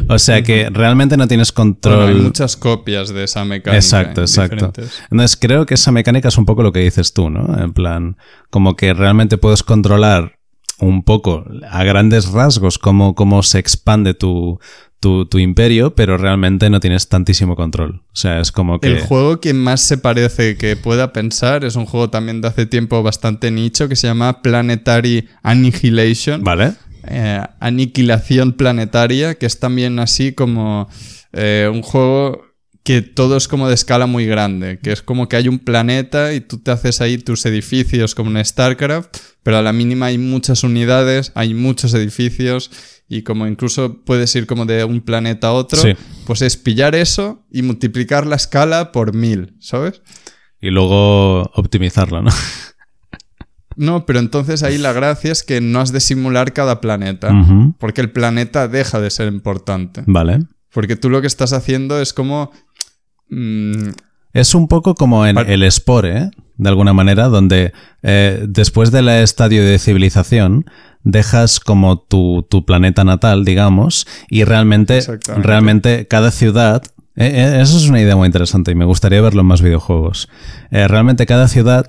O 0.08 0.20
sea 0.20 0.44
que 0.44 0.70
realmente 0.70 1.18
no 1.18 1.28
tienes 1.28 1.52
control. 1.52 2.10
hay 2.10 2.16
muchas 2.16 2.56
copias 2.56 3.10
de 3.10 3.24
esa 3.24 3.44
mecánica. 3.44 3.76
Exacto, 3.76 4.22
exacto. 4.22 4.72
Entonces 5.10 5.38
creo 5.40 5.66
que 5.66 5.74
esa 5.74 5.92
mecánica 5.92 6.28
es 6.28 6.38
un 6.38 6.46
poco 6.46 6.64
lo 6.64 6.72
que 6.72 6.80
dices 6.80 7.14
tú, 7.14 7.30
¿no? 7.30 7.58
En 7.62 7.74
plan, 7.74 8.18
como 8.50 8.76
que 8.76 8.94
realmente 8.94 9.38
puedes 9.38 9.64
controlar 9.64 10.38
un 10.80 11.04
poco 11.04 11.46
a 11.70 11.84
grandes 11.84 12.32
rasgos 12.32 12.78
cómo, 12.78 13.16
cómo 13.16 13.42
se 13.44 13.60
expande 13.60 14.14
tu, 14.14 14.60
tu, 15.00 15.26
tu, 15.26 15.38
imperio, 15.38 15.96
pero 15.96 16.18
realmente 16.18 16.70
no 16.70 16.80
tienes 16.80 17.10
tantísimo 17.10 17.56
control. 17.56 18.02
O 18.08 18.16
sea, 18.16 18.40
es 18.40 18.52
como 18.52 18.80
que... 18.80 18.88
El 18.88 19.02
juego 19.02 19.40
que 19.40 19.54
más 19.54 19.82
se 19.82 19.98
parece 19.98 20.58
que 20.58 20.76
pueda 20.76 21.14
pensar 21.14 21.66
es 21.66 21.76
un 21.76 21.86
juego 21.86 22.10
también 22.10 22.42
de 22.42 22.48
hace 22.48 22.66
tiempo 22.66 23.02
bastante 23.04 23.52
nicho 23.52 23.88
que 23.88 23.96
se 23.96 24.08
llama 24.08 24.42
Planetary 24.42 25.28
Annihilation. 25.44 26.44
Vale. 26.44 26.74
Eh, 27.08 27.42
aniquilación 27.60 28.54
Planetaria, 28.54 29.36
que 29.36 29.46
es 29.46 29.60
también 29.60 30.00
así 30.00 30.34
como 30.34 30.88
eh, 31.34 31.70
un 31.72 31.82
juego 31.82 32.54
que 32.84 33.02
todo 33.02 33.38
es 33.38 33.48
como 33.48 33.68
de 33.68 33.76
escala 33.76 34.08
muy 34.08 34.26
grande, 34.26 34.80
que 34.80 34.92
es 34.92 35.02
como 35.02 35.30
que 35.30 35.38
hay 35.38 35.48
un 35.48 35.60
planeta 35.60 36.34
y 36.34 36.42
tú 36.42 36.58
te 36.58 36.72
haces 36.72 37.00
ahí 37.00 37.18
tus 37.18 37.46
edificios 37.46 38.14
como 38.14 38.30
en 38.32 38.44
StarCraft, 38.44 39.18
pero 39.42 39.58
a 39.58 39.62
la 39.62 39.72
mínima 39.72 40.08
hay 40.08 40.18
muchas 40.18 40.64
unidades, 40.64 41.32
hay 41.36 41.54
muchos 41.54 41.94
edificios 41.94 42.72
y 43.08 43.22
como 43.22 43.48
incluso 43.48 44.04
puedes 44.04 44.36
ir 44.36 44.48
como 44.48 44.66
de 44.66 44.84
un 44.84 45.02
planeta 45.02 45.48
a 45.48 45.54
otro, 45.54 45.82
pues 46.26 46.42
es 46.42 46.58
pillar 46.58 46.94
eso 46.96 47.46
y 47.52 47.62
multiplicar 47.62 48.28
la 48.28 48.36
escala 48.36 48.92
por 48.92 49.14
mil, 49.14 49.56
¿sabes? 49.60 50.02
Y 50.60 50.70
luego 50.70 51.44
optimizarla, 51.54 52.22
¿no? 52.22 52.32
No, 53.76 54.06
pero 54.06 54.20
entonces 54.20 54.64
ahí 54.64 54.78
la 54.78 54.94
gracia 54.94 55.32
es 55.32 55.44
que 55.44 55.62
no 55.62 55.80
has 55.80 55.92
de 55.92 56.00
simular 56.00 56.54
cada 56.54 56.82
planeta, 56.82 57.32
porque 57.80 58.02
el 58.02 58.12
planeta 58.12 58.68
deja 58.68 59.00
de 59.00 59.10
ser 59.10 59.28
importante. 59.28 60.04
Vale. 60.06 60.40
Porque 60.74 60.96
tú 60.96 61.10
lo 61.10 61.22
que 61.22 61.28
estás 61.28 61.54
haciendo 61.54 62.02
es 62.02 62.14
como... 62.14 62.52
Mm, 63.30 63.90
es 64.34 64.56
un 64.56 64.68
poco 64.68 64.96
como 64.96 65.28
en 65.28 65.38
el 65.38 65.72
Spore, 65.72 66.18
¿eh? 66.18 66.32
de 66.58 66.70
alguna 66.70 66.94
manera, 66.94 67.28
donde 67.28 67.72
eh, 68.02 68.46
después 68.48 68.92
del 68.92 69.10
estadio 69.10 69.64
de 69.64 69.78
civilización 69.78 70.66
dejas 71.04 71.60
como 71.60 72.00
tu, 72.00 72.48
planeta 72.66 73.04
natal, 73.04 73.46
digamos, 73.46 74.08
y 74.30 74.44
realmente, 74.44 75.02
realmente 75.38 76.08
cada 76.08 76.32
ciudad 76.32 76.84
eh, 77.16 77.60
eso 77.62 77.78
es 77.78 77.88
una 77.88 78.02
idea 78.02 78.16
muy 78.16 78.26
interesante 78.26 78.72
y 78.72 78.76
me 78.76 78.86
gustaría 78.86 79.22
verlo 79.22 79.42
en 79.42 79.48
más 79.48 79.62
videojuegos. 79.62 80.30
realmente 80.72 81.28
cada 81.28 81.48
ciudad 81.48 81.86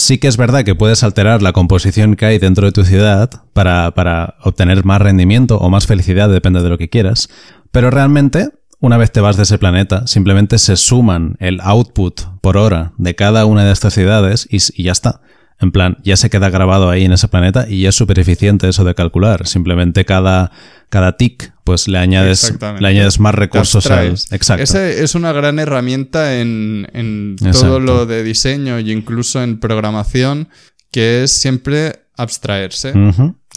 sí 0.00 0.18
que 0.18 0.28
es 0.28 0.36
verdad 0.36 0.64
que 0.64 0.74
puedes 0.74 1.02
alterar 1.02 1.42
la 1.42 1.52
composición 1.52 2.16
que 2.16 2.26
hay 2.26 2.38
dentro 2.38 2.66
de 2.66 2.72
tu 2.72 2.84
ciudad 2.84 3.30
para, 3.52 3.92
para 3.92 4.34
obtener 4.42 4.84
más 4.84 5.00
rendimiento 5.00 5.58
o 5.58 5.70
más 5.70 5.86
felicidad, 5.86 6.28
depende 6.28 6.62
de 6.62 6.68
lo 6.68 6.78
que 6.78 6.88
quieras, 6.88 7.28
pero 7.70 7.90
realmente 7.90 8.50
una 8.80 8.96
vez 8.96 9.12
te 9.12 9.20
vas 9.20 9.36
de 9.36 9.42
ese 9.42 9.58
planeta, 9.58 10.06
simplemente 10.06 10.58
se 10.58 10.76
suman 10.76 11.36
el 11.38 11.60
output 11.62 12.22
por 12.40 12.56
hora 12.56 12.92
de 12.96 13.14
cada 13.14 13.44
una 13.44 13.64
de 13.64 13.72
estas 13.72 13.92
ciudades 13.92 14.48
y, 14.50 14.56
y 14.74 14.84
ya 14.84 14.92
está. 14.92 15.20
En 15.60 15.72
plan, 15.72 15.98
ya 16.02 16.16
se 16.16 16.30
queda 16.30 16.48
grabado 16.48 16.88
ahí 16.88 17.04
en 17.04 17.12
ese 17.12 17.28
planeta 17.28 17.66
y 17.68 17.82
ya 17.82 17.90
es 17.90 17.94
súper 17.94 18.18
eficiente 18.18 18.68
eso 18.68 18.82
de 18.84 18.94
calcular. 18.94 19.46
Simplemente 19.46 20.06
cada, 20.06 20.52
cada 20.88 21.18
tick, 21.18 21.52
pues 21.64 21.86
le 21.86 21.98
añades, 21.98 22.54
le 22.78 22.88
añades 22.88 23.20
más 23.20 23.34
recursos 23.34 23.86
al. 23.86 24.14
Exacto. 24.30 24.62
Esa 24.62 24.88
es 24.88 25.14
una 25.14 25.32
gran 25.32 25.58
herramienta 25.58 26.40
en, 26.40 26.88
en 26.94 27.36
todo 27.52 27.78
lo 27.78 28.06
de 28.06 28.22
diseño 28.22 28.78
e 28.78 28.90
incluso 28.90 29.42
en 29.42 29.60
programación, 29.60 30.48
que 30.90 31.24
es 31.24 31.32
siempre 31.32 32.06
abstraerse. 32.16 32.94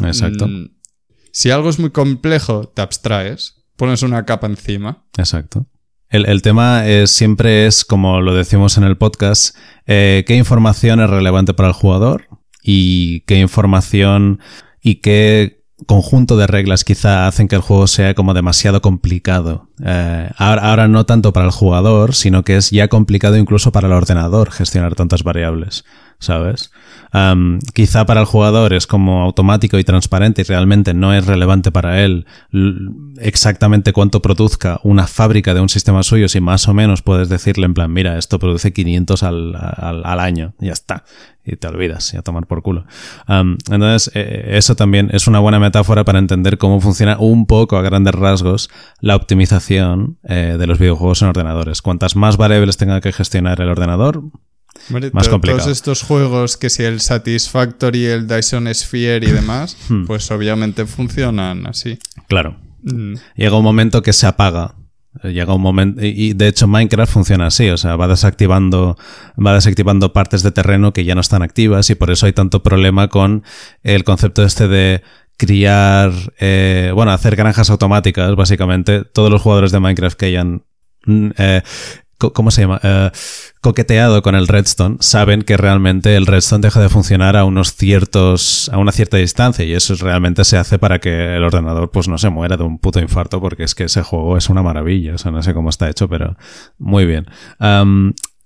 Exacto. 0.03 0.47
Mm, 0.47 0.71
si 1.31 1.51
algo 1.51 1.69
es 1.69 1.79
muy 1.79 1.89
complejo, 1.91 2.67
te 2.67 2.81
abstraes, 2.81 3.63
pones 3.77 4.03
una 4.03 4.25
capa 4.25 4.47
encima. 4.47 5.05
Exacto. 5.17 5.67
El, 6.13 6.43
tema 6.43 6.85
es, 6.85 7.09
siempre 7.09 7.65
es, 7.65 7.83
como 7.83 8.21
lo 8.21 8.35
decimos 8.35 8.77
en 8.77 8.83
el 8.83 8.97
podcast, 8.97 9.57
eh, 9.87 10.23
qué 10.27 10.35
información 10.35 10.99
es 10.99 11.09
relevante 11.09 11.55
para 11.55 11.69
el 11.69 11.73
jugador 11.73 12.27
y 12.61 13.21
qué 13.21 13.39
información 13.39 14.39
y 14.79 14.95
qué 14.95 15.63
conjunto 15.87 16.37
de 16.37 16.45
reglas 16.45 16.83
quizá 16.83 17.25
hacen 17.25 17.47
que 17.47 17.55
el 17.55 17.63
juego 17.63 17.87
sea 17.87 18.13
como 18.13 18.35
demasiado 18.35 18.79
complicado. 18.79 19.69
Eh, 19.83 20.29
ahora, 20.37 20.87
no 20.87 21.07
tanto 21.07 21.33
para 21.33 21.47
el 21.47 21.51
jugador, 21.51 22.13
sino 22.13 22.43
que 22.43 22.57
es 22.57 22.69
ya 22.69 22.89
complicado 22.89 23.35
incluso 23.35 23.71
para 23.71 23.87
el 23.87 23.93
ordenador 23.93 24.51
gestionar 24.51 24.93
tantas 24.93 25.23
variables, 25.23 25.83
¿sabes? 26.23 26.71
quizá 27.73 28.07
para 28.07 28.21
el 28.21 28.25
jugador 28.25 28.73
es 28.73 28.87
como 28.87 29.21
automático 29.21 29.77
y 29.77 29.83
transparente 29.83 30.41
y 30.41 30.45
realmente 30.45 30.95
no 30.95 31.13
es 31.13 31.27
relevante 31.27 31.71
para 31.71 32.01
él 32.03 32.25
exactamente 33.19 33.93
cuánto 33.93 34.21
produzca 34.21 34.79
una 34.83 35.05
fábrica 35.05 35.53
de 35.53 35.61
un 35.61 35.69
sistema 35.69 36.03
suyo, 36.03 36.27
si 36.27 36.41
más 36.41 36.67
o 36.67 36.73
menos 36.73 37.01
puedes 37.01 37.29
decirle 37.29 37.65
en 37.65 37.73
plan, 37.73 37.91
mira, 37.91 38.17
esto 38.17 38.39
produce 38.39 38.73
500 38.73 39.23
al, 39.23 39.55
al, 39.55 40.19
año, 40.19 40.53
ya 40.59 40.71
está, 40.71 41.03
y 41.45 41.55
te 41.55 41.67
olvidas 41.67 42.13
y 42.13 42.17
a 42.17 42.21
tomar 42.21 42.47
por 42.47 42.63
culo. 42.63 42.85
entonces, 43.27 44.11
eh, 44.15 44.51
eso 44.53 44.75
también 44.75 45.09
es 45.13 45.27
una 45.27 45.39
buena 45.39 45.59
metáfora 45.59 46.03
para 46.03 46.19
entender 46.19 46.57
cómo 46.57 46.81
funciona 46.81 47.17
un 47.19 47.45
poco 47.45 47.77
a 47.77 47.81
grandes 47.81 48.15
rasgos 48.15 48.69
la 48.99 49.15
optimización 49.15 50.17
eh, 50.23 50.55
de 50.57 50.67
los 50.67 50.79
videojuegos 50.79 51.21
en 51.21 51.29
ordenadores. 51.29 51.81
Cuantas 51.81 52.15
más 52.15 52.37
variables 52.37 52.77
tenga 52.77 53.01
que 53.01 53.11
gestionar 53.11 53.61
el 53.61 53.69
ordenador, 53.69 54.23
más 54.89 55.27
complicado. 55.27 55.63
Todos 55.63 55.71
estos 55.71 56.01
juegos, 56.03 56.57
que 56.57 56.69
si 56.69 56.83
el 56.83 56.99
Satisfactory, 56.99 58.05
el 58.05 58.27
Dyson 58.27 58.73
Sphere 58.73 59.27
y 59.27 59.31
demás, 59.31 59.77
hmm. 59.89 60.05
pues 60.05 60.29
obviamente 60.31 60.85
funcionan 60.85 61.67
así. 61.67 61.99
Claro. 62.27 62.57
Mm. 62.83 63.15
Llega 63.35 63.57
un 63.57 63.63
momento 63.63 64.01
que 64.01 64.13
se 64.13 64.27
apaga. 64.27 64.75
Llega 65.23 65.53
un 65.53 65.61
momento. 65.61 66.01
Y 66.03 66.33
de 66.33 66.47
hecho, 66.47 66.67
Minecraft 66.67 67.11
funciona 67.11 67.47
así. 67.47 67.69
O 67.69 67.77
sea, 67.77 67.95
va 67.95 68.07
desactivando. 68.07 68.97
Va 69.37 69.53
desactivando 69.53 70.11
partes 70.11 70.43
de 70.43 70.51
terreno 70.51 70.91
que 70.91 71.05
ya 71.05 71.15
no 71.15 71.21
están 71.21 71.43
activas. 71.43 71.89
Y 71.89 71.95
por 71.95 72.11
eso 72.11 72.25
hay 72.25 72.33
tanto 72.33 72.63
problema 72.63 73.07
con 73.09 73.43
el 73.83 74.03
concepto 74.03 74.43
este 74.43 74.67
de 74.67 75.03
criar, 75.37 76.11
eh, 76.39 76.91
bueno, 76.93 77.11
hacer 77.11 77.35
granjas 77.35 77.69
automáticas, 77.69 78.35
básicamente. 78.35 79.03
Todos 79.03 79.31
los 79.31 79.41
jugadores 79.41 79.71
de 79.71 79.79
Minecraft 79.79 80.17
que 80.17 80.25
hayan 80.25 80.65
mm, 81.05 81.29
eh, 81.37 81.61
¿cómo 82.31 82.51
se 82.51 82.61
llama? 82.61 82.79
Eh, 82.81 83.11
coqueteado 83.59 84.21
con 84.21 84.35
el 84.35 84.47
redstone, 84.47 84.97
saben 84.99 85.41
que 85.41 85.57
realmente 85.57 86.15
el 86.15 86.25
redstone 86.25 86.61
deja 86.61 86.79
de 86.79 86.87
funcionar 86.87 87.35
a 87.35 87.43
unos 87.43 87.75
ciertos, 87.75 88.69
a 88.71 88.77
una 88.77 88.93
cierta 88.93 89.17
distancia 89.17 89.65
y 89.65 89.73
eso 89.73 89.95
realmente 89.95 90.45
se 90.45 90.57
hace 90.57 90.79
para 90.79 90.99
que 90.99 91.35
el 91.35 91.43
ordenador 91.43 91.91
pues 91.91 92.07
no 92.07 92.17
se 92.17 92.29
muera 92.29 92.55
de 92.55 92.63
un 92.63 92.79
puto 92.79 92.99
infarto 92.99 93.41
porque 93.41 93.63
es 93.63 93.75
que 93.75 93.85
ese 93.85 94.03
juego 94.03 94.37
es 94.37 94.49
una 94.49 94.63
maravilla, 94.63 95.15
o 95.15 95.17
sea, 95.17 95.31
no 95.31 95.43
sé 95.43 95.53
cómo 95.53 95.69
está 95.69 95.89
hecho, 95.89 96.07
pero 96.07 96.37
muy 96.77 97.05
bien. 97.05 97.25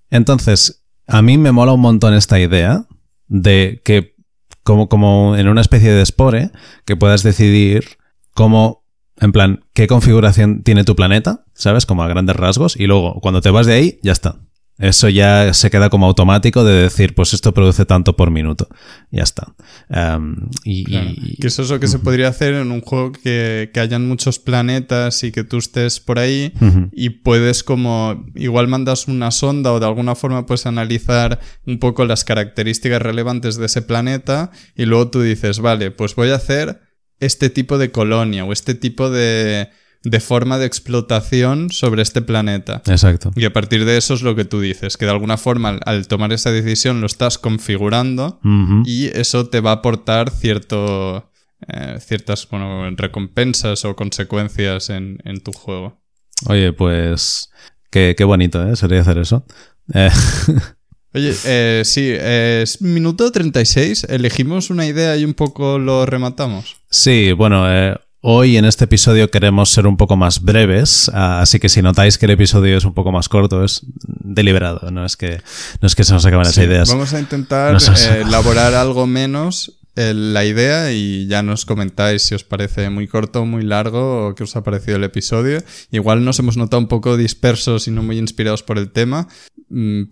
entonces, 0.09 0.85
a 1.05 1.21
mí 1.21 1.37
me 1.37 1.51
mola 1.51 1.73
un 1.73 1.81
montón 1.81 2.13
esta 2.13 2.39
idea 2.39 2.85
de 3.27 3.81
que 3.83 4.15
como, 4.63 4.89
como 4.89 5.35
en 5.37 5.47
una 5.47 5.61
especie 5.61 5.91
de 5.91 6.05
spore, 6.05 6.51
que 6.85 6.97
puedas 6.97 7.23
decidir 7.23 7.97
cómo 8.33 8.83
en 9.19 9.31
plan, 9.31 9.65
¿qué 9.73 9.87
configuración 9.87 10.63
tiene 10.63 10.83
tu 10.83 10.95
planeta? 10.95 11.45
¿Sabes? 11.53 11.85
Como 11.85 12.03
a 12.03 12.07
grandes 12.07 12.35
rasgos. 12.35 12.75
Y 12.75 12.87
luego, 12.87 13.19
cuando 13.21 13.41
te 13.41 13.49
vas 13.49 13.65
de 13.65 13.73
ahí, 13.73 13.99
ya 14.03 14.11
está. 14.11 14.39
Eso 14.79 15.09
ya 15.09 15.55
se 15.55 15.71
queda 15.71 15.89
como 15.89 16.05
automático 16.05 16.63
de 16.63 16.83
decir, 16.83 17.15
pues 17.15 17.33
esto 17.33 17.51
produce 17.51 17.85
tanto 17.85 18.15
por 18.15 18.29
minuto. 18.29 18.67
Ya 19.09 19.23
está. 19.23 19.55
Em, 19.89 20.35
y, 20.63 21.35
Que 21.37 21.47
eso 21.47 21.63
es 21.63 21.71
lo 21.71 21.79
que 21.79 21.87
se 21.87 21.97
podría 21.97 22.27
hacer 22.27 22.53
en 22.53 22.71
un 22.71 22.81
juego 22.81 23.11
que, 23.11 23.71
que, 23.73 23.79
hayan 23.79 24.07
muchos 24.07 24.37
planetas 24.37 25.23
y 25.23 25.31
que 25.31 25.43
tú 25.43 25.57
estés 25.57 25.99
por 25.99 26.19
ahí 26.19 26.53
y 26.91 27.09
puedes 27.09 27.63
como, 27.63 28.23
igual 28.35 28.67
mandas 28.67 29.07
una 29.07 29.31
sonda 29.31 29.73
o 29.73 29.79
de 29.79 29.87
alguna 29.87 30.13
forma 30.13 30.45
puedes 30.45 30.67
analizar 30.67 31.39
un 31.65 31.79
poco 31.79 32.05
las 32.05 32.23
características 32.23 33.01
relevantes 33.01 33.57
de 33.57 33.65
ese 33.65 33.81
planeta 33.81 34.51
y 34.75 34.85
luego 34.85 35.09
tú 35.09 35.21
dices, 35.21 35.59
vale, 35.59 35.89
pues 35.89 36.13
voy 36.15 36.29
a 36.29 36.35
hacer 36.35 36.86
este 37.19 37.49
tipo 37.49 37.77
de 37.77 37.91
colonia 37.91 38.45
o 38.45 38.53
este 38.53 38.75
tipo 38.75 39.09
de, 39.09 39.69
de 40.03 40.19
forma 40.19 40.57
de 40.57 40.65
explotación 40.65 41.71
sobre 41.71 42.01
este 42.01 42.21
planeta. 42.21 42.81
Exacto. 42.85 43.31
Y 43.35 43.45
a 43.45 43.53
partir 43.53 43.85
de 43.85 43.97
eso 43.97 44.13
es 44.13 44.21
lo 44.21 44.35
que 44.35 44.45
tú 44.45 44.61
dices, 44.61 44.97
que 44.97 45.05
de 45.05 45.11
alguna 45.11 45.37
forma 45.37 45.79
al, 45.85 46.07
tomar 46.07 46.31
esa 46.33 46.51
decisión 46.51 47.01
lo 47.01 47.07
estás 47.07 47.37
configurando 47.37 48.39
y 48.85 49.07
eso 49.07 49.47
te 49.47 49.59
va 49.59 49.71
a 49.71 49.75
aportar 49.75 50.29
cierto, 50.29 51.29
eh, 51.67 51.97
ciertas 51.99 52.47
recompensas 52.95 53.85
o 53.85 53.95
consecuencias 53.95 54.89
en, 54.89 55.19
tu 55.43 55.51
juego. 55.51 56.01
Oye, 56.47 56.71
pues 56.73 57.49
qué, 57.89 58.15
qué 58.17 58.23
bonito, 58.23 58.65
¿eh? 58.67 58.75
Sería 58.75 59.01
hacer 59.01 59.17
eso. 59.17 59.45
Eh, 59.93 60.09
Oye, 61.13 61.33
eh, 61.45 61.81
sí, 61.85 62.11
es 62.11 62.81
minuto 62.81 63.31
36. 63.31 64.05
Elegimos 64.09 64.69
una 64.69 64.85
idea 64.85 65.15
y 65.17 65.23
un 65.23 65.33
poco 65.33 65.79
lo 65.79 66.05
rematamos. 66.05 66.77
Sí, 66.89 67.31
bueno, 67.31 67.65
eh, 67.71 67.95
hoy 68.21 68.57
en 68.57 68.65
este 68.65 68.85
episodio 68.85 69.31
queremos 69.31 69.69
ser 69.69 69.87
un 69.87 69.97
poco 69.97 70.17
más 70.17 70.41
breves, 70.41 71.09
ah, 71.13 71.41
así 71.41 71.59
que 71.59 71.69
si 71.69 71.81
notáis 71.81 72.17
que 72.17 72.25
el 72.25 72.31
episodio 72.31 72.77
es 72.77 72.85
un 72.85 72.93
poco 72.93 73.11
más 73.11 73.29
corto, 73.29 73.63
es 73.63 73.81
deliberado, 74.05 74.91
no 74.91 75.05
es 75.05 75.15
que, 75.15 75.41
no 75.81 75.87
es 75.87 75.95
que 75.95 76.03
se 76.03 76.13
nos 76.13 76.25
acaben 76.25 76.45
las 76.45 76.57
ideas. 76.57 76.89
Vamos 76.89 77.13
a 77.13 77.19
intentar 77.19 77.75
eh, 77.75 78.21
elaborar 78.21 78.73
algo 78.73 79.07
menos 79.07 79.73
la 79.97 80.45
idea 80.45 80.91
y 80.91 81.25
ya 81.25 81.41
nos 81.41 81.65
comentáis 81.65 82.21
si 82.21 82.35
os 82.35 82.43
parece 82.43 82.91
muy 82.91 83.07
corto 83.07 83.41
o 83.41 83.45
muy 83.47 83.63
largo 83.63 84.27
o 84.27 84.35
qué 84.35 84.43
os 84.43 84.55
ha 84.55 84.63
parecido 84.63 84.97
el 84.97 85.03
episodio. 85.03 85.63
Igual 85.89 86.23
nos 86.23 86.37
hemos 86.37 86.55
notado 86.55 86.79
un 86.79 86.87
poco 86.87 87.17
dispersos 87.17 87.87
y 87.87 87.91
no 87.91 88.03
muy 88.03 88.19
inspirados 88.19 88.61
por 88.61 88.77
el 88.77 88.91
tema, 88.91 89.27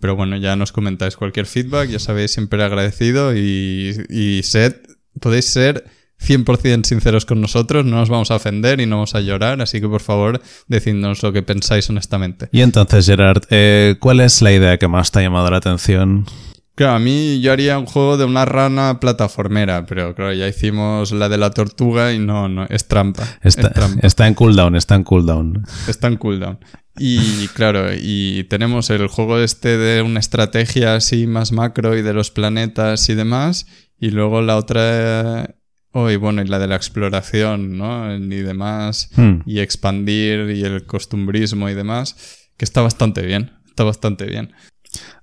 pero 0.00 0.16
bueno, 0.16 0.36
ya 0.36 0.56
nos 0.56 0.72
comentáis 0.72 1.16
cualquier 1.16 1.46
feedback, 1.46 1.88
ya 1.88 1.98
sabéis, 1.98 2.32
siempre 2.32 2.62
agradecido 2.62 3.34
y, 3.34 3.96
y 4.08 4.42
sed, 4.42 4.76
podéis 5.20 5.46
ser 5.46 5.84
100% 6.20 6.84
sinceros 6.84 7.26
con 7.26 7.40
nosotros, 7.40 7.84
no 7.84 7.96
nos 7.96 8.08
vamos 8.08 8.30
a 8.30 8.36
ofender 8.36 8.80
y 8.80 8.86
no 8.86 8.96
vamos 8.96 9.14
a 9.14 9.20
llorar, 9.20 9.60
así 9.60 9.80
que 9.80 9.88
por 9.88 10.00
favor 10.00 10.40
decidnos 10.66 11.22
lo 11.22 11.32
que 11.32 11.42
pensáis 11.42 11.88
honestamente. 11.90 12.48
Y 12.52 12.62
entonces, 12.62 13.06
Gerard, 13.06 13.42
eh, 13.50 13.96
¿cuál 14.00 14.20
es 14.20 14.42
la 14.42 14.52
idea 14.52 14.78
que 14.78 14.88
más 14.88 15.10
te 15.10 15.20
ha 15.20 15.22
llamado 15.22 15.50
la 15.50 15.58
atención? 15.58 16.26
Claro, 16.74 16.94
a 16.94 16.98
mí 16.98 17.40
yo 17.40 17.52
haría 17.52 17.78
un 17.78 17.86
juego 17.86 18.18
de 18.18 18.26
una 18.26 18.44
rana 18.44 19.00
plataformera, 19.00 19.86
pero 19.86 20.14
claro, 20.14 20.34
ya 20.34 20.46
hicimos 20.46 21.10
la 21.12 21.30
de 21.30 21.38
la 21.38 21.50
tortuga 21.50 22.12
y 22.12 22.18
no, 22.18 22.48
no, 22.48 22.66
es 22.68 22.86
trampa. 22.86 23.24
Está, 23.42 23.72
está 24.02 24.26
en 24.26 24.34
cooldown, 24.34 24.76
está 24.76 24.94
en 24.94 25.04
cooldown. 25.04 25.64
Está 25.88 26.08
en 26.08 26.16
cooldown. 26.16 26.58
Y 26.98 27.48
claro, 27.48 27.88
y 27.92 28.44
tenemos 28.44 28.90
el 28.90 29.06
juego 29.08 29.38
este 29.38 29.76
de 29.76 30.02
una 30.02 30.20
estrategia 30.20 30.96
así 30.96 31.26
más 31.26 31.52
macro 31.52 31.96
y 31.96 32.02
de 32.02 32.14
los 32.14 32.30
planetas 32.30 33.08
y 33.08 33.14
demás, 33.14 33.66
y 33.98 34.10
luego 34.10 34.40
la 34.40 34.56
otra 34.56 35.56
Oh, 35.98 36.10
y 36.10 36.16
bueno, 36.16 36.42
y 36.42 36.44
la 36.46 36.58
de 36.58 36.66
la 36.66 36.76
exploración, 36.76 37.78
¿no? 37.78 38.14
Y 38.14 38.42
demás, 38.42 39.08
hmm. 39.16 39.40
y 39.46 39.60
expandir, 39.60 40.50
y 40.50 40.62
el 40.62 40.84
costumbrismo 40.84 41.70
y 41.70 41.74
demás, 41.74 42.50
que 42.58 42.66
está 42.66 42.82
bastante 42.82 43.22
bien, 43.22 43.52
está 43.66 43.82
bastante 43.82 44.26
bien. 44.26 44.52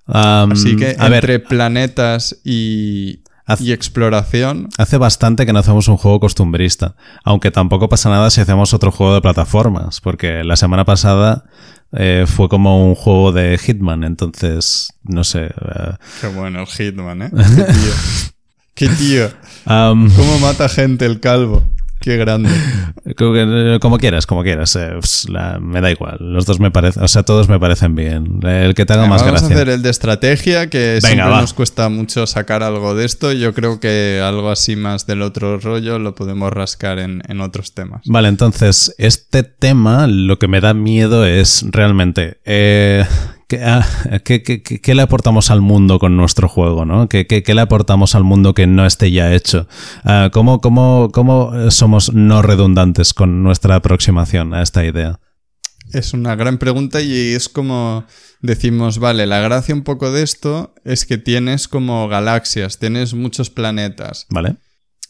Así 0.06 0.74
que 0.74 0.96
entre 0.98 1.38
planetas 1.38 2.40
y, 2.44 3.22
y 3.58 3.72
exploración. 3.72 4.68
Hace 4.78 4.96
bastante 4.96 5.46
que 5.46 5.52
no 5.52 5.58
hacemos 5.58 5.88
un 5.88 5.96
juego 5.96 6.20
costumbrista, 6.20 6.96
aunque 7.24 7.50
tampoco 7.50 7.88
pasa 7.88 8.10
nada 8.10 8.30
si 8.30 8.40
hacemos 8.40 8.74
otro 8.74 8.90
juego 8.90 9.14
de 9.14 9.20
plataformas, 9.20 10.00
porque 10.00 10.44
la 10.44 10.56
semana 10.56 10.84
pasada 10.84 11.44
eh, 11.92 12.24
fue 12.26 12.48
como 12.48 12.88
un 12.88 12.94
juego 12.94 13.32
de 13.32 13.58
Hitman, 13.58 14.04
entonces, 14.04 14.92
no 15.02 15.24
sé. 15.24 15.44
Eh. 15.44 15.92
Qué 16.20 16.26
bueno 16.28 16.60
el 16.60 16.66
Hitman, 16.66 17.22
¿eh? 17.22 17.30
Qué 17.34 17.64
tío. 17.64 17.92
Qué 18.74 18.88
tío. 18.88 19.30
¿Cómo 19.64 20.38
mata 20.40 20.68
gente 20.68 21.06
el 21.06 21.20
calvo? 21.20 21.62
Qué 22.04 22.18
grande. 22.18 22.50
Como 23.80 23.96
quieras, 23.96 24.26
como 24.26 24.42
quieras. 24.42 24.76
Eh, 24.76 24.92
me 25.60 25.80
da 25.80 25.90
igual. 25.90 26.18
Los 26.20 26.44
dos 26.44 26.60
me 26.60 26.70
parecen, 26.70 27.02
o 27.02 27.08
sea, 27.08 27.22
todos 27.22 27.48
me 27.48 27.58
parecen 27.58 27.94
bien. 27.94 28.40
El 28.42 28.74
que 28.74 28.84
te 28.84 28.92
haga 28.92 29.06
más 29.06 29.22
gracia. 29.22 29.40
Vamos 29.40 29.50
a 29.50 29.54
hacer 29.54 29.68
el 29.70 29.80
de 29.80 29.88
estrategia, 29.88 30.68
que 30.68 31.00
siempre 31.00 31.24
nos 31.24 31.54
cuesta 31.54 31.88
mucho 31.88 32.26
sacar 32.26 32.62
algo 32.62 32.94
de 32.94 33.06
esto. 33.06 33.32
Yo 33.32 33.54
creo 33.54 33.80
que 33.80 34.20
algo 34.22 34.50
así 34.50 34.76
más 34.76 35.06
del 35.06 35.22
otro 35.22 35.58
rollo 35.58 35.98
lo 35.98 36.14
podemos 36.14 36.52
rascar 36.52 36.98
en, 36.98 37.22
en 37.26 37.40
otros 37.40 37.72
temas. 37.72 38.02
Vale, 38.04 38.28
entonces, 38.28 38.94
este 38.98 39.42
tema 39.42 40.06
lo 40.06 40.38
que 40.38 40.46
me 40.46 40.60
da 40.60 40.74
miedo 40.74 41.24
es 41.24 41.64
realmente. 41.70 42.38
Eh, 42.44 43.06
Ah, 43.60 43.86
¿Qué, 44.24 44.94
le 44.94 45.02
aportamos 45.02 45.50
al 45.50 45.60
mundo 45.60 45.98
con 45.98 46.16
nuestro 46.16 46.48
juego? 46.48 46.84
¿no? 46.84 47.08
¿Qué, 47.08 47.42
le 47.46 47.60
aportamos 47.60 48.14
al 48.14 48.24
mundo 48.24 48.54
que 48.54 48.66
no 48.66 48.86
esté 48.86 49.10
ya 49.10 49.34
hecho? 49.34 49.68
Ah, 50.04 50.30
¿cómo, 50.32 50.60
cómo, 50.60 51.10
cómo 51.12 51.70
somos 51.70 52.12
no 52.12 52.42
redundantes 52.42 53.14
con 53.14 53.42
nuestra 53.42 53.76
aproximación 53.76 54.54
a 54.54 54.62
esta 54.62 54.84
idea? 54.84 55.20
Es 55.92 56.14
una 56.14 56.34
gran 56.34 56.58
pregunta 56.58 57.00
y 57.00 57.34
es 57.34 57.48
como 57.48 58.04
decimos, 58.40 58.98
vale, 58.98 59.26
la 59.26 59.40
gracia 59.40 59.74
un 59.74 59.82
poco 59.82 60.10
de 60.10 60.22
esto 60.22 60.74
es 60.84 61.04
que 61.04 61.18
tienes 61.18 61.68
como 61.68 62.08
galaxias, 62.08 62.78
tienes 62.78 63.14
muchos 63.14 63.50
planetas. 63.50 64.26
Vale. 64.30 64.56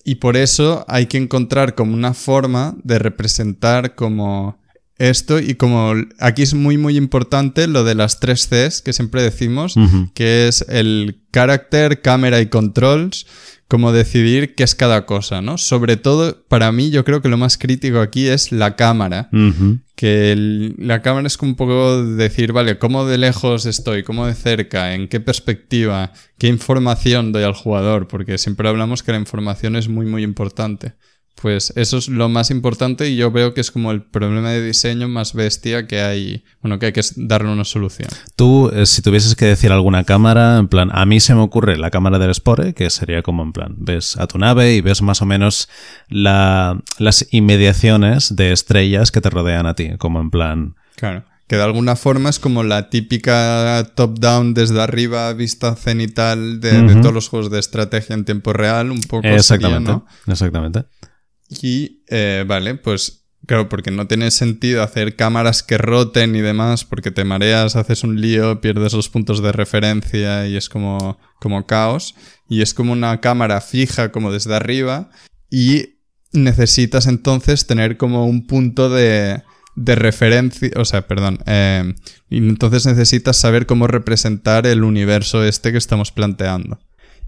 Y 0.04 0.16
por 0.16 0.36
eso 0.36 0.84
hay 0.86 1.06
que 1.06 1.16
encontrar 1.16 1.74
como 1.74 1.94
una 1.94 2.12
forma 2.12 2.76
de 2.82 2.98
representar 2.98 3.94
como 3.94 4.58
esto 4.98 5.40
y 5.40 5.54
como 5.54 5.94
aquí 6.20 6.42
es 6.42 6.54
muy 6.54 6.78
muy 6.78 6.96
importante 6.96 7.66
lo 7.66 7.82
de 7.84 7.94
las 7.94 8.20
tres 8.20 8.48
Cs 8.48 8.80
que 8.82 8.92
siempre 8.92 9.22
decimos, 9.22 9.74
que 10.14 10.48
es 10.48 10.64
el 10.68 11.20
carácter, 11.30 12.00
cámara 12.00 12.40
y 12.40 12.46
controls, 12.46 13.26
como 13.66 13.92
decidir 13.92 14.54
qué 14.54 14.62
es 14.62 14.74
cada 14.74 15.04
cosa, 15.04 15.40
¿no? 15.42 15.58
Sobre 15.58 15.96
todo, 15.96 16.44
para 16.48 16.70
mí 16.70 16.90
yo 16.90 17.04
creo 17.04 17.22
que 17.22 17.28
lo 17.28 17.36
más 17.36 17.58
crítico 17.58 18.00
aquí 18.00 18.28
es 18.28 18.52
la 18.52 18.76
cámara, 18.76 19.30
que 19.96 20.72
la 20.78 21.02
cámara 21.02 21.26
es 21.26 21.36
como 21.36 21.52
un 21.52 21.56
poco 21.56 22.04
decir, 22.04 22.52
vale, 22.52 22.78
¿cómo 22.78 23.04
de 23.04 23.18
lejos 23.18 23.66
estoy? 23.66 24.04
¿Cómo 24.04 24.26
de 24.26 24.34
cerca? 24.34 24.94
¿En 24.94 25.08
qué 25.08 25.18
perspectiva? 25.18 26.12
¿Qué 26.38 26.46
información 26.46 27.32
doy 27.32 27.42
al 27.42 27.54
jugador? 27.54 28.06
Porque 28.06 28.38
siempre 28.38 28.68
hablamos 28.68 29.02
que 29.02 29.12
la 29.12 29.18
información 29.18 29.74
es 29.74 29.88
muy 29.88 30.06
muy 30.06 30.22
importante. 30.22 30.94
Pues 31.40 31.72
eso 31.76 31.98
es 31.98 32.08
lo 32.08 32.28
más 32.28 32.50
importante 32.50 33.10
y 33.10 33.16
yo 33.16 33.30
veo 33.30 33.54
que 33.54 33.60
es 33.60 33.70
como 33.70 33.90
el 33.90 34.02
problema 34.02 34.50
de 34.50 34.64
diseño 34.64 35.08
más 35.08 35.34
bestia 35.34 35.86
que 35.86 36.00
hay, 36.00 36.44
bueno, 36.62 36.78
que 36.78 36.86
hay 36.86 36.92
que 36.92 37.02
darle 37.16 37.50
una 37.50 37.64
solución. 37.64 38.08
Tú, 38.36 38.70
eh, 38.72 38.86
si 38.86 39.02
tuvieses 39.02 39.34
que 39.34 39.44
decir 39.44 39.72
alguna 39.72 40.04
cámara, 40.04 40.58
en 40.58 40.68
plan, 40.68 40.90
a 40.92 41.04
mí 41.04 41.20
se 41.20 41.34
me 41.34 41.42
ocurre 41.42 41.76
la 41.76 41.90
cámara 41.90 42.18
del 42.18 42.34
Spore, 42.34 42.72
que 42.72 42.88
sería 42.88 43.22
como 43.22 43.42
en 43.42 43.52
plan, 43.52 43.74
ves 43.76 44.16
a 44.16 44.26
tu 44.26 44.38
nave 44.38 44.74
y 44.74 44.80
ves 44.80 45.02
más 45.02 45.20
o 45.22 45.26
menos 45.26 45.68
la, 46.08 46.80
las 46.98 47.26
inmediaciones 47.30 48.36
de 48.36 48.52
estrellas 48.52 49.10
que 49.10 49.20
te 49.20 49.30
rodean 49.30 49.66
a 49.66 49.74
ti, 49.74 49.96
como 49.98 50.20
en 50.20 50.30
plan... 50.30 50.76
Claro. 50.96 51.24
Que 51.46 51.56
de 51.56 51.62
alguna 51.62 51.94
forma 51.94 52.30
es 52.30 52.38
como 52.38 52.62
la 52.62 52.88
típica 52.88 53.92
top-down 53.94 54.54
desde 54.54 54.80
arriba 54.80 55.30
vista 55.34 55.76
cenital 55.76 56.58
de, 56.60 56.94
todos 57.02 57.12
los 57.12 57.28
juegos 57.28 57.50
de 57.50 57.58
estrategia 57.58 58.14
en 58.14 58.24
tiempo 58.24 58.54
real, 58.54 58.90
un 58.90 59.02
poco. 59.02 59.28
Exactamente. 59.28 59.90
¿no? 59.90 60.06
Exactamente. 60.26 60.84
Y, 61.48 62.02
eh, 62.08 62.44
vale, 62.46 62.74
pues 62.76 63.24
claro, 63.46 63.68
porque 63.68 63.90
no 63.90 64.06
tiene 64.06 64.30
sentido 64.30 64.82
hacer 64.82 65.16
cámaras 65.16 65.62
que 65.62 65.78
roten 65.78 66.34
y 66.34 66.40
demás, 66.40 66.84
porque 66.84 67.10
te 67.10 67.24
mareas, 67.24 67.76
haces 67.76 68.04
un 68.04 68.20
lío, 68.20 68.60
pierdes 68.60 68.92
los 68.94 69.08
puntos 69.08 69.42
de 69.42 69.52
referencia 69.52 70.46
y 70.48 70.56
es 70.56 70.68
como, 70.68 71.18
como 71.40 71.66
caos. 71.66 72.14
Y 72.48 72.62
es 72.62 72.74
como 72.74 72.92
una 72.92 73.20
cámara 73.20 73.60
fija, 73.60 74.12
como 74.12 74.32
desde 74.32 74.54
arriba. 74.54 75.10
Y 75.50 76.00
necesitas 76.32 77.06
entonces 77.06 77.66
tener 77.66 77.96
como 77.96 78.26
un 78.26 78.46
punto 78.46 78.90
de, 78.90 79.42
de 79.76 79.94
referencia, 79.94 80.70
o 80.76 80.84
sea, 80.84 81.06
perdón, 81.06 81.38
eh, 81.46 81.94
y 82.30 82.38
entonces 82.38 82.86
necesitas 82.86 83.36
saber 83.36 83.66
cómo 83.66 83.86
representar 83.86 84.66
el 84.66 84.84
universo 84.84 85.44
este 85.44 85.72
que 85.72 85.78
estamos 85.78 86.12
planteando. 86.12 86.78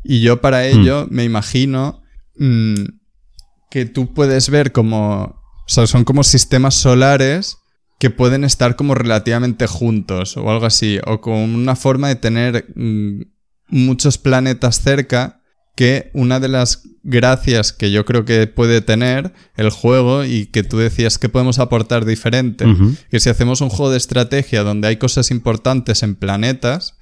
Y 0.04 0.20
yo 0.20 0.40
para 0.40 0.60
hmm. 0.60 0.80
ello 0.80 1.06
me 1.10 1.24
imagino 1.24 2.02
mm, 2.36 2.84
que 3.70 3.86
tú 3.86 4.14
puedes 4.14 4.50
ver 4.50 4.72
como, 4.72 5.22
o 5.22 5.68
sea, 5.68 5.86
son 5.86 6.04
como 6.04 6.24
sistemas 6.24 6.74
solares 6.74 7.58
que 7.98 8.10
pueden 8.10 8.44
estar 8.44 8.76
como 8.76 8.94
relativamente 8.94 9.66
juntos 9.66 10.36
o 10.36 10.50
algo 10.50 10.66
así, 10.66 10.98
o 11.06 11.20
con 11.20 11.34
una 11.34 11.76
forma 11.76 12.08
de 12.08 12.16
tener 12.16 12.66
mm, 12.74 13.22
muchos 13.68 14.18
planetas 14.18 14.80
cerca 14.80 15.40
que 15.76 16.10
una 16.14 16.40
de 16.40 16.48
las 16.48 16.82
gracias 17.02 17.72
que 17.72 17.90
yo 17.90 18.06
creo 18.06 18.24
que 18.24 18.46
puede 18.46 18.80
tener 18.80 19.34
el 19.56 19.70
juego 19.70 20.24
y 20.24 20.46
que 20.46 20.62
tú 20.62 20.78
decías 20.78 21.18
que 21.18 21.28
podemos 21.28 21.58
aportar 21.58 22.06
diferente, 22.06 22.64
que 23.10 23.20
si 23.20 23.28
hacemos 23.28 23.60
un 23.60 23.68
juego 23.68 23.90
de 23.90 23.98
estrategia 23.98 24.62
donde 24.62 24.88
hay 24.88 24.96
cosas 24.96 25.30
importantes 25.30 26.02
en 26.02 26.16
planetas, 26.16 26.95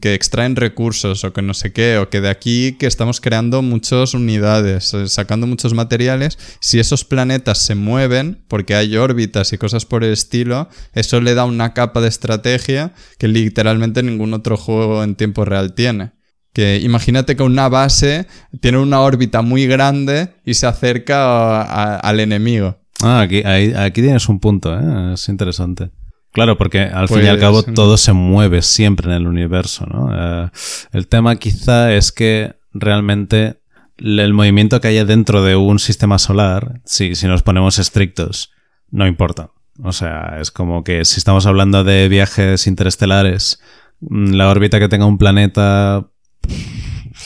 que 0.00 0.14
extraen 0.14 0.54
recursos 0.54 1.24
o 1.24 1.32
que 1.32 1.42
no 1.42 1.52
sé 1.52 1.72
qué, 1.72 1.98
o 1.98 2.08
que 2.08 2.20
de 2.20 2.28
aquí 2.28 2.76
que 2.78 2.86
estamos 2.86 3.20
creando 3.20 3.60
muchas 3.60 4.14
unidades, 4.14 4.94
eh, 4.94 5.08
sacando 5.08 5.46
muchos 5.46 5.74
materiales, 5.74 6.38
si 6.60 6.78
esos 6.78 7.04
planetas 7.04 7.58
se 7.58 7.74
mueven, 7.74 8.44
porque 8.48 8.76
hay 8.76 8.96
órbitas 8.96 9.52
y 9.52 9.58
cosas 9.58 9.84
por 9.84 10.04
el 10.04 10.12
estilo, 10.12 10.68
eso 10.92 11.20
le 11.20 11.34
da 11.34 11.44
una 11.44 11.74
capa 11.74 12.00
de 12.00 12.08
estrategia 12.08 12.92
que 13.18 13.26
literalmente 13.26 14.02
ningún 14.02 14.32
otro 14.32 14.56
juego 14.56 15.02
en 15.02 15.16
tiempo 15.16 15.44
real 15.44 15.74
tiene. 15.74 16.12
Que 16.52 16.78
imagínate 16.78 17.34
que 17.34 17.42
una 17.42 17.68
base 17.68 18.28
tiene 18.60 18.78
una 18.78 19.00
órbita 19.00 19.42
muy 19.42 19.66
grande 19.66 20.34
y 20.44 20.54
se 20.54 20.68
acerca 20.68 21.96
al 21.96 22.20
enemigo. 22.20 22.78
Ah, 23.02 23.22
aquí, 23.22 23.42
aquí 23.44 24.02
tienes 24.02 24.28
un 24.28 24.38
punto, 24.38 24.72
¿eh? 24.72 25.14
es 25.14 25.28
interesante. 25.28 25.90
Claro, 26.34 26.58
porque 26.58 26.80
al 26.80 27.08
fin 27.08 27.22
y 27.22 27.28
al 27.28 27.38
cabo 27.38 27.62
pues, 27.62 27.74
todo 27.74 27.96
se 27.96 28.12
mueve 28.12 28.60
siempre 28.60 29.06
en 29.06 29.14
el 29.14 29.28
universo, 29.28 29.86
¿no? 29.86 30.10
Eh, 30.12 30.50
el 30.92 31.06
tema 31.06 31.36
quizá 31.36 31.94
es 31.94 32.10
que 32.10 32.56
realmente 32.72 33.60
el 33.98 34.34
movimiento 34.34 34.80
que 34.80 34.88
haya 34.88 35.04
dentro 35.04 35.44
de 35.44 35.54
un 35.54 35.78
sistema 35.78 36.18
solar, 36.18 36.80
si, 36.84 37.14
si 37.14 37.28
nos 37.28 37.44
ponemos 37.44 37.78
estrictos, 37.78 38.50
no 38.90 39.06
importa. 39.06 39.50
O 39.80 39.92
sea, 39.92 40.38
es 40.40 40.50
como 40.50 40.82
que 40.82 41.04
si 41.04 41.18
estamos 41.18 41.46
hablando 41.46 41.84
de 41.84 42.08
viajes 42.08 42.66
interestelares, 42.66 43.60
mm, 44.00 44.32
la 44.32 44.48
órbita 44.48 44.80
que 44.80 44.88
tenga 44.88 45.06
un 45.06 45.18
planeta 45.18 46.08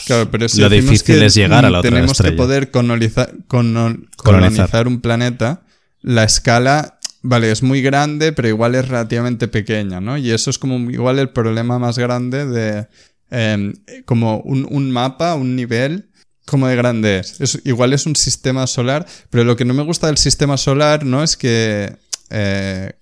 Claro, 0.05 0.29
pero 0.29 0.45
lo 0.57 0.69
difícil 0.69 1.21
es 1.23 1.33
llegar 1.33 1.65
a 1.65 1.69
la 1.69 1.79
otra 1.79 1.89
Tenemos 1.89 2.21
que 2.21 2.31
poder 2.33 2.69
colonizar, 2.69 3.33
colonizar 3.47 4.87
un 4.87 5.01
planeta. 5.01 5.63
La 6.01 6.23
escala, 6.23 6.98
vale, 7.21 7.51
es 7.51 7.63
muy 7.63 7.81
grande, 7.81 8.31
pero 8.31 8.47
igual 8.47 8.75
es 8.75 8.87
relativamente 8.87 9.47
pequeña, 9.47 9.99
¿no? 9.99 10.17
Y 10.17 10.31
eso 10.31 10.49
es 10.49 10.57
como 10.57 10.89
igual 10.89 11.19
el 11.19 11.29
problema 11.29 11.79
más 11.79 11.97
grande 11.97 12.45
de 12.45 12.87
em, 13.29 13.73
como 14.05 14.39
un, 14.41 14.91
mapa, 14.91 15.35
un 15.35 15.55
nivel, 15.55 16.09
como 16.45 16.67
de 16.67 16.75
grande 16.75 17.19
es. 17.19 17.61
Igual 17.63 17.93
es 17.93 18.05
un 18.05 18.15
sistema 18.15 18.67
solar, 18.67 19.05
pero 19.29 19.43
lo 19.43 19.55
que 19.55 19.65
no 19.65 19.73
me 19.73 19.83
gusta 19.83 20.07
del 20.07 20.17
sistema 20.17 20.57
solar, 20.57 21.05
¿no? 21.05 21.23
Es 21.23 21.37
que 21.37 21.95
eh, 22.29 22.93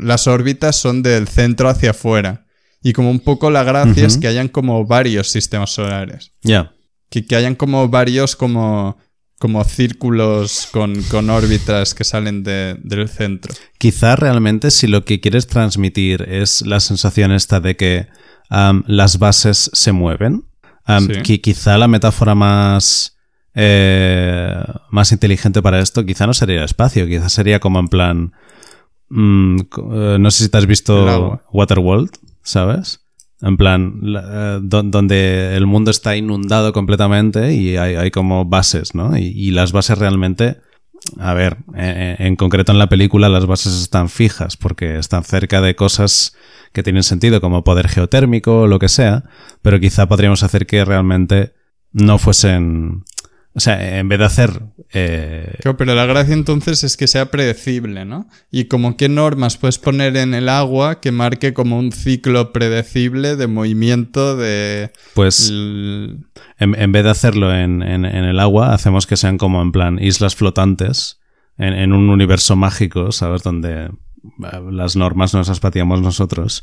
las 0.00 0.26
órbitas 0.26 0.76
son 0.76 1.02
del 1.02 1.28
centro 1.28 1.68
hacia 1.68 1.90
afuera. 1.90 2.46
Y 2.82 2.92
como 2.92 3.10
un 3.10 3.20
poco 3.20 3.50
la 3.50 3.64
gracia 3.64 4.06
es 4.06 4.16
que 4.16 4.28
hayan 4.28 4.48
como 4.48 4.86
varios 4.86 5.28
sistemas 5.28 5.70
solares. 5.70 6.32
Ya. 6.42 6.72
Que, 7.10 7.26
que, 7.26 7.34
hayan 7.34 7.56
como 7.56 7.88
varios 7.88 8.36
como, 8.36 8.96
como 9.38 9.62
círculos 9.64 10.68
con, 10.72 11.02
con 11.04 11.30
órbitas 11.30 11.94
que 11.94 12.04
salen 12.04 12.42
del 12.42 13.08
centro. 13.08 13.54
Quizá 13.78 14.16
realmente 14.16 14.70
si 14.70 14.86
lo 14.86 15.04
que 15.04 15.20
quieres 15.20 15.46
transmitir 15.46 16.22
es 16.22 16.62
la 16.62 16.80
sensación 16.80 17.32
esta 17.32 17.60
de 17.60 17.76
que 17.76 18.06
las 18.48 19.18
bases 19.18 19.70
se 19.72 19.92
mueven, 19.92 20.44
que 21.24 21.40
quizá 21.40 21.78
la 21.78 21.88
metáfora 21.88 22.34
más... 22.34 23.12
Eh, 23.58 24.54
más 24.90 25.12
inteligente 25.12 25.62
para 25.62 25.80
esto 25.80 26.04
quizá 26.04 26.26
no 26.26 26.34
sería 26.34 26.58
el 26.58 26.64
espacio, 26.64 27.06
quizá 27.06 27.28
sería 27.30 27.58
como 27.58 27.78
en 27.78 27.88
plan... 27.88 28.32
Mm, 29.08 29.60
eh, 29.60 30.16
no 30.20 30.30
sé 30.30 30.44
si 30.44 30.50
te 30.50 30.58
has 30.58 30.66
visto 30.66 31.40
Waterworld. 31.52 32.10
¿sabes? 32.46 33.00
En 33.42 33.56
plan, 33.58 34.00
eh, 34.02 34.60
donde 34.62 35.56
el 35.56 35.66
mundo 35.66 35.90
está 35.90 36.16
inundado 36.16 36.72
completamente 36.72 37.52
y 37.52 37.76
hay, 37.76 38.10
como 38.10 38.46
bases, 38.46 38.94
¿no? 38.94 39.16
Y, 39.16 39.50
las 39.50 39.72
bases 39.72 39.98
realmente, 39.98 40.56
a 41.18 41.34
ver, 41.34 41.58
eh, 41.74 42.16
en 42.18 42.36
concreto 42.36 42.72
en 42.72 42.78
la 42.78 42.88
película 42.88 43.28
las 43.28 43.46
bases 43.46 43.74
están 43.74 44.08
fijas 44.08 44.56
porque 44.56 44.98
están 44.98 45.22
cerca 45.22 45.60
de 45.60 45.76
cosas 45.76 46.34
que 46.72 46.82
tienen 46.82 47.02
sentido 47.02 47.40
como 47.40 47.62
poder 47.62 47.88
geotérmico 47.88 48.62
o 48.62 48.66
lo 48.66 48.78
que 48.78 48.88
sea, 48.88 49.24
pero 49.60 49.80
quizá 49.80 50.08
podríamos 50.08 50.42
hacer 50.42 50.66
que 50.66 50.84
realmente 50.84 51.54
no 51.92 52.18
fuesen 52.18 53.04
o 53.56 53.60
sea, 53.60 53.98
en 53.98 54.06
vez 54.10 54.18
de 54.18 54.24
hacer... 54.26 54.62
Eh... 54.92 55.58
pero 55.78 55.94
la 55.94 56.04
gracia 56.04 56.34
entonces 56.34 56.84
es 56.84 56.98
que 56.98 57.06
sea 57.06 57.30
predecible, 57.30 58.04
¿no? 58.04 58.28
Y 58.50 58.66
como 58.66 58.98
qué 58.98 59.08
normas 59.08 59.56
puedes 59.56 59.78
poner 59.78 60.14
en 60.18 60.34
el 60.34 60.50
agua 60.50 61.00
que 61.00 61.10
marque 61.10 61.54
como 61.54 61.78
un 61.78 61.90
ciclo 61.90 62.52
predecible 62.52 63.34
de 63.34 63.46
movimiento 63.46 64.36
de... 64.36 64.92
Pues 65.14 65.50
en, 65.50 66.92
vez 66.92 67.04
de 67.04 67.08
hacerlo 67.08 67.54
en, 67.54 67.82
el 67.82 68.38
agua, 68.40 68.74
hacemos 68.74 69.06
que 69.06 69.16
sean 69.16 69.38
como 69.38 69.62
en 69.62 69.72
plan 69.72 69.98
islas 70.02 70.36
flotantes 70.36 71.18
en, 71.56 71.94
un 71.94 72.10
universo 72.10 72.56
mágico, 72.56 73.10
¿sabes? 73.10 73.42
Donde 73.42 73.84
eh, 73.84 73.90
las 74.70 74.96
normas 74.96 75.32
nos 75.32 75.48
las 75.48 75.60
pateamos 75.60 76.02
nosotros. 76.02 76.62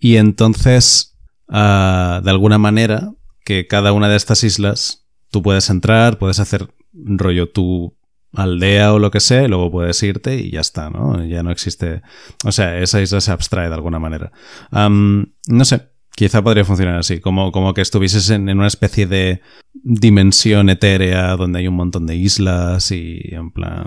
y 0.00 0.16
entonces, 0.16 1.16
ah, 1.48 2.20
de 2.24 2.30
alguna 2.30 2.58
manera, 2.58 3.12
que 3.44 3.68
cada 3.68 3.92
una 3.92 4.08
de 4.08 4.16
estas 4.16 4.42
islas 4.42 5.01
tú 5.32 5.42
puedes 5.42 5.68
entrar, 5.70 6.18
puedes 6.18 6.38
hacer 6.38 6.72
rollo 6.92 7.48
tu 7.48 7.96
aldea 8.34 8.92
o 8.92 8.98
lo 8.98 9.10
que 9.10 9.18
sea, 9.18 9.42
y 9.42 9.48
luego 9.48 9.70
puedes 9.70 10.00
irte 10.02 10.36
y 10.36 10.52
ya 10.52 10.60
está, 10.60 10.90
¿no? 10.90 11.24
Ya 11.24 11.42
no 11.42 11.50
existe. 11.50 12.02
O 12.44 12.52
sea, 12.52 12.78
esa 12.78 13.00
isla 13.02 13.20
se 13.20 13.32
abstrae 13.32 13.68
de 13.68 13.74
alguna 13.74 13.98
manera. 13.98 14.30
no 14.70 15.64
sé, 15.64 15.88
quizá 16.14 16.42
podría 16.42 16.64
funcionar 16.64 16.98
así, 16.98 17.20
como, 17.20 17.50
como 17.50 17.74
que 17.74 17.80
estuvieses 17.80 18.30
en, 18.30 18.48
una 18.48 18.68
especie 18.68 19.06
de 19.06 19.40
dimensión 19.72 20.70
etérea 20.70 21.34
donde 21.36 21.60
hay 21.60 21.68
un 21.68 21.74
montón 21.74 22.06
de 22.06 22.14
islas 22.14 22.92
y 22.92 23.20
en 23.32 23.50
plan 23.50 23.86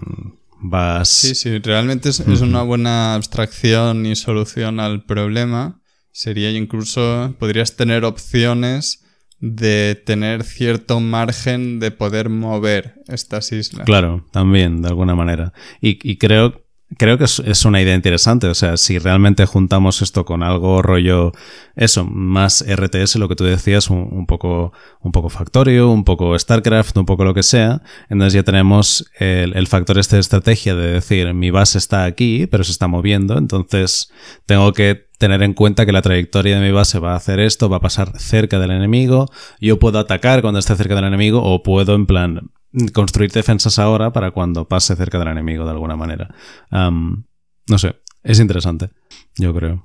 vas. 0.60 1.10
Sí, 1.10 1.36
sí, 1.36 1.60
realmente 1.60 2.10
es, 2.10 2.20
es 2.20 2.41
una 2.41 2.64
buena 2.64 3.14
abstracción 3.14 4.06
y 4.06 4.16
solución 4.16 4.80
al 4.80 5.06
problema. 5.06 5.80
Sería 6.12 6.52
incluso, 6.52 7.36
podrías 7.39 7.76
tener 7.76 8.04
opciones 8.06 9.05
de 9.40 10.02
tener 10.06 10.44
cierto 10.44 11.00
margen 11.00 11.80
de 11.80 11.92
poder 11.92 12.30
mover 12.30 12.96
estas 13.08 13.52
islas. 13.52 13.86
Claro, 13.86 14.26
también, 14.32 14.82
de 14.82 14.88
alguna 14.88 15.16
manera. 15.16 15.54
Y, 15.82 16.18
creo, 16.18 16.64
creo 16.98 17.18
que 17.18 17.26
es, 17.26 17.66
una 17.66 17.82
idea 17.82 17.96
interesante. 17.96 18.48
O 18.48 18.56
sea, 18.56 18.78
si 18.78 19.00
realmente 19.00 19.46
juntamos 19.46 20.02
esto 20.02 20.26
con 20.26 20.43
algo 20.43 20.82
rollo, 20.82 21.32
eso, 21.76 22.06
más 22.06 22.66
RTS, 22.68 23.16
lo 23.18 23.28
que 23.28 23.36
tú 23.36 23.43
decías, 23.43 23.89
un, 23.89 24.26
poco, 24.26 24.74
un 25.02 25.12
poco 25.12 25.30
Factorio, 25.30 25.89
un 25.89 26.04
poco 26.04 26.38
StarCraft, 26.38 26.98
un 26.98 27.06
poco 27.06 27.26
lo 27.26 27.34
que 27.34 27.43
sea, 27.43 27.82
entonces 28.10 28.34
ya 28.34 28.43
tenemos 28.43 29.10
el, 29.20 29.56
el 29.56 29.68
factor 29.68 29.98
este 29.98 30.16
de 30.16 30.22
estrategia 30.22 30.76
de 30.76 30.91
decir, 30.91 31.34
mi 31.34 31.52
base 31.52 31.78
está 31.78 32.06
aquí, 32.06 32.48
pero 32.48 32.64
se 32.64 32.72
está 32.72 32.88
moviendo, 32.88 33.38
entonces 33.38 34.12
tengo 34.46 34.74
que 34.74 35.06
tener 35.18 35.43
en 35.43 35.54
cuenta 35.54 35.86
que 35.86 35.91
la 35.91 36.02
trayectoria 36.02 36.60
de 36.60 36.66
mi 36.66 36.72
base 36.72 37.00
va 37.00 37.14
a 37.14 37.18
hacer 37.18 37.39
esto, 37.39 37.70
va 37.70 37.78
a 37.78 37.82
pasar 37.82 38.18
cerca 38.20 38.60
del 38.60 38.72
enemigo, 38.72 39.30
yo 39.60 39.80
puedo 39.80 40.00
atacar 40.00 40.41
cuando 40.41 40.60
esté 40.60 40.76
cerca 40.76 40.96
del 40.96 41.06
enemigo 41.06 41.41
o 41.43 41.64
puedo 41.64 41.96
en 41.96 42.06
plan 42.06 42.52
construir 42.93 43.32
defensas 43.32 43.80
ahora 43.80 44.11
para 44.11 44.32
cuando 44.32 44.67
pase 44.67 44.95
cerca 44.95 45.19
del 45.19 45.30
enemigo 45.30 45.65
de 45.65 45.71
alguna 45.71 45.95
manera. 45.95 46.34
no 46.71 47.78
sé, 47.78 47.95
es 48.23 48.39
interesante, 48.39 48.89
yo 49.38 49.53
creo. 49.53 49.84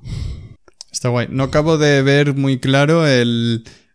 Está 0.91 1.09
guay. 1.09 1.28
No 1.30 1.45
acabo 1.45 1.78
de 1.78 2.03
ver 2.03 2.34
muy 2.34 2.59
claro 2.59 3.05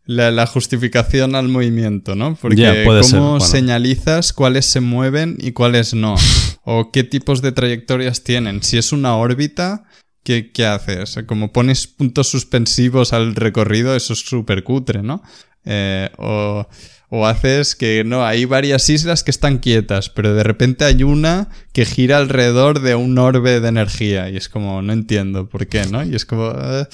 la, 0.06 0.48
justificación 0.48 1.36
al 1.36 1.50
movimiento, 1.50 2.16
¿no? 2.16 2.36
Porque 2.36 2.86
cómo 3.12 3.40
señalizas 3.40 4.34
cuáles 4.34 4.66
se 4.66 4.80
mueven 4.80 5.36
y 5.40 5.52
cuáles 5.52 5.94
no. 5.94 6.16
o 6.64 6.92
qué 6.92 7.04
tipos 7.04 7.42
de 7.42 7.52
trayectorias 7.52 8.24
tienen. 8.24 8.64
Si 8.64 8.78
es 8.78 8.92
una 8.92 9.16
órbita, 9.18 9.86
¿qué, 10.24 10.66
haces? 10.66 11.20
Como 11.28 11.52
pones 11.52 11.88
puntos 11.88 12.28
suspensivos 12.28 13.14
al 13.14 13.36
recorrido, 13.36 13.96
eso 13.96 14.14
es 14.14 14.20
súper 14.20 14.64
cutre, 14.64 15.04
¿no? 15.04 15.22
Eh, 15.66 16.10
o, 16.18 16.68
O 17.10 17.28
haces 17.28 17.76
que 17.76 18.04
no, 18.04 18.26
hay 18.26 18.46
varias 18.46 18.90
islas 18.90 19.24
que 19.24 19.32
están 19.32 19.60
quietas, 19.60 20.10
pero 20.10 20.34
de 20.34 20.44
repente 20.44 20.86
hay 20.86 21.04
una 21.04 21.50
que 21.72 21.86
gira 21.86 22.18
alrededor 22.18 22.82
de 22.82 22.96
un 22.96 23.18
orbe 23.18 23.60
de 23.60 23.68
energía. 23.68 24.30
Y 24.30 24.38
es 24.38 24.50
como, 24.50 24.82
no 24.82 24.92
entiendo 24.92 25.48
por 25.48 25.68
qué, 25.68 25.86
¿no? 25.86 26.04
Y 26.04 26.16
es 26.16 26.26
como, 26.26 26.52
eh, 26.52 26.88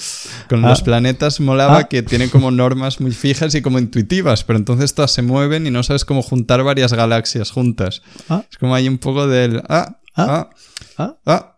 con 0.48 0.62
los 0.62 0.80
ah. 0.80 0.84
planetas 0.84 1.40
molaba 1.40 1.78
ah. 1.78 1.88
que 1.88 2.02
tienen 2.02 2.28
como 2.28 2.50
normas 2.50 3.00
muy 3.00 3.12
fijas 3.12 3.54
y 3.54 3.62
como 3.62 3.78
intuitivas, 3.78 4.44
pero 4.44 4.58
entonces 4.58 4.94
todas 4.94 5.12
se 5.12 5.22
mueven 5.22 5.66
y 5.66 5.70
no 5.70 5.82
sabes 5.82 6.04
cómo 6.04 6.22
juntar 6.22 6.62
varias 6.62 6.92
galaxias 6.92 7.50
juntas. 7.50 8.02
Ah. 8.28 8.44
Es 8.50 8.58
como 8.58 8.74
hay 8.74 8.88
un 8.88 8.98
poco 8.98 9.26
del, 9.26 9.62
ah, 9.68 9.98
ah, 10.14 10.50
ah, 10.98 11.16
ah. 11.26 11.51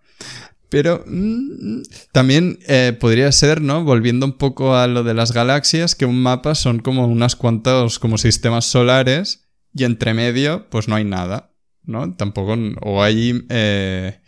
Pero 0.74 1.04
mm, 1.06 1.82
también 2.10 2.58
eh, 2.66 2.96
podría 2.98 3.30
ser, 3.30 3.60
¿no? 3.60 3.84
Volviendo 3.84 4.26
un 4.26 4.32
poco 4.32 4.74
a 4.74 4.88
lo 4.88 5.04
de 5.04 5.14
las 5.14 5.30
galaxias, 5.30 5.94
que 5.94 6.04
un 6.04 6.20
mapa 6.20 6.56
son 6.56 6.80
como 6.80 7.06
unas 7.06 7.36
cuantos 7.36 8.00
como 8.00 8.18
sistemas 8.18 8.64
solares 8.64 9.48
y 9.72 9.84
entre 9.84 10.14
medio 10.14 10.68
pues 10.70 10.88
no 10.88 10.96
hay 10.96 11.04
nada, 11.04 11.52
¿no? 11.84 12.16
Tampoco, 12.16 12.56
o 12.82 13.04
hay 13.04 13.46
eh, 13.50 14.18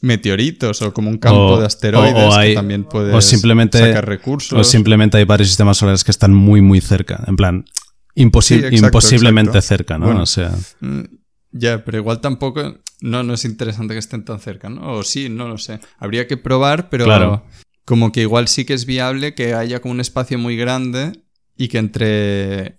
meteoritos 0.00 0.80
o 0.82 0.94
como 0.94 1.10
un 1.10 1.18
campo 1.18 1.58
de 1.58 1.66
asteroides 1.66 2.36
que 2.36 2.54
también 2.54 2.84
puede 2.84 3.20
simplemente, 3.20 3.80
sacar 3.80 4.06
recursos. 4.06 4.60
O 4.60 4.62
simplemente 4.62 5.16
hay 5.18 5.24
varios 5.24 5.48
sistemas 5.48 5.76
solares 5.76 6.04
que 6.04 6.12
están 6.12 6.32
muy, 6.32 6.60
muy 6.60 6.80
cerca. 6.80 7.24
En 7.26 7.34
plan, 7.34 7.64
imposiblemente 8.14 9.60
cerca, 9.60 9.98
¿no? 9.98 10.22
o 10.22 10.26
sea... 10.26 10.54
Ya, 11.58 11.84
pero 11.84 11.98
igual 11.98 12.20
tampoco 12.20 12.78
no, 13.00 13.22
no 13.22 13.34
es 13.34 13.44
interesante 13.44 13.94
que 13.94 14.00
estén 14.00 14.24
tan 14.24 14.40
cerca, 14.40 14.68
¿no? 14.68 14.92
O 14.92 15.02
sí, 15.02 15.28
no 15.28 15.48
lo 15.48 15.58
sé. 15.58 15.80
Habría 15.98 16.26
que 16.26 16.36
probar, 16.36 16.88
pero 16.88 17.44
como 17.84 18.12
que 18.12 18.22
igual 18.22 18.48
sí 18.48 18.64
que 18.64 18.74
es 18.74 18.86
viable 18.86 19.34
que 19.34 19.54
haya 19.54 19.80
como 19.80 19.92
un 19.92 20.00
espacio 20.00 20.38
muy 20.38 20.56
grande 20.56 21.12
y 21.56 21.68
que 21.68 21.78
entre. 21.78 22.76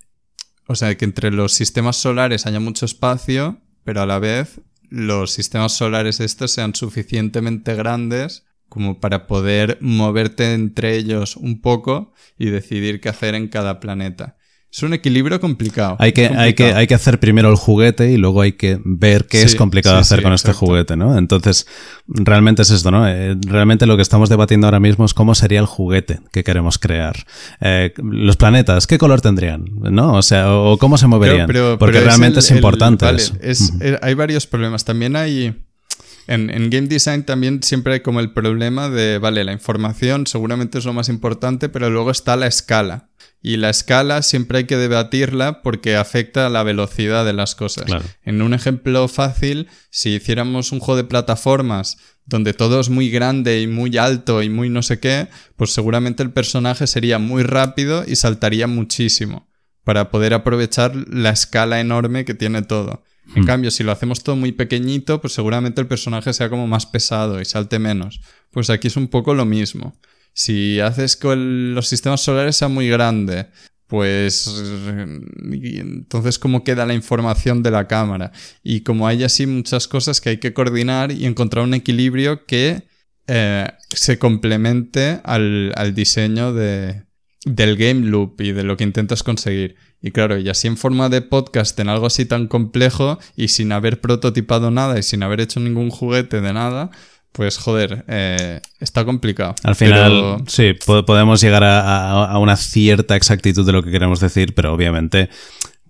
O 0.66 0.74
sea, 0.74 0.94
que 0.96 1.06
entre 1.06 1.30
los 1.30 1.54
sistemas 1.54 1.96
solares 1.96 2.46
haya 2.46 2.60
mucho 2.60 2.84
espacio, 2.84 3.62
pero 3.84 4.02
a 4.02 4.06
la 4.06 4.18
vez 4.18 4.60
los 4.90 5.30
sistemas 5.30 5.72
solares 5.72 6.20
estos 6.20 6.50
sean 6.50 6.74
suficientemente 6.74 7.74
grandes 7.74 8.44
como 8.68 9.00
para 9.00 9.26
poder 9.26 9.78
moverte 9.80 10.52
entre 10.52 10.96
ellos 10.96 11.36
un 11.36 11.60
poco 11.62 12.12
y 12.38 12.50
decidir 12.50 13.00
qué 13.00 13.08
hacer 13.08 13.34
en 13.34 13.48
cada 13.48 13.80
planeta. 13.80 14.36
Es 14.70 14.82
un 14.82 14.92
equilibrio 14.92 15.40
complicado. 15.40 15.96
Hay 15.98 16.12
que, 16.12 16.26
Hay, 16.26 16.52
que, 16.52 16.74
hay 16.74 16.86
que 16.86 16.94
hacer 16.94 17.18
primero 17.18 17.50
el 17.50 17.56
juguete 17.56 18.12
y 18.12 18.18
luego 18.18 18.42
hay 18.42 18.52
que 18.52 18.78
ver 18.84 19.26
qué 19.26 19.40
es 19.40 19.54
complicado 19.54 19.96
hacer 19.96 20.22
con 20.22 20.34
este 20.34 20.52
juguete, 20.52 20.94
¿no? 20.94 21.16
Entonces, 21.16 21.66
realmente 22.06 22.62
es 22.62 22.70
esto, 22.70 22.90
¿no? 22.90 23.08
Eh, 23.08 23.34
realmente 23.46 23.86
lo 23.86 23.96
que 23.96 24.02
estamos 24.02 24.28
debatiendo 24.28 24.66
ahora 24.66 24.78
mismo 24.78 25.06
es 25.06 25.14
cómo 25.14 25.34
sería 25.34 25.60
el 25.60 25.66
juguete 25.66 26.20
que 26.32 26.44
queremos 26.44 26.78
crear. 26.78 27.16
Eh, 27.62 27.94
los 27.96 28.36
planetas, 28.36 28.86
¿qué 28.86 28.98
color 28.98 29.22
tendrían? 29.22 29.64
¿No? 29.80 30.12
O 30.14 30.22
sea, 30.22 30.52
o 30.52 30.76
cómo 30.76 30.98
se 30.98 31.06
moverían. 31.06 31.48
Porque 31.78 32.00
realmente 32.00 32.40
es, 32.40 32.50
importante. 32.50 33.06
Eh, 33.40 33.98
hay 34.02 34.14
varios 34.14 34.46
problemas. 34.46 34.84
También 34.84 35.16
hay. 35.16 35.54
En, 36.28 36.50
en, 36.50 36.70
game 36.70 36.86
design 36.86 37.24
también 37.24 37.62
siempre 37.62 37.94
hay 37.94 38.00
como 38.00 38.20
el 38.20 38.32
problema 38.32 38.88
de, 38.88 39.18
vale, 39.18 39.42
la 39.44 39.52
información 39.52 40.26
seguramente 40.26 40.78
es 40.78 40.84
lo 40.84 40.92
más 40.92 41.08
importante, 41.08 41.68
pero 41.68 41.90
luego 41.90 42.10
está 42.10 42.36
la 42.36 42.46
escala. 42.46 43.08
Y 43.40 43.56
la 43.56 43.70
escala 43.70 44.22
siempre 44.22 44.58
hay 44.58 44.64
que 44.64 44.76
debatirla 44.76 45.62
porque 45.62 45.96
afecta 45.96 46.46
a 46.46 46.50
la 46.50 46.62
velocidad 46.64 47.24
de 47.24 47.32
las 47.32 47.54
cosas. 47.54 47.86
En 48.22 48.42
un 48.42 48.52
ejemplo 48.52 49.06
fácil, 49.08 49.68
si 49.90 50.16
hiciéramos 50.16 50.72
un 50.72 50.80
juego 50.80 50.96
de 50.96 51.04
plataformas 51.04 51.98
donde 52.26 52.52
todo 52.52 52.78
es 52.78 52.90
muy 52.90 53.10
grande 53.10 53.62
y 53.62 53.66
muy 53.66 53.96
alto 53.96 54.42
y 54.42 54.50
muy 54.50 54.68
no 54.68 54.82
sé 54.82 55.00
qué, 55.00 55.28
pues 55.56 55.72
seguramente 55.72 56.22
el 56.22 56.30
personaje 56.30 56.86
sería 56.86 57.18
muy 57.18 57.42
rápido 57.42 58.04
y 58.06 58.16
saltaría 58.16 58.66
muchísimo 58.66 59.48
para 59.82 60.10
poder 60.10 60.34
aprovechar 60.34 60.94
la 60.94 61.30
escala 61.30 61.80
enorme 61.80 62.26
que 62.26 62.34
tiene 62.34 62.60
todo. 62.62 63.02
En 63.34 63.42
hmm. 63.42 63.46
cambio, 63.46 63.70
si 63.70 63.84
lo 63.84 63.92
hacemos 63.92 64.22
todo 64.22 64.36
muy 64.36 64.52
pequeñito, 64.52 65.20
pues 65.20 65.32
seguramente 65.32 65.80
el 65.80 65.86
personaje 65.86 66.32
sea 66.32 66.48
como 66.48 66.66
más 66.66 66.86
pesado 66.86 67.40
y 67.40 67.44
salte 67.44 67.78
menos. 67.78 68.20
Pues 68.50 68.70
aquí 68.70 68.88
es 68.88 68.96
un 68.96 69.08
poco 69.08 69.34
lo 69.34 69.44
mismo. 69.44 69.98
Si 70.32 70.80
haces 70.80 71.16
que 71.16 71.34
los 71.34 71.88
sistemas 71.88 72.20
solares 72.20 72.56
sea 72.56 72.68
muy 72.68 72.88
grande, 72.88 73.48
pues 73.88 74.46
entonces 75.42 76.38
cómo 76.38 76.62
queda 76.62 76.86
la 76.86 76.94
información 76.94 77.62
de 77.62 77.70
la 77.70 77.88
cámara. 77.88 78.32
Y 78.62 78.82
como 78.82 79.08
hay 79.08 79.24
así 79.24 79.46
muchas 79.46 79.88
cosas 79.88 80.20
que 80.20 80.28
hay 80.28 80.38
que 80.38 80.52
coordinar 80.52 81.10
y 81.10 81.24
encontrar 81.24 81.64
un 81.64 81.74
equilibrio 81.74 82.46
que 82.46 82.86
eh, 83.26 83.66
se 83.90 84.18
complemente 84.18 85.20
al, 85.24 85.92
diseño 85.94 86.52
de, 86.52 87.04
del 87.44 87.76
game 87.76 88.06
loop 88.06 88.40
y 88.40 88.52
de 88.52 88.64
lo 88.64 88.76
que 88.76 88.84
intentas 88.84 89.22
conseguir. 89.22 89.76
Y 90.00 90.12
claro, 90.12 90.38
y 90.38 90.48
así 90.48 90.68
en 90.68 90.76
forma 90.76 91.08
de 91.08 91.22
podcast, 91.22 91.78
en 91.80 91.88
algo 91.88 92.06
así 92.06 92.24
tan 92.24 92.46
complejo 92.46 93.18
y 93.36 93.48
sin 93.48 93.72
haber 93.72 94.00
prototipado 94.00 94.70
nada 94.70 94.98
y 94.98 95.02
sin 95.02 95.22
haber 95.22 95.40
hecho 95.40 95.60
ningún 95.60 95.90
juguete 95.90 96.40
de 96.40 96.52
nada, 96.52 96.90
pues 97.32 97.58
joder, 97.58 98.04
eh, 98.08 98.60
está 98.80 99.04
complicado. 99.04 99.54
Al 99.62 99.74
final, 99.76 100.42
sí, 100.46 100.72
podemos 101.06 101.40
llegar 101.40 101.62
a, 101.64 102.38
una 102.38 102.56
cierta 102.56 103.16
exactitud 103.16 103.66
de 103.66 103.72
lo 103.72 103.82
que 103.82 103.90
queremos 103.90 104.20
decir, 104.20 104.54
pero 104.54 104.72
obviamente 104.72 105.28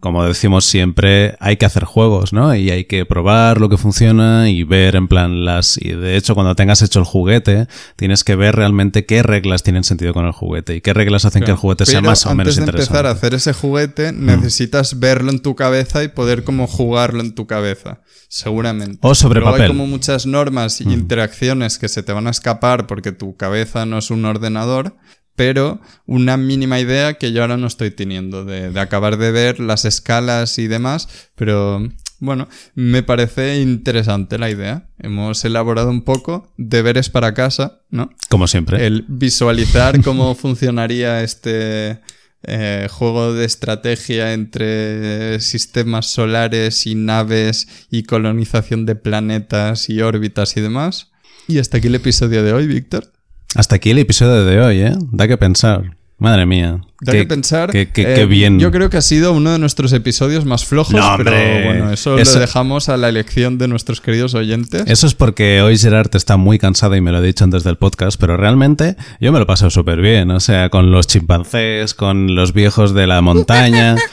como 0.01 0.24
decimos 0.24 0.64
siempre, 0.64 1.36
hay 1.40 1.57
que 1.57 1.66
hacer 1.66 1.84
juegos, 1.84 2.32
¿no? 2.32 2.55
Y 2.55 2.70
hay 2.70 2.84
que 2.84 3.05
probar 3.05 3.61
lo 3.61 3.68
que 3.68 3.76
funciona 3.76 4.49
y 4.49 4.62
ver 4.62 4.94
en 4.94 5.09
plan 5.09 5.44
las... 5.44 5.76
Y 5.76 5.90
de 5.90 6.16
hecho, 6.16 6.34
cuando 6.34 6.55
tengas 6.55 6.82
hecho 6.82 7.01
el 7.01 7.05
juguete, 7.05 7.66
tienes 7.96 8.22
que 8.22 8.36
ver 8.36 8.55
realmente 8.55 9.07
qué 9.07 9.22
reglas 9.22 9.62
tienen 9.62 9.82
sentido 9.82 10.14
con 10.14 10.24
el 10.24 10.32
juguete 10.32 10.76
y 10.76 10.80
qué 10.80 10.94
reglas 10.94 11.24
hacen 11.24 11.42
que 11.42 11.51
el 11.51 11.57
juguete 11.57 11.84
sea 11.84 12.01
más 12.01 12.24
o 12.26 12.34
menos 12.34 12.57
interesante. 12.57 12.70
Antes 12.70 12.88
de 12.88 12.96
empezar 12.96 13.07
a 13.07 13.11
hacer 13.11 13.34
ese 13.34 13.53
juguete, 13.53 14.12
mm. 14.12 14.24
necesitas 14.24 15.01
verlo 15.01 15.30
en 15.30 15.40
tu 15.40 15.57
cabeza 15.57 16.05
y 16.05 16.09
poder 16.09 16.44
como 16.44 16.66
jugarlo 16.68 17.20
en 17.20 17.34
tu 17.34 17.46
cabeza, 17.46 18.01
seguramente. 18.28 18.99
O 19.03 19.14
sobre 19.14 19.40
papel. 19.40 19.62
hay 19.62 19.68
como 19.68 19.86
muchas 19.86 20.26
normas 20.26 20.80
y 20.80 20.86
mm. 20.86 20.92
interacciones 20.92 21.78
que 21.78 21.88
se 21.88 22.05
te 22.05 22.12
van 22.12 22.28
a 22.28 22.30
escapar 22.30 22.86
porque 22.86 23.11
tu 23.11 23.36
cabeza 23.36 23.84
no 23.84 23.99
es 23.99 24.11
un 24.11 24.24
ordenador 24.24 24.96
pero 25.39 25.80
una 26.05 26.36
mínima 26.36 26.80
idea 26.80 27.14
que 27.14 27.30
yo 27.30 27.43
ahora 27.43 27.57
no 27.57 27.68
estoy 27.68 27.93
teniendo 27.93 28.45
de, 28.45 28.76
acabar 28.80 29.18
de 29.18 29.30
ver 29.30 29.61
las 29.61 29.84
escalas 29.84 30.59
y 30.59 30.66
demás, 30.66 31.30
pero 31.36 31.80
bueno, 32.18 32.49
me 32.74 33.05
parece 33.05 33.61
interesante 33.61 34.36
la 34.36 34.51
idea. 34.51 34.89
Hemos 34.99 35.45
elaborado 35.45 35.91
un 35.91 36.03
poco 36.03 36.53
deberes 36.57 37.09
para 37.09 37.34
casa, 37.34 37.82
¿no? 37.89 38.11
Como 38.28 38.49
siempre. 38.49 38.84
El 38.84 39.05
visualizar 39.07 40.03
cómo 40.03 40.34
funcionaría 40.34 41.22
este 41.22 42.01
eh, 42.43 42.89
juego 42.91 43.32
de 43.32 43.45
estrategia 43.45 44.32
entre 44.32 45.39
sistemas 45.39 46.07
solares 46.07 46.84
y 46.89 46.97
naves 46.97 47.86
y 47.93 48.03
colonización 48.03 48.86
de 48.86 48.97
planetas 48.97 49.89
y 49.89 50.01
órbitas 50.01 50.57
y 50.57 50.62
demás. 50.62 51.12
Y 51.47 51.61
hasta 51.61 51.78
aquí 51.78 51.86
el 51.86 51.95
episodio 51.95 52.43
de 52.43 52.53
hoy, 52.53 52.66
Víctor. 52.66 53.12
Hasta 53.55 53.76
aquí 53.76 53.90
el 53.90 53.99
episodio 53.99 54.44
de 54.44 54.61
hoy, 54.61 54.80
¿eh? 54.80 54.92
Da 55.11 55.26
que 55.26 55.38
pensar. 55.38 55.96
Madre 56.18 56.46
mía. 56.46 56.80
Da 57.01 57.12
que 57.12 57.24
pensar. 57.24 57.70
Qué, 57.70 57.88
eh, 57.94 58.26
bien. 58.26 58.59
Yo 58.59 58.72
creo 58.72 58.90
que 58.90 58.96
ha 58.96 59.03
sido 59.03 59.32
uno 59.32 59.53
de 59.53 59.59
nuestros 59.59 59.92
episodios 59.92 60.44
más 60.44 60.66
flojos, 60.66 61.01
pero 61.16 61.30
bueno, 61.64 61.92
eso, 61.92 62.16
lo 62.16 62.40
dejamos 62.40 62.88
a 62.88 62.96
la 62.96 63.09
elección 63.09 63.57
de 63.57 63.68
nuestros 63.68 64.01
queridos 64.01 64.34
oyentes. 64.34 64.82
Eso 64.86 65.07
es 65.07 65.14
porque 65.14 65.62
hoy 65.62 65.78
Gerard 65.78 66.14
está 66.14 66.36
muy 66.36 66.59
cansado 66.59 66.96
y 66.96 67.01
me 67.01 67.12
lo 67.12 67.20
he 67.20 67.26
dicho 67.26 67.44
antes 67.44 67.62
del 67.62 67.76
podcast, 67.76 68.20
pero 68.20 68.36
realmente 68.36 68.96
yo 69.20 69.32
me 69.32 69.38
lo 69.38 69.46
paso 69.46 69.70
súper 69.70 70.01
bien. 70.01 70.30
O 70.32 70.40
sea, 70.40 70.70
con 70.70 70.90
los 70.90 71.07
chimpancés, 71.07 71.94
con 71.94 72.34
los 72.34 72.53
viejos 72.53 72.94
de 72.94 73.07
la 73.07 73.22
montaña. 73.22 73.96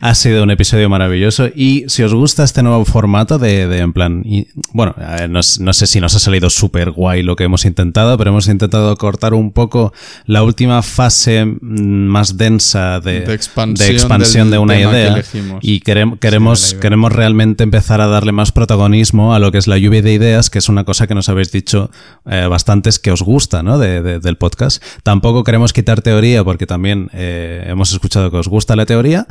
Ha 0.00 0.14
sido 0.14 0.42
un 0.42 0.50
episodio 0.50 0.88
maravilloso. 0.88 1.48
Y 1.54 1.84
si 1.88 2.02
os 2.02 2.14
gusta 2.14 2.44
este 2.44 2.62
nuevo 2.62 2.84
formato 2.84 3.38
de, 3.38 3.66
de 3.66 3.78
en 3.78 3.92
plan, 3.92 4.22
y, 4.24 4.46
bueno, 4.72 4.94
no, 5.28 5.40
no, 5.60 5.72
sé 5.72 5.86
si 5.86 6.00
nos 6.00 6.14
ha 6.14 6.18
salido 6.18 6.50
súper 6.50 6.90
guay 6.90 7.22
lo 7.22 7.36
que 7.36 7.44
hemos 7.44 7.64
intentado, 7.64 8.16
pero 8.16 8.30
hemos 8.30 8.48
intentado 8.48 8.96
cortar 8.96 9.34
un 9.34 9.52
poco 9.52 9.92
la 10.26 10.42
última 10.42 10.82
fase 10.82 11.44
mm, 11.44 11.58
más 11.60 12.36
densa 12.36 13.00
de, 13.00 13.20
de 13.20 13.34
expansión, 13.34 14.50
de 14.50 14.58
una 14.58 14.78
idea. 14.78 15.22
y 15.60 15.80
queremos, 15.80 16.18
queremos, 16.18 16.74
queremos 16.74 17.12
realmente 17.12 17.64
empezar 17.64 18.00
a 18.00 18.06
darle 18.06 18.32
más 18.32 18.52
protagonismo 18.52 19.34
a 19.34 19.38
lo 19.38 19.50
que 19.52 19.58
es 19.58 19.66
la 19.66 19.78
lluvia 19.78 20.02
de 20.02 20.12
ideas, 20.12 20.50
que 20.50 20.58
es 20.58 20.68
una 20.68 20.84
cosa 20.84 21.06
que 21.06 21.14
nos 21.14 21.28
habéis 21.28 21.50
dicho 21.50 21.90
eh, 22.26 22.46
bastantes 22.48 22.98
que 22.98 23.10
os 23.10 23.22
gusta 23.22 23.62
¿no? 23.62 23.78
De, 23.78 24.20
del 24.20 24.36
podcast. 24.36 24.82
Tampoco 25.02 25.44
queremos 25.44 25.72
quitar 25.72 26.02
teoría 26.02 26.44
porque 26.44 26.66
también 26.66 27.10
eh, 27.12 27.64
hemos 27.66 27.92
escuchado 27.92 28.30
que 28.30 28.36
os 28.36 28.48
gusta 28.48 28.76
la 28.76 28.86
teoría 28.86 29.26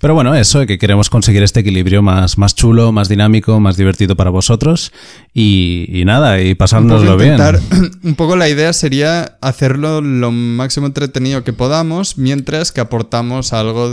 pero 0.00 0.14
bueno, 0.14 0.34
eso, 0.34 0.66
que 0.66 0.78
queremos 0.78 1.10
conseguir 1.10 1.42
este 1.42 1.60
equilibrio 1.60 2.02
más, 2.02 2.38
más 2.38 2.54
chulo, 2.54 2.92
más 2.92 3.08
dinámico, 3.08 3.60
más 3.60 3.76
divertido 3.76 4.16
para 4.16 4.30
vosotros 4.30 4.92
y, 5.34 6.02
nada, 6.06 6.40
y 6.40 6.54
pasárnoslo 6.54 7.16
bien. 7.16 7.36
Un 8.02 8.14
poco 8.14 8.36
la 8.36 8.48
idea 8.48 8.72
sería 8.72 9.38
hacerlo 9.40 10.00
lo 10.00 10.30
máximo 10.32 10.86
entretenido 10.86 11.44
que 11.44 11.52
podamos 11.52 12.18
mientras 12.18 12.72
que 12.72 12.80
aportamos 12.80 13.52
algo 13.52 13.90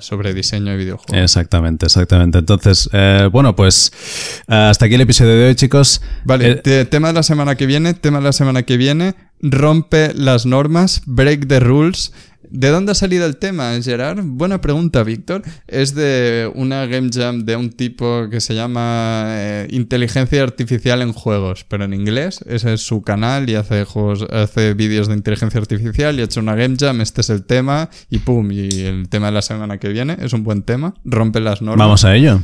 sobre 0.00 0.34
diseño 0.34 0.72
de 0.72 0.76
videojuegos. 0.76 1.16
Exactamente, 1.16 1.86
exactamente. 1.86 2.38
Entonces, 2.38 2.88
eh, 2.92 3.28
bueno, 3.30 3.54
pues 3.54 3.92
hasta 4.46 4.86
aquí 4.86 4.94
el 4.94 5.02
episodio 5.02 5.34
de 5.34 5.48
hoy, 5.48 5.54
chicos. 5.54 6.02
Vale, 6.24 6.60
eh, 6.64 6.84
tema 6.84 7.08
de 7.08 7.14
la 7.14 7.22
semana 7.22 7.54
que 7.54 7.66
viene, 7.66 7.94
tema 7.94 8.18
de 8.18 8.24
la 8.24 8.32
semana 8.32 8.64
que 8.64 8.76
viene, 8.76 9.14
rompe 9.40 10.12
las 10.14 10.46
normas, 10.46 11.02
break 11.06 11.46
the 11.46 11.60
rules 11.60 12.12
¿De 12.50 12.68
dónde 12.68 12.92
ha 12.92 12.94
salido 12.94 13.26
el 13.26 13.36
tema, 13.36 13.72
Gerard? 13.82 14.20
Buena 14.22 14.60
pregunta, 14.60 15.02
Víctor. 15.02 15.42
Es 15.66 15.94
de 15.94 16.50
una 16.54 16.86
game 16.86 17.10
jam 17.12 17.44
de 17.44 17.56
un 17.56 17.70
tipo 17.70 18.28
que 18.30 18.40
se 18.40 18.54
llama 18.54 19.24
eh, 19.28 19.68
Inteligencia 19.70 20.42
Artificial 20.42 21.02
en 21.02 21.12
Juegos, 21.12 21.64
pero 21.68 21.84
en 21.84 21.94
inglés. 21.94 22.40
Ese 22.46 22.74
es 22.74 22.82
su 22.82 23.02
canal 23.02 23.50
y 23.50 23.54
hace 23.54 23.84
juegos, 23.84 24.26
hace 24.30 24.74
vídeos 24.74 25.08
de 25.08 25.14
inteligencia 25.14 25.60
artificial 25.60 26.18
y 26.18 26.22
ha 26.22 26.24
hecho 26.24 26.40
una 26.40 26.54
game 26.54 26.76
jam. 26.78 27.00
Este 27.00 27.20
es 27.20 27.30
el 27.30 27.44
tema 27.44 27.90
y 28.10 28.18
pum. 28.18 28.50
Y 28.50 28.68
el 28.82 29.08
tema 29.08 29.26
de 29.26 29.32
la 29.32 29.42
semana 29.42 29.78
que 29.78 29.88
viene 29.88 30.16
es 30.20 30.32
un 30.32 30.42
buen 30.42 30.62
tema. 30.62 30.94
Rompe 31.04 31.40
las 31.40 31.60
normas. 31.60 31.84
Vamos 31.84 32.04
a 32.04 32.16
ello. 32.16 32.40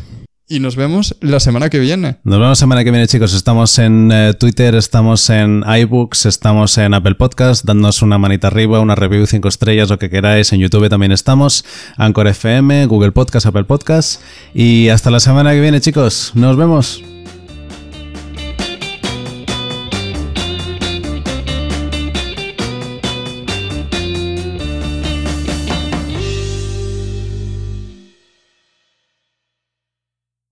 Y 0.46 0.60
nos 0.60 0.76
vemos 0.76 1.16
la 1.20 1.40
semana 1.40 1.70
que 1.70 1.78
viene. 1.78 2.18
Nos 2.22 2.38
vemos 2.38 2.50
la 2.50 2.54
semana 2.56 2.84
que 2.84 2.90
viene, 2.90 3.06
chicos. 3.06 3.32
Estamos 3.32 3.78
en 3.78 4.12
eh, 4.12 4.34
Twitter, 4.34 4.74
estamos 4.74 5.30
en 5.30 5.64
iBooks, 5.66 6.26
estamos 6.26 6.76
en 6.76 6.92
Apple 6.92 7.14
Podcast. 7.14 7.64
Dándonos 7.64 8.02
una 8.02 8.18
manita 8.18 8.48
arriba, 8.48 8.80
una 8.80 8.94
review 8.94 9.26
5 9.26 9.48
estrellas, 9.48 9.88
lo 9.88 9.98
que 9.98 10.10
queráis. 10.10 10.52
En 10.52 10.60
YouTube 10.60 10.90
también 10.90 11.12
estamos. 11.12 11.64
Anchor 11.96 12.28
FM, 12.28 12.84
Google 12.86 13.12
Podcast, 13.12 13.46
Apple 13.46 13.64
Podcast. 13.64 14.20
Y 14.52 14.90
hasta 14.90 15.10
la 15.10 15.20
semana 15.20 15.52
que 15.52 15.60
viene, 15.62 15.80
chicos. 15.80 16.32
Nos 16.34 16.58
vemos. 16.58 17.13